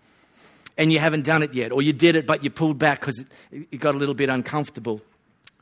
and 0.75 0.91
you 0.91 0.97
haven't 0.97 1.25
done 1.25 1.43
it 1.43 1.53
yet. 1.53 1.71
Or 1.71 1.83
you 1.83 1.93
did 1.93 2.15
it, 2.15 2.25
but 2.25 2.43
you 2.43 2.49
pulled 2.49 2.79
back 2.79 3.01
because 3.01 3.23
it 3.51 3.79
got 3.79 3.93
a 3.93 3.99
little 3.99 4.15
bit 4.15 4.29
uncomfortable. 4.29 4.99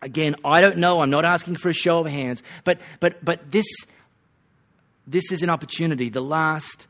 Again, 0.01 0.37
I 0.45 0.61
don't 0.61 0.77
know. 0.77 1.01
I'm 1.01 1.09
not 1.09 1.25
asking 1.25 1.57
for 1.57 1.67
a 1.67 1.73
show 1.73 1.99
of 1.99 2.05
hands, 2.05 2.41
but, 2.63 2.79
but, 3.01 3.23
but 3.23 3.51
this, 3.51 3.67
this 5.05 5.29
is 5.33 5.43
an 5.43 5.49
opportunity, 5.49 6.07
the 6.07 6.21
last 6.21 6.87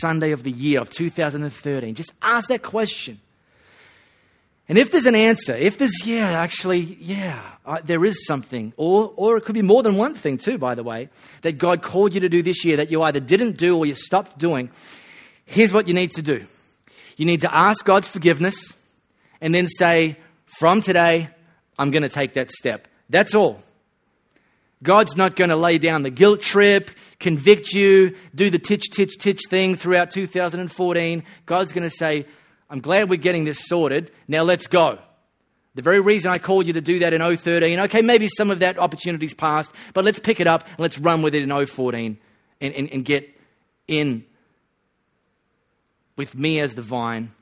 Sunday 0.00 0.30
of 0.30 0.44
the 0.44 0.52
year 0.52 0.80
of 0.80 0.88
2013. 0.90 1.96
Just 1.96 2.12
ask 2.22 2.48
that 2.48 2.62
question. 2.62 3.20
And 4.68 4.78
if 4.78 4.90
there's 4.90 5.06
an 5.06 5.14
answer, 5.14 5.54
if 5.54 5.78
there's, 5.78 6.04
yeah, 6.04 6.40
actually, 6.40 6.98
yeah, 7.00 7.40
uh, 7.64 7.78
there 7.84 8.04
is 8.04 8.26
something, 8.26 8.72
or, 8.76 9.12
or 9.16 9.36
it 9.36 9.44
could 9.44 9.54
be 9.54 9.62
more 9.62 9.82
than 9.82 9.96
one 9.96 10.14
thing 10.14 10.38
too, 10.38 10.58
by 10.58 10.74
the 10.74 10.82
way, 10.82 11.08
that 11.42 11.52
God 11.58 11.82
called 11.82 12.14
you 12.14 12.20
to 12.20 12.28
do 12.28 12.42
this 12.42 12.64
year 12.64 12.78
that 12.78 12.90
you 12.90 13.02
either 13.02 13.20
didn't 13.20 13.58
do 13.58 13.76
or 13.76 13.86
you 13.86 13.94
stopped 13.94 14.38
doing, 14.38 14.70
here's 15.44 15.72
what 15.72 15.86
you 15.86 15.94
need 15.94 16.10
to 16.12 16.22
do. 16.22 16.44
You 17.16 17.26
need 17.26 17.42
to 17.42 17.54
ask 17.54 17.84
God's 17.84 18.08
forgiveness 18.08 18.74
and 19.40 19.54
then 19.54 19.68
say, 19.68 20.16
from 20.58 20.80
today, 20.80 21.30
I'm 21.78 21.92
going 21.92 22.02
to 22.02 22.08
take 22.08 22.34
that 22.34 22.50
step. 22.50 22.88
That's 23.08 23.34
all. 23.34 23.62
God's 24.82 25.16
not 25.16 25.36
going 25.36 25.50
to 25.50 25.56
lay 25.56 25.78
down 25.78 26.02
the 26.02 26.10
guilt 26.10 26.42
trip, 26.42 26.90
convict 27.18 27.72
you, 27.72 28.16
do 28.34 28.50
the 28.50 28.58
titch, 28.58 28.90
titch, 28.90 29.16
titch 29.18 29.42
thing 29.48 29.76
throughout 29.76 30.10
2014. 30.10 31.22
God's 31.46 31.72
going 31.72 31.88
to 31.88 31.94
say, 31.94 32.26
I'm 32.68 32.80
glad 32.80 33.08
we're 33.08 33.16
getting 33.16 33.44
this 33.44 33.66
sorted. 33.66 34.10
Now 34.28 34.42
let's 34.42 34.66
go. 34.66 34.98
The 35.74 35.82
very 35.82 36.00
reason 36.00 36.30
I 36.30 36.38
called 36.38 36.66
you 36.66 36.72
to 36.72 36.80
do 36.80 37.00
that 37.00 37.12
in 37.12 37.20
013, 37.20 37.78
okay, 37.80 38.00
maybe 38.00 38.28
some 38.28 38.50
of 38.50 38.60
that 38.60 38.78
opportunity's 38.78 39.34
passed, 39.34 39.70
but 39.92 40.04
let's 40.04 40.18
pick 40.18 40.40
it 40.40 40.46
up 40.46 40.66
and 40.66 40.78
let's 40.78 40.98
run 40.98 41.20
with 41.20 41.34
it 41.34 41.42
in 41.42 41.66
014 41.66 42.18
and, 42.60 42.74
and, 42.74 42.90
and 42.90 43.04
get 43.04 43.28
in 43.86 44.24
with 46.16 46.34
me 46.34 46.60
as 46.60 46.74
the 46.74 46.82
vine 46.82 47.32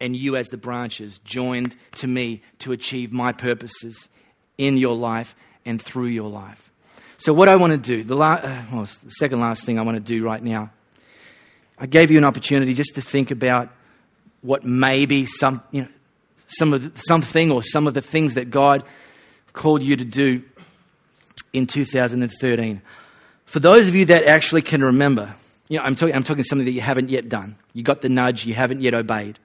and 0.00 0.16
you 0.16 0.36
as 0.36 0.48
the 0.48 0.56
branches 0.56 1.18
joined 1.18 1.76
to 1.96 2.06
me 2.06 2.42
to 2.60 2.72
achieve 2.72 3.12
my 3.12 3.32
purposes 3.32 4.08
in 4.56 4.78
your 4.78 4.96
life 4.96 5.36
and 5.66 5.80
through 5.80 6.06
your 6.06 6.30
life. 6.30 6.70
So, 7.18 7.32
what 7.32 7.48
I 7.48 7.56
want 7.56 7.72
to 7.72 7.78
do, 7.78 8.02
the, 8.02 8.16
la- 8.16 8.40
uh, 8.42 8.62
well, 8.72 8.88
the 9.02 9.10
second 9.10 9.40
last 9.40 9.64
thing 9.64 9.78
I 9.78 9.82
want 9.82 9.96
to 9.96 10.00
do 10.00 10.24
right 10.24 10.42
now, 10.42 10.70
I 11.78 11.86
gave 11.86 12.10
you 12.10 12.18
an 12.18 12.24
opportunity 12.24 12.74
just 12.74 12.94
to 12.96 13.02
think 13.02 13.30
about 13.30 13.70
what 14.44 14.62
maybe 14.62 15.24
some, 15.24 15.62
you 15.70 15.82
know, 15.82 15.88
some 16.48 16.74
of 16.74 16.82
the, 16.82 17.00
something 17.00 17.50
or 17.50 17.62
some 17.62 17.86
of 17.86 17.94
the 17.94 18.02
things 18.02 18.34
that 18.34 18.50
God 18.50 18.84
called 19.54 19.82
you 19.82 19.96
to 19.96 20.04
do 20.04 20.42
in 21.54 21.66
2013. 21.66 22.82
For 23.46 23.58
those 23.58 23.88
of 23.88 23.94
you 23.94 24.04
that 24.06 24.24
actually 24.24 24.60
can 24.60 24.84
remember, 24.84 25.34
you 25.68 25.78
know, 25.78 25.84
I'm 25.84 25.96
talking, 25.96 26.14
I'm 26.14 26.24
talking 26.24 26.44
something 26.44 26.66
that 26.66 26.72
you 26.72 26.82
haven't 26.82 27.08
yet 27.08 27.30
done. 27.30 27.56
You 27.72 27.82
got 27.82 28.02
the 28.02 28.10
nudge, 28.10 28.44
you 28.44 28.52
haven't 28.52 28.82
yet 28.82 28.92
obeyed. 28.92 29.38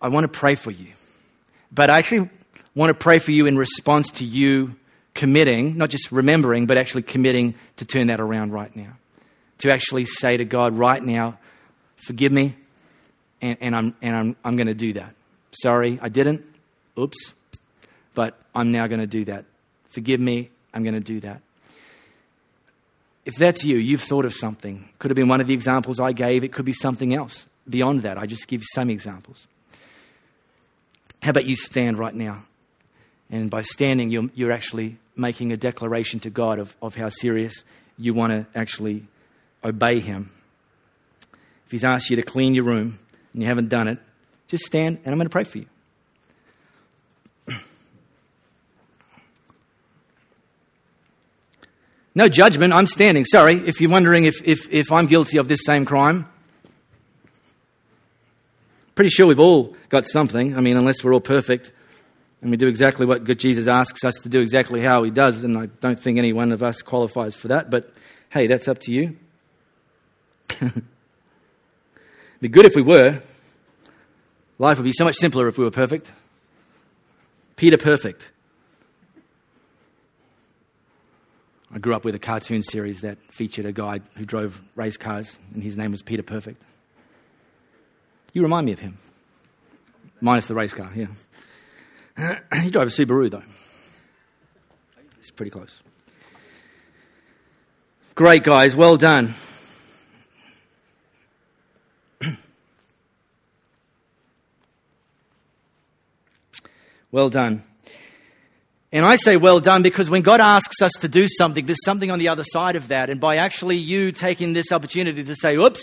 I 0.00 0.08
want 0.08 0.24
to 0.24 0.28
pray 0.28 0.54
for 0.54 0.70
you. 0.70 0.88
But 1.70 1.90
I 1.90 1.98
actually 1.98 2.30
want 2.74 2.88
to 2.88 2.94
pray 2.94 3.18
for 3.18 3.32
you 3.32 3.44
in 3.44 3.58
response 3.58 4.10
to 4.12 4.24
you 4.24 4.76
committing, 5.14 5.76
not 5.76 5.90
just 5.90 6.10
remembering, 6.10 6.66
but 6.66 6.78
actually 6.78 7.02
committing 7.02 7.54
to 7.76 7.84
turn 7.84 8.06
that 8.06 8.18
around 8.18 8.52
right 8.52 8.74
now. 8.74 8.96
To 9.58 9.70
actually 9.70 10.06
say 10.06 10.38
to 10.38 10.46
God, 10.46 10.76
right 10.76 11.02
now, 11.04 11.38
forgive 11.96 12.32
me, 12.32 12.56
and, 13.42 13.58
and 13.60 13.76
I'm, 13.76 13.96
and 14.00 14.16
I'm, 14.16 14.36
I'm 14.44 14.56
going 14.56 14.68
to 14.68 14.74
do 14.74 14.94
that. 14.94 15.14
Sorry, 15.50 15.98
I 16.00 16.08
didn't. 16.08 16.44
Oops. 16.98 17.34
But 18.14 18.38
I'm 18.54 18.70
now 18.72 18.86
going 18.86 19.00
to 19.00 19.06
do 19.06 19.24
that. 19.26 19.44
Forgive 19.88 20.20
me, 20.20 20.50
I'm 20.72 20.82
going 20.82 20.94
to 20.94 21.00
do 21.00 21.20
that. 21.20 21.42
If 23.24 23.34
that's 23.34 23.64
you, 23.64 23.76
you've 23.76 24.02
thought 24.02 24.24
of 24.24 24.34
something. 24.34 24.88
Could 24.98 25.10
have 25.10 25.16
been 25.16 25.28
one 25.28 25.40
of 25.40 25.46
the 25.46 25.54
examples 25.54 26.00
I 26.00 26.12
gave, 26.12 26.44
it 26.44 26.52
could 26.52 26.64
be 26.64 26.72
something 26.72 27.14
else 27.14 27.44
beyond 27.68 28.02
that. 28.02 28.18
I 28.18 28.26
just 28.26 28.48
give 28.48 28.62
some 28.74 28.90
examples. 28.90 29.46
How 31.22 31.30
about 31.30 31.44
you 31.44 31.56
stand 31.56 31.98
right 31.98 32.14
now? 32.14 32.44
And 33.30 33.48
by 33.48 33.62
standing, 33.62 34.10
you're, 34.10 34.28
you're 34.34 34.52
actually 34.52 34.96
making 35.16 35.52
a 35.52 35.56
declaration 35.56 36.20
to 36.20 36.30
God 36.30 36.58
of, 36.58 36.74
of 36.82 36.96
how 36.96 37.08
serious 37.08 37.64
you 37.96 38.12
want 38.12 38.32
to 38.32 38.58
actually 38.58 39.04
obey 39.64 40.00
Him. 40.00 40.30
If 41.66 41.72
He's 41.72 41.84
asked 41.84 42.10
you 42.10 42.16
to 42.16 42.22
clean 42.22 42.54
your 42.54 42.64
room 42.64 42.98
and 43.32 43.42
you 43.42 43.48
haven't 43.48 43.68
done 43.68 43.88
it, 43.88 43.98
just 44.48 44.64
stand 44.64 44.98
and 45.04 45.08
I'm 45.08 45.18
going 45.18 45.26
to 45.26 45.30
pray 45.30 45.44
for 45.44 45.58
you. 45.58 45.66
No 52.14 52.28
judgment, 52.28 52.74
I'm 52.74 52.86
standing. 52.86 53.24
Sorry, 53.24 53.54
if 53.54 53.80
you're 53.80 53.90
wondering 53.90 54.24
if, 54.26 54.34
if, 54.44 54.70
if 54.70 54.92
I'm 54.92 55.06
guilty 55.06 55.38
of 55.38 55.48
this 55.48 55.60
same 55.64 55.86
crime, 55.86 56.28
Pretty 58.94 59.10
sure 59.10 59.26
we've 59.26 59.40
all 59.40 59.74
got 59.88 60.06
something. 60.06 60.56
I 60.56 60.60
mean, 60.60 60.76
unless 60.76 61.02
we're 61.02 61.14
all 61.14 61.20
perfect 61.20 61.72
and 62.42 62.50
we 62.50 62.56
do 62.56 62.68
exactly 62.68 63.06
what 63.06 63.24
Jesus 63.38 63.66
asks 63.66 64.04
us 64.04 64.14
to 64.22 64.28
do, 64.28 64.40
exactly 64.40 64.82
how 64.82 65.02
He 65.02 65.10
does. 65.10 65.44
And 65.44 65.56
I 65.56 65.66
don't 65.66 65.98
think 65.98 66.18
any 66.18 66.32
one 66.32 66.52
of 66.52 66.62
us 66.62 66.82
qualifies 66.82 67.34
for 67.34 67.48
that. 67.48 67.70
But 67.70 67.92
hey, 68.28 68.46
that's 68.48 68.68
up 68.68 68.80
to 68.80 68.92
you. 68.92 69.16
be 72.42 72.48
good 72.48 72.66
if 72.66 72.74
we 72.74 72.82
were. 72.82 73.20
Life 74.58 74.76
would 74.76 74.84
be 74.84 74.92
so 74.92 75.04
much 75.04 75.14
simpler 75.14 75.46
if 75.46 75.56
we 75.56 75.64
were 75.64 75.70
perfect. 75.70 76.10
Peter 77.54 77.78
perfect. 77.78 78.28
I 81.72 81.78
grew 81.78 81.94
up 81.94 82.04
with 82.04 82.16
a 82.16 82.18
cartoon 82.18 82.64
series 82.64 83.02
that 83.02 83.18
featured 83.30 83.64
a 83.64 83.72
guy 83.72 84.00
who 84.16 84.24
drove 84.24 84.60
race 84.74 84.96
cars, 84.96 85.38
and 85.54 85.62
his 85.62 85.78
name 85.78 85.92
was 85.92 86.02
Peter 86.02 86.22
Perfect. 86.22 86.62
You 88.34 88.42
remind 88.42 88.66
me 88.66 88.72
of 88.72 88.80
him. 88.80 88.98
Minus 90.20 90.48
the 90.48 90.54
race 90.54 90.74
car, 90.74 90.92
yeah. 90.94 91.06
he 92.62 92.70
drove 92.70 92.88
a 92.88 92.90
Subaru, 92.90 93.30
though. 93.30 93.42
It's 95.18 95.30
pretty 95.30 95.50
close. 95.50 95.80
Great, 98.16 98.42
guys. 98.42 98.76
Well 98.76 98.96
done. 98.96 99.32
Well 107.12 107.28
done. 107.28 107.62
And 108.90 109.06
I 109.06 109.16
say 109.16 109.36
well 109.36 109.60
done 109.60 109.82
because 109.82 110.10
when 110.10 110.22
God 110.22 110.40
asks 110.40 110.82
us 110.82 110.92
to 111.00 111.08
do 111.08 111.28
something, 111.28 111.64
there's 111.64 111.84
something 111.84 112.10
on 112.10 112.18
the 112.18 112.28
other 112.28 112.44
side 112.44 112.76
of 112.76 112.88
that. 112.88 113.08
And 113.08 113.20
by 113.20 113.36
actually 113.36 113.76
you 113.76 114.12
taking 114.12 114.52
this 114.52 114.72
opportunity 114.72 115.22
to 115.22 115.34
say, 115.34 115.56
oops, 115.56 115.82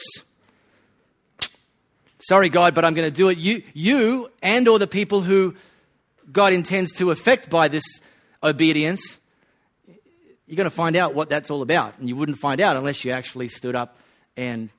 sorry, 2.19 2.49
God, 2.49 2.75
but 2.75 2.86
I'm 2.86 2.93
going 2.93 3.09
to 3.09 3.15
do 3.15 3.30
it, 3.30 3.38
you, 3.38 3.63
you 3.73 4.30
and 4.43 4.67
or 4.67 4.77
the 4.77 4.88
people 4.88 5.21
who 5.21 5.55
God 6.32 6.53
intends 6.53 6.91
to 6.93 7.09
affect 7.09 7.49
by 7.49 7.67
this 7.67 7.84
obedience, 8.43 9.19
you're 10.45 10.57
going 10.57 10.65
to 10.65 10.75
find 10.75 10.95
out 10.95 11.15
what 11.15 11.30
that's 11.30 11.49
all 11.49 11.63
about. 11.63 11.97
And 11.97 12.07
you 12.07 12.15
wouldn't 12.15 12.38
find 12.38 12.61
out 12.61 12.77
unless 12.77 13.03
you 13.05 13.11
actually 13.11 13.47
stood 13.47 13.75
up 13.75 13.97
and 14.38 14.69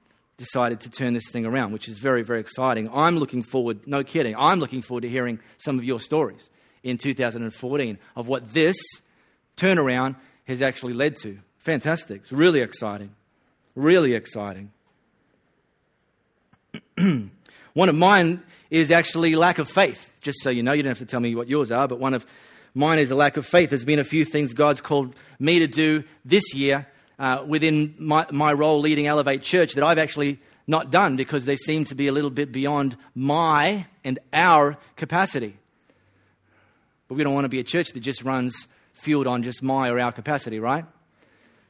decided 0.41 0.81
to 0.81 0.91
turn 0.91 1.13
this 1.13 1.29
thing 1.31 1.45
around, 1.45 1.73
which 1.73 1.87
is 1.87 1.99
very, 1.99 2.23
very 2.23 2.41
exciting. 2.41 2.89
I'm 2.93 3.19
looking 3.19 3.43
forward, 3.43 3.87
no 3.87 4.03
kidding, 4.03 4.35
I'm 4.37 4.59
looking 4.59 4.81
forward 4.81 5.03
to 5.03 5.09
hearing 5.09 5.39
some 5.59 5.79
of 5.79 5.85
your 5.85 6.01
stories 6.01 6.49
in 6.83 6.97
2014 6.97 7.99
of 8.17 8.27
what 8.27 8.53
this 8.53 8.77
turnaround 9.57 10.17
has 10.47 10.63
actually 10.63 10.95
led 10.95 11.17
to. 11.17 11.39
Fantastic. 11.59 12.23
It's 12.23 12.33
really 12.33 12.61
exciting. 12.61 13.15
Really 13.75 14.15
exciting. 14.15 14.73
one 17.75 17.89
of 17.91 17.95
mine 17.95 18.43
is 18.71 18.91
actually 18.91 19.37
lack 19.37 19.59
of 19.59 19.69
faith. 19.69 20.11
Just 20.23 20.43
so 20.43 20.49
you 20.49 20.63
know, 20.63 20.73
you 20.73 20.83
don't 20.83 20.91
have 20.91 20.99
to 20.99 21.07
tell 21.07 21.21
me 21.21 21.35
what 21.35 21.49
yours 21.49 21.71
are, 21.71 21.87
but 21.87 21.99
one 21.99 22.15
of 22.15 22.25
mine 22.73 22.99
is 22.99 23.11
a 23.11 23.15
lack 23.15 23.37
of 23.37 23.47
faith. 23.47 23.69
There's 23.69 23.85
been 23.85 23.99
a 23.99 24.05
few 24.05 24.25
things 24.25 24.55
God's 24.55 24.81
called 24.81 25.15
me 25.39 25.59
to 25.59 25.67
do 25.67 26.05
this 26.25 26.55
year 26.55 26.87
uh, 27.21 27.45
within 27.47 27.95
my, 27.99 28.27
my 28.33 28.51
role 28.53 28.81
leading 28.81 29.07
Elevate 29.07 29.43
Church 29.43 29.75
that 29.75 29.85
I've 29.85 29.99
actually 29.99 30.41
not 30.67 30.91
done 30.91 31.17
because 31.17 31.45
they 31.45 31.57
seem 31.57 31.85
to 31.85 31.95
be 31.95 32.09
a 32.09 32.13
little 32.13 32.31
bit 32.31 32.51
beyond 32.51 32.97
my 33.15 33.87
and 34.03 34.19
our 34.33 34.79
capacity. 34.97 35.57
But 37.09 37.17
we 37.17 37.25
don't 37.25 37.35
want 37.35 37.45
to 37.45 37.51
be 37.51 37.61
a 37.61 37.65
church 37.65 37.91
that 37.91 38.01
just 38.01 38.23
runs 38.23 38.67
fueled 38.95 39.27
on 39.27 39.43
just 39.43 39.63
my 39.63 39.91
or 39.91 40.01
our 40.01 40.13
capacity, 40.13 40.61
right? 40.61 40.87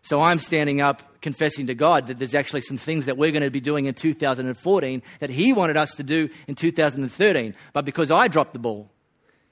So 0.02 0.22
I'm 0.22 0.38
standing 0.38 0.80
up 0.80 1.20
confessing 1.20 1.66
to 1.66 1.74
God 1.74 2.06
that 2.06 2.18
there's 2.18 2.34
actually 2.34 2.60
some 2.60 2.78
things 2.78 3.06
that 3.06 3.18
we're 3.18 3.32
going 3.32 3.42
to 3.42 3.50
be 3.50 3.60
doing 3.60 3.86
in 3.86 3.94
2014 3.94 5.02
that 5.18 5.30
He 5.30 5.52
wanted 5.52 5.76
us 5.76 5.96
to 5.96 6.04
do 6.04 6.28
in 6.46 6.54
2013. 6.54 7.56
But 7.72 7.84
because 7.84 8.12
I 8.12 8.28
dropped 8.28 8.52
the 8.52 8.60
ball, 8.60 8.88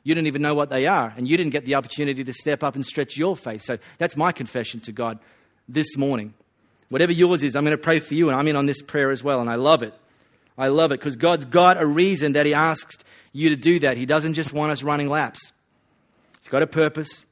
you 0.04 0.14
didn't 0.14 0.28
even 0.28 0.42
know 0.42 0.54
what 0.54 0.70
they 0.70 0.86
are, 0.86 1.12
and 1.16 1.26
you 1.26 1.36
didn't 1.36 1.52
get 1.52 1.64
the 1.64 1.74
opportunity 1.74 2.22
to 2.22 2.32
step 2.32 2.62
up 2.62 2.76
and 2.76 2.86
stretch 2.86 3.16
your 3.16 3.36
faith. 3.36 3.62
So 3.62 3.78
that's 3.98 4.16
my 4.16 4.30
confession 4.30 4.80
to 4.80 4.92
God 4.92 5.18
this 5.68 5.96
morning. 5.96 6.34
Whatever 6.88 7.12
yours 7.12 7.42
is, 7.42 7.54
I'm 7.54 7.64
going 7.64 7.76
to 7.76 7.82
pray 7.82 7.98
for 7.98 8.14
you, 8.14 8.28
and 8.28 8.36
I'm 8.36 8.48
in 8.48 8.56
on 8.56 8.66
this 8.66 8.80
prayer 8.80 9.10
as 9.10 9.22
well, 9.22 9.40
and 9.40 9.50
I 9.50 9.56
love 9.56 9.82
it. 9.82 9.94
I 10.56 10.68
love 10.68 10.90
it 10.90 11.00
because 11.00 11.16
God's 11.16 11.44
got 11.44 11.80
a 11.80 11.86
reason 11.86 12.32
that 12.32 12.46
He 12.46 12.54
asks 12.54 12.96
you 13.32 13.50
to 13.50 13.56
do 13.56 13.78
that. 13.80 13.96
He 13.96 14.06
doesn't 14.06 14.34
just 14.34 14.52
want 14.52 14.72
us 14.72 14.82
running 14.82 15.08
laps. 15.08 15.52
It's 16.38 16.48
got 16.48 16.62
a 16.62 16.66
purpose 16.66 17.24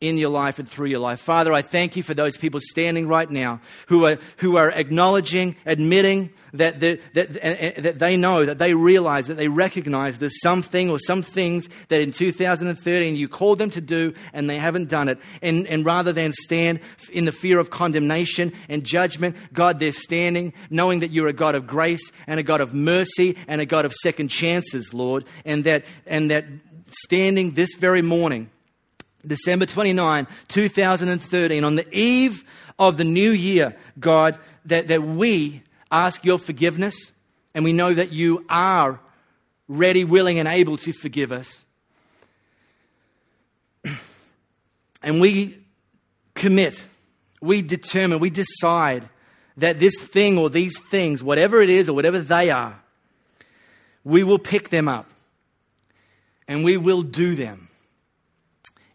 in 0.00 0.16
your 0.16 0.28
life 0.28 0.60
and 0.60 0.68
through 0.68 0.86
your 0.86 1.00
life. 1.00 1.18
Father, 1.18 1.52
I 1.52 1.62
thank 1.62 1.96
you 1.96 2.04
for 2.04 2.14
those 2.14 2.36
people 2.36 2.60
standing 2.62 3.08
right 3.08 3.28
now 3.28 3.60
who 3.88 4.06
are, 4.06 4.18
who 4.36 4.56
are 4.56 4.70
acknowledging, 4.70 5.56
admitting 5.66 6.30
that, 6.52 6.78
the, 6.78 7.00
that, 7.14 7.36
uh, 7.36 7.48
uh, 7.48 7.80
that 7.80 7.98
they 7.98 8.16
know, 8.16 8.44
that 8.44 8.58
they 8.58 8.74
realize, 8.74 9.26
that 9.26 9.36
they 9.36 9.48
recognize 9.48 10.18
there's 10.18 10.40
something 10.40 10.88
or 10.88 11.00
some 11.00 11.22
things 11.22 11.68
that 11.88 12.00
in 12.00 12.12
2013 12.12 13.16
you 13.16 13.28
called 13.28 13.58
them 13.58 13.70
to 13.70 13.80
do 13.80 14.14
and 14.32 14.48
they 14.48 14.58
haven't 14.58 14.88
done 14.88 15.08
it. 15.08 15.18
And, 15.42 15.66
and 15.66 15.84
rather 15.84 16.12
than 16.12 16.32
stand 16.32 16.78
in 17.12 17.24
the 17.24 17.32
fear 17.32 17.58
of 17.58 17.70
condemnation 17.70 18.52
and 18.68 18.84
judgment, 18.84 19.36
God, 19.52 19.80
they're 19.80 19.90
standing 19.90 20.52
knowing 20.70 21.00
that 21.00 21.10
you're 21.10 21.26
a 21.26 21.32
God 21.32 21.56
of 21.56 21.66
grace 21.66 22.12
and 22.28 22.38
a 22.38 22.44
God 22.44 22.60
of 22.60 22.72
mercy 22.72 23.36
and 23.48 23.60
a 23.60 23.66
God 23.66 23.84
of 23.84 23.92
second 23.92 24.28
chances, 24.28 24.94
Lord, 24.94 25.24
and 25.44 25.64
that, 25.64 25.84
and 26.06 26.30
that 26.30 26.44
standing 26.90 27.54
this 27.54 27.74
very 27.74 28.02
morning, 28.02 28.50
December 29.26 29.66
29, 29.66 30.26
2013, 30.48 31.64
on 31.64 31.74
the 31.74 31.86
eve 31.96 32.44
of 32.78 32.96
the 32.96 33.04
new 33.04 33.30
year, 33.30 33.76
God, 33.98 34.38
that, 34.66 34.88
that 34.88 35.02
we 35.02 35.62
ask 35.90 36.24
your 36.24 36.38
forgiveness 36.38 37.12
and 37.54 37.64
we 37.64 37.72
know 37.72 37.92
that 37.92 38.12
you 38.12 38.44
are 38.48 39.00
ready, 39.66 40.04
willing, 40.04 40.38
and 40.38 40.46
able 40.46 40.76
to 40.78 40.92
forgive 40.92 41.32
us. 41.32 41.64
and 45.02 45.20
we 45.20 45.58
commit, 46.34 46.82
we 47.42 47.62
determine, 47.62 48.20
we 48.20 48.30
decide 48.30 49.08
that 49.56 49.80
this 49.80 49.98
thing 49.98 50.38
or 50.38 50.48
these 50.48 50.78
things, 50.78 51.22
whatever 51.22 51.60
it 51.60 51.70
is 51.70 51.88
or 51.88 51.94
whatever 51.94 52.20
they 52.20 52.50
are, 52.50 52.80
we 54.04 54.22
will 54.22 54.38
pick 54.38 54.70
them 54.70 54.88
up 54.88 55.06
and 56.46 56.64
we 56.64 56.76
will 56.76 57.02
do 57.02 57.34
them 57.34 57.67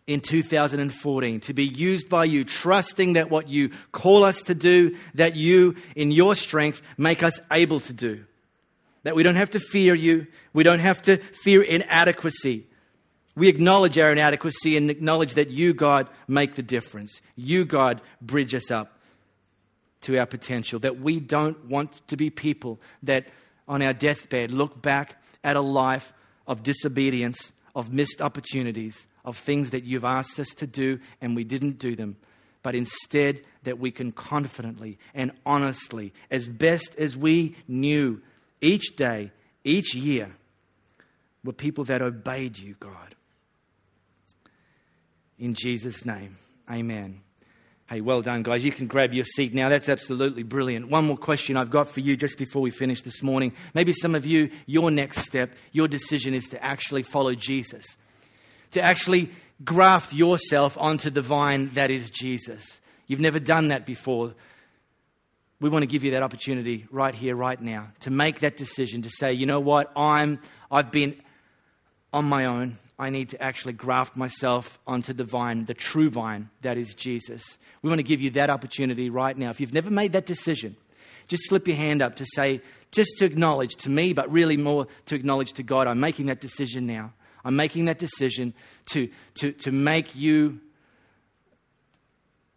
in 0.06 0.20
2014 0.20 1.40
to 1.42 1.54
be 1.54 1.66
used 1.66 2.10
by 2.10 2.26
you, 2.26 2.44
trusting 2.44 3.14
that 3.14 3.30
what 3.30 3.48
you 3.48 3.72
call 3.92 4.24
us 4.24 4.42
to 4.44 4.56
do, 4.56 4.98
that 5.16 5.36
you, 5.36 5.76
in 5.96 6.12
your 6.12 6.36
strength, 6.36 6.82
make 6.98 7.24
us 7.24 7.40
able 7.52 7.80
to 7.80 7.94
do. 7.94 8.24
That 9.04 9.16
we 9.16 9.24
don't 9.24 9.36
have 9.36 9.52
to 9.52 9.60
fear 9.60 9.94
you, 9.94 10.28
we 10.54 10.64
don't 10.64 10.80
have 10.80 11.02
to 11.04 11.18
fear 11.18 11.62
inadequacy. 11.62 12.68
We 13.36 13.48
acknowledge 13.48 13.98
our 13.98 14.12
inadequacy 14.12 14.78
and 14.78 14.92
acknowledge 14.92 15.34
that 15.36 15.50
you, 15.50 15.74
God, 15.74 16.08
make 16.28 16.56
the 16.56 16.62
difference. 16.62 17.20
You, 17.36 17.66
God, 17.66 18.02
bridge 18.22 18.54
us 18.54 18.70
up 18.70 19.00
to 20.02 20.20
our 20.20 20.28
potential. 20.28 20.80
That 20.80 21.00
we 21.00 21.20
don't 21.20 21.66
want 21.66 22.08
to 22.10 22.18
be 22.18 22.30
people 22.30 22.80
that 23.02 23.28
on 23.68 23.82
our 23.82 23.94
deathbed 23.94 24.52
look 24.52 24.82
back 24.82 25.22
at 25.44 25.56
a 25.56 25.62
life 25.62 26.14
of 26.46 26.62
disobedience, 26.62 27.52
of 27.76 27.92
missed 27.92 28.22
opportunities, 28.22 29.08
of 29.26 29.38
things 29.38 29.70
that 29.72 29.84
you've 29.84 30.04
asked 30.04 30.40
us 30.40 30.50
to 30.50 30.68
do 30.68 31.00
and 31.22 31.36
we 31.36 31.44
didn't 31.44 31.80
do 31.80 31.96
them, 31.96 32.18
but 32.62 32.76
instead 32.76 33.42
that 33.64 33.80
we 33.80 33.92
can 33.92 34.12
confidently 34.12 34.98
and 35.14 35.32
honestly, 35.46 36.14
as 36.30 36.48
best 36.48 36.96
as 36.98 37.16
we 37.16 37.56
knew 37.68 38.22
each 38.62 38.96
day, 38.96 39.32
each 39.64 39.96
year, 39.96 40.36
were 41.44 41.54
people 41.54 41.84
that 41.86 42.02
obeyed 42.02 42.58
you, 42.58 42.76
God. 42.80 43.16
In 45.38 45.54
Jesus' 45.54 46.06
name, 46.06 46.38
amen. 46.72 47.22
Hey, 47.90 48.00
well 48.00 48.22
done, 48.22 48.44
guys. 48.44 48.64
You 48.64 48.72
can 48.72 48.88
grab 48.88 49.14
your 49.14 49.26
seat 49.26 49.54
now. 49.54 49.68
That's 49.68 49.90
absolutely 49.90 50.44
brilliant. 50.44 50.90
One 50.90 51.06
more 51.06 51.18
question 51.18 51.58
I've 51.58 51.70
got 51.70 51.90
for 51.90 52.00
you 52.00 52.16
just 52.16 52.38
before 52.38 52.62
we 52.62 52.72
finish 52.72 53.02
this 53.02 53.22
morning. 53.22 53.54
Maybe 53.74 53.92
some 53.92 54.16
of 54.16 54.26
you, 54.26 54.50
your 54.66 54.90
next 54.90 55.20
step, 55.20 55.54
your 55.74 55.90
decision 55.90 56.34
is 56.34 56.48
to 56.50 56.64
actually 56.64 57.04
follow 57.04 57.36
Jesus, 57.36 57.86
to 58.74 58.82
actually 58.82 59.30
graft 59.64 60.14
yourself 60.14 60.78
onto 60.78 61.10
the 61.10 61.22
vine 61.22 61.70
that 61.74 61.90
is 61.90 62.10
Jesus. 62.10 62.82
You've 63.08 63.20
never 63.20 63.40
done 63.40 63.70
that 63.70 63.86
before. 63.86 64.34
We 65.60 65.70
want 65.70 65.84
to 65.84 65.88
give 65.88 66.04
you 66.04 66.12
that 66.12 66.24
opportunity 66.24 66.86
right 66.92 67.16
here, 67.16 67.36
right 67.36 67.60
now, 67.60 67.90
to 68.02 68.12
make 68.12 68.42
that 68.42 68.58
decision 68.58 69.04
to 69.04 69.10
say, 69.10 69.34
you 69.34 69.46
know 69.46 69.60
what, 69.60 69.92
I'm, 69.96 70.40
I've 70.70 70.92
been 70.92 71.16
on 72.12 72.26
my 72.26 72.46
own. 72.46 72.78
I 73.00 73.10
need 73.10 73.30
to 73.30 73.42
actually 73.42 73.74
graft 73.74 74.16
myself 74.16 74.78
onto 74.86 75.14
the 75.14 75.24
vine, 75.24 75.66
the 75.66 75.74
true 75.74 76.10
vine 76.10 76.50
that 76.62 76.78
is 76.78 76.94
Jesus. 76.94 77.42
We 77.82 77.90
want 77.90 78.00
to 78.00 78.04
give 78.04 78.22
you 78.22 78.30
that 78.32 78.50
opportunity 78.50 79.10
right 79.10 79.38
now. 79.38 79.50
If 79.50 79.60
you've 79.60 79.74
never 79.74 79.90
made 79.90 80.14
that 80.14 80.26
decision, 80.26 80.76
just 81.28 81.48
slip 81.48 81.68
your 81.68 81.78
hand 81.78 82.02
up 82.02 82.16
to 82.18 82.26
say, 82.34 82.62
just 82.92 83.18
to 83.18 83.26
acknowledge 83.26 83.76
to 83.78 83.90
me, 83.90 84.14
but 84.14 84.32
really 84.32 84.58
more 84.58 84.88
to 85.08 85.16
acknowledge 85.16 85.54
to 85.54 85.64
God, 85.64 85.88
I'm 85.88 86.00
making 86.00 86.28
that 86.28 86.40
decision 86.40 86.86
now. 86.86 87.14
I'm 87.44 87.56
making 87.56 87.86
that 87.86 88.00
decision 88.00 88.54
to, 88.88 89.10
to, 89.36 89.52
to 89.52 89.72
make 89.72 90.16
you 90.16 90.60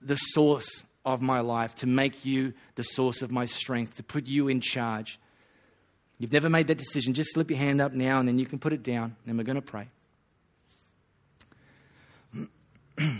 the 0.01 0.17
source 0.17 0.85
of 1.05 1.21
my 1.23 1.41
life, 1.41 1.75
to 1.77 1.87
make 1.87 2.25
you 2.25 2.53
the 2.75 2.83
source 2.83 3.23
of 3.23 3.31
my 3.31 3.45
strength, 3.45 3.95
to 3.97 4.03
put 4.03 4.27
you 4.27 4.49
in 4.49 4.61
charge. 4.61 5.19
You've 6.19 6.33
never 6.33 6.49
made 6.49 6.67
that 6.69 6.79
decision, 6.79 7.15
just 7.15 7.33
slip 7.33 7.51
your 7.51 7.59
hand 7.59 7.81
up 7.81 7.93
now 7.93 8.19
and 8.19 8.27
then 8.29 8.39
you 8.39 8.47
can 8.47 8.59
put 8.59 8.73
it 8.73 8.83
down, 8.83 9.17
and 9.27 9.37
we're 9.37 9.45
going 9.45 9.57
to 9.57 9.63
pray. 9.63 9.89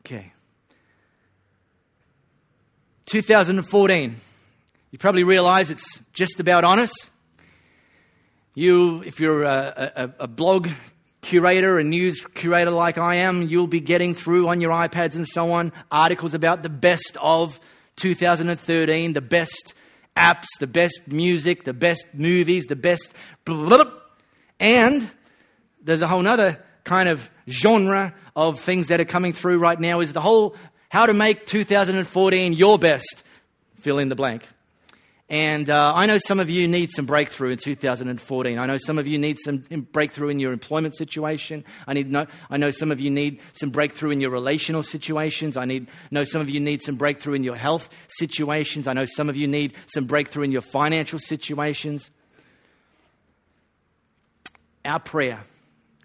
okay. 0.00 0.32
2014. 3.06 4.16
You 4.90 4.98
probably 4.98 5.24
realize 5.24 5.70
it's 5.70 6.00
just 6.12 6.40
about 6.40 6.64
honest. 6.64 7.08
You, 8.56 9.02
if 9.02 9.20
you're 9.20 9.42
a, 9.42 9.92
a, 9.94 10.24
a 10.24 10.26
blog 10.26 10.70
curator, 11.20 11.78
a 11.78 11.84
news 11.84 12.22
curator 12.34 12.70
like 12.70 12.96
I 12.96 13.16
am, 13.16 13.42
you'll 13.42 13.66
be 13.66 13.80
getting 13.80 14.14
through 14.14 14.48
on 14.48 14.62
your 14.62 14.70
iPads 14.70 15.14
and 15.14 15.28
so 15.28 15.52
on 15.52 15.74
articles 15.90 16.32
about 16.32 16.62
the 16.62 16.70
best 16.70 17.18
of 17.20 17.60
2013, 17.96 19.12
the 19.12 19.20
best 19.20 19.74
apps, 20.16 20.46
the 20.58 20.66
best 20.66 21.02
music, 21.06 21.64
the 21.64 21.74
best 21.74 22.06
movies, 22.14 22.64
the 22.64 22.76
best. 22.76 23.12
Blah, 23.44 23.56
blah, 23.56 23.84
blah. 23.84 23.92
And 24.58 25.06
there's 25.82 26.00
a 26.00 26.08
whole 26.08 26.26
other 26.26 26.64
kind 26.82 27.10
of 27.10 27.30
genre 27.46 28.14
of 28.34 28.58
things 28.58 28.88
that 28.88 29.02
are 29.02 29.04
coming 29.04 29.34
through 29.34 29.58
right 29.58 29.78
now 29.78 30.00
is 30.00 30.14
the 30.14 30.22
whole 30.22 30.56
how 30.88 31.04
to 31.04 31.12
make 31.12 31.44
2014 31.44 32.54
your 32.54 32.78
best. 32.78 33.22
Fill 33.80 33.98
in 33.98 34.08
the 34.08 34.16
blank. 34.16 34.48
And 35.28 35.68
uh, 35.70 35.92
I 35.92 36.06
know 36.06 36.18
some 36.18 36.38
of 36.38 36.48
you 36.48 36.68
need 36.68 36.92
some 36.92 37.04
breakthrough 37.04 37.50
in 37.50 37.58
2014. 37.58 38.58
I 38.58 38.66
know 38.66 38.76
some 38.76 38.96
of 38.96 39.08
you 39.08 39.18
need 39.18 39.38
some 39.40 39.58
breakthrough 39.90 40.28
in 40.28 40.38
your 40.38 40.52
employment 40.52 40.96
situation. 40.96 41.64
I, 41.84 41.94
need 41.94 42.12
know, 42.12 42.26
I 42.48 42.58
know 42.58 42.70
some 42.70 42.92
of 42.92 43.00
you 43.00 43.10
need 43.10 43.40
some 43.52 43.70
breakthrough 43.70 44.10
in 44.10 44.20
your 44.20 44.30
relational 44.30 44.84
situations. 44.84 45.56
I 45.56 45.64
need, 45.64 45.88
know 46.12 46.22
some 46.22 46.40
of 46.40 46.48
you 46.48 46.60
need 46.60 46.80
some 46.82 46.94
breakthrough 46.94 47.34
in 47.34 47.42
your 47.42 47.56
health 47.56 47.90
situations. 48.06 48.86
I 48.86 48.92
know 48.92 49.04
some 49.04 49.28
of 49.28 49.36
you 49.36 49.48
need 49.48 49.74
some 49.86 50.04
breakthrough 50.04 50.44
in 50.44 50.52
your 50.52 50.62
financial 50.62 51.18
situations. 51.18 52.12
Our 54.84 55.00
prayer 55.00 55.42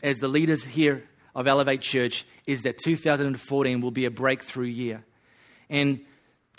as 0.02 0.18
the 0.18 0.30
leaders 0.30 0.64
here 0.64 1.04
of 1.36 1.46
Elevate 1.46 1.82
Church 1.82 2.26
is 2.48 2.64
that 2.64 2.80
2014 2.80 3.82
will 3.82 3.92
be 3.92 4.06
a 4.06 4.12
breakthrough 4.12 4.66
year. 4.66 5.04
And 5.70 6.02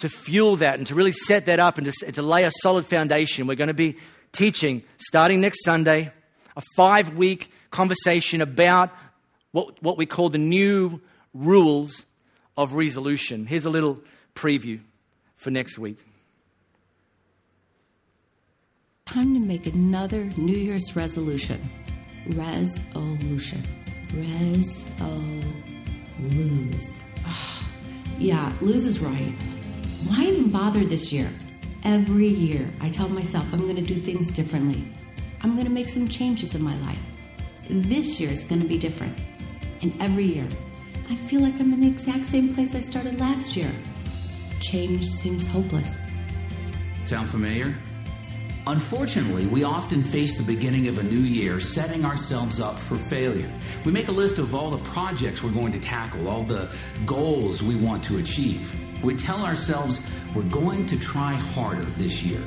to 0.03 0.09
fuel 0.09 0.57
that 0.57 0.79
and 0.79 0.87
to 0.89 0.97
really 0.97 1.13
set 1.13 1.47
that 1.47 1.61
up 1.61 1.79
and 1.79 1.87
to, 1.87 1.93
and 2.05 2.15
to 2.17 2.23
lay 2.23 2.43
a 2.43 2.51
solid 2.61 2.85
foundation, 2.85 3.47
we're 3.47 3.55
going 3.55 3.69
to 3.69 3.75
be 3.75 3.97
teaching 4.33 4.83
starting 4.97 5.41
next 5.41 5.65
Sunday 5.65 6.11
a 6.57 6.63
five 6.77 7.15
week 7.15 7.53
conversation 7.71 8.43
about 8.43 8.91
what, 9.53 9.81
what 9.81 9.97
we 9.97 10.05
call 10.05 10.29
the 10.29 10.39
new 10.39 11.01
rules 11.33 12.05
of 12.57 12.75
resolution. 12.75 13.47
Here's 13.47 13.65
a 13.65 13.71
little 13.71 14.01
preview 14.35 14.81
for 15.37 15.53
next 15.53 15.79
week. 15.79 15.99
Time 19.07 19.35
to 19.35 19.41
make 19.41 19.67
another 19.67 20.25
New 20.37 20.57
Year's 20.57 20.97
resolution. 20.97 21.71
Resolution. 22.31 23.63
Res 24.15 24.69
o 25.01 25.05
ah, 25.05 25.43
lose. 26.19 26.93
Oh, 27.25 27.67
yeah, 28.19 28.53
lose 28.61 28.85
is 28.85 28.99
right. 28.99 29.33
Why 30.09 30.25
even 30.25 30.51
bother 30.51 30.85
this 30.85 31.13
year? 31.13 31.31
Every 31.85 32.29
year, 32.29 32.69
I 32.81 32.91
tell 32.91 33.09
myself 33.09 33.45
I'm 33.53 33.61
going 33.61 33.77
to 33.77 33.83
do 33.83 34.01
things 34.01 34.31
differently. 34.31 34.85
I'm 35.43 35.55
going 35.55 35.67
to 35.67 35.73
make 35.73 35.89
some 35.89 36.09
changes 36.09 36.55
in 36.55 36.63
my 36.63 36.77
life. 36.83 36.99
This 37.69 38.21
year 38.21 38.31
is 38.31 38.45
going 38.45 38.61
to 38.61 38.69
be 38.69 38.79
different. 38.79 39.17
And 39.81 39.93
every 40.01 40.25
year, 40.25 40.49
I 41.09 41.17
feel 41.17 41.41
like 41.41 41.55
I'm 41.61 41.73
in 41.73 41.81
the 41.81 41.89
exact 41.89 42.27
same 42.27 42.55
place 42.55 42.75
I 42.75 42.81
started 42.81 43.21
last 43.21 43.57
year. 43.57 43.71
Change 44.61 45.09
seems 45.09 45.47
hopeless. 45.47 46.07
Sound 47.03 47.29
familiar? 47.29 47.75
Unfortunately, 48.69 49.47
we 49.47 49.65
often 49.65 50.05
face 50.05 50.37
the 50.37 50.43
beginning 50.45 50.87
of 50.87 50.99
a 50.99 51.03
new 51.03 51.19
year 51.19 51.59
setting 51.59 52.05
ourselves 52.05 52.61
up 52.61 52.79
for 52.79 52.95
failure. 52.95 53.51
We 53.85 53.91
make 53.91 54.07
a 54.07 54.13
list 54.13 54.39
of 54.39 54.55
all 54.55 54.71
the 54.71 54.91
projects 54.91 55.43
we're 55.43 55.51
going 55.51 55.73
to 55.73 55.81
tackle, 55.81 56.29
all 56.29 56.45
the 56.45 56.71
goals 57.05 57.61
we 57.61 57.75
want 57.75 58.05
to 58.05 58.19
achieve. 58.19 58.73
We 59.03 59.17
tell 59.17 59.45
ourselves 59.45 60.01
we're 60.33 60.43
going 60.45 60.87
to 60.87 60.99
try 60.99 61.35
harder 61.35 61.83
this 61.97 62.23
year. 62.23 62.41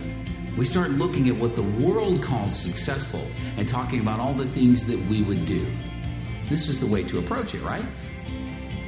We 0.57 0.63
start 0.63 0.91
looking 0.91 1.27
at 1.27 1.35
what 1.35 1.57
the 1.57 1.63
world 1.63 2.23
calls 2.23 2.57
successful 2.57 3.27
and 3.57 3.67
talking 3.67 3.99
about 3.99 4.21
all 4.21 4.33
the 4.33 4.47
things 4.47 4.85
that 4.85 4.99
we 5.07 5.21
would 5.21 5.45
do. 5.45 5.67
This 6.45 6.69
is 6.69 6.79
the 6.79 6.87
way 6.87 7.03
to 7.03 7.19
approach 7.19 7.55
it, 7.55 7.61
right? 7.61 7.85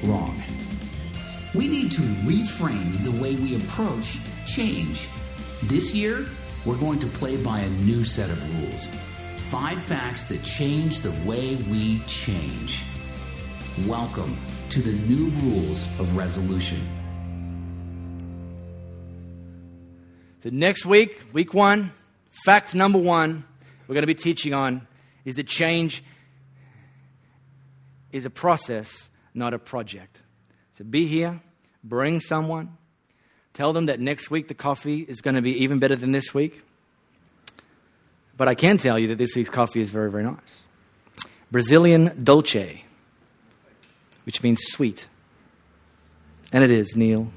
Wrong. 0.03 0.41
We 1.53 1.67
need 1.67 1.91
to 1.91 2.01
reframe 2.01 3.03
the 3.03 3.21
way 3.21 3.35
we 3.35 3.57
approach 3.57 4.19
change. 4.45 5.09
This 5.63 5.93
year, 5.93 6.25
we're 6.67 6.75
going 6.75 6.99
to 6.99 7.07
play 7.07 7.37
by 7.37 7.61
a 7.61 7.69
new 7.69 8.03
set 8.03 8.29
of 8.29 8.61
rules. 8.61 8.87
Five 9.49 9.81
facts 9.81 10.25
that 10.25 10.43
change 10.43 10.99
the 10.99 11.11
way 11.25 11.55
we 11.55 11.99
change. 11.99 12.83
Welcome 13.85 14.35
to 14.71 14.81
the 14.81 14.91
new 14.91 15.29
rules 15.39 15.87
of 15.97 16.17
resolution. 16.17 16.77
So, 20.43 20.49
next 20.49 20.85
week, 20.85 21.23
week 21.31 21.53
one, 21.53 21.93
fact 22.43 22.75
number 22.75 22.99
one, 22.99 23.45
we're 23.87 23.93
going 23.93 24.03
to 24.03 24.07
be 24.07 24.13
teaching 24.13 24.53
on 24.53 24.85
is 25.23 25.35
that 25.35 25.47
change 25.47 26.03
is 28.11 28.25
a 28.25 28.29
process, 28.29 29.09
not 29.33 29.53
a 29.53 29.59
project. 29.59 30.21
So, 30.73 30.83
be 30.83 31.07
here, 31.07 31.41
bring 31.81 32.19
someone, 32.19 32.76
Tell 33.57 33.73
them 33.73 33.87
that 33.87 33.99
next 33.99 34.29
week 34.29 34.47
the 34.47 34.53
coffee 34.53 35.01
is 35.01 35.21
going 35.21 35.35
to 35.35 35.41
be 35.41 35.63
even 35.63 35.79
better 35.79 35.95
than 35.95 36.11
this 36.11 36.31
week. 36.31 36.61
But 38.37 38.47
I 38.47 38.53
can 38.53 38.77
tell 38.77 38.99
you 38.99 39.07
that 39.07 39.17
this 39.17 39.35
week's 39.35 39.49
coffee 39.49 39.81
is 39.81 39.89
very, 39.89 40.11
very 40.11 40.23
nice. 40.23 40.37
Brazilian 41.49 42.23
Dolce, 42.23 42.85
which 44.27 44.43
means 44.43 44.59
sweet. 44.61 45.07
And 46.53 46.63
it 46.63 46.69
is, 46.69 46.95
Neil. 46.95 47.31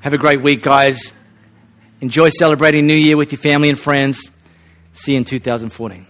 Have 0.00 0.14
a 0.14 0.18
great 0.18 0.40
week, 0.40 0.62
guys. 0.62 1.12
Enjoy 2.00 2.30
celebrating 2.30 2.86
New 2.86 2.94
Year 2.94 3.18
with 3.18 3.32
your 3.32 3.42
family 3.42 3.68
and 3.68 3.78
friends. 3.78 4.30
See 4.94 5.12
you 5.12 5.18
in 5.18 5.24
2014. 5.24 6.06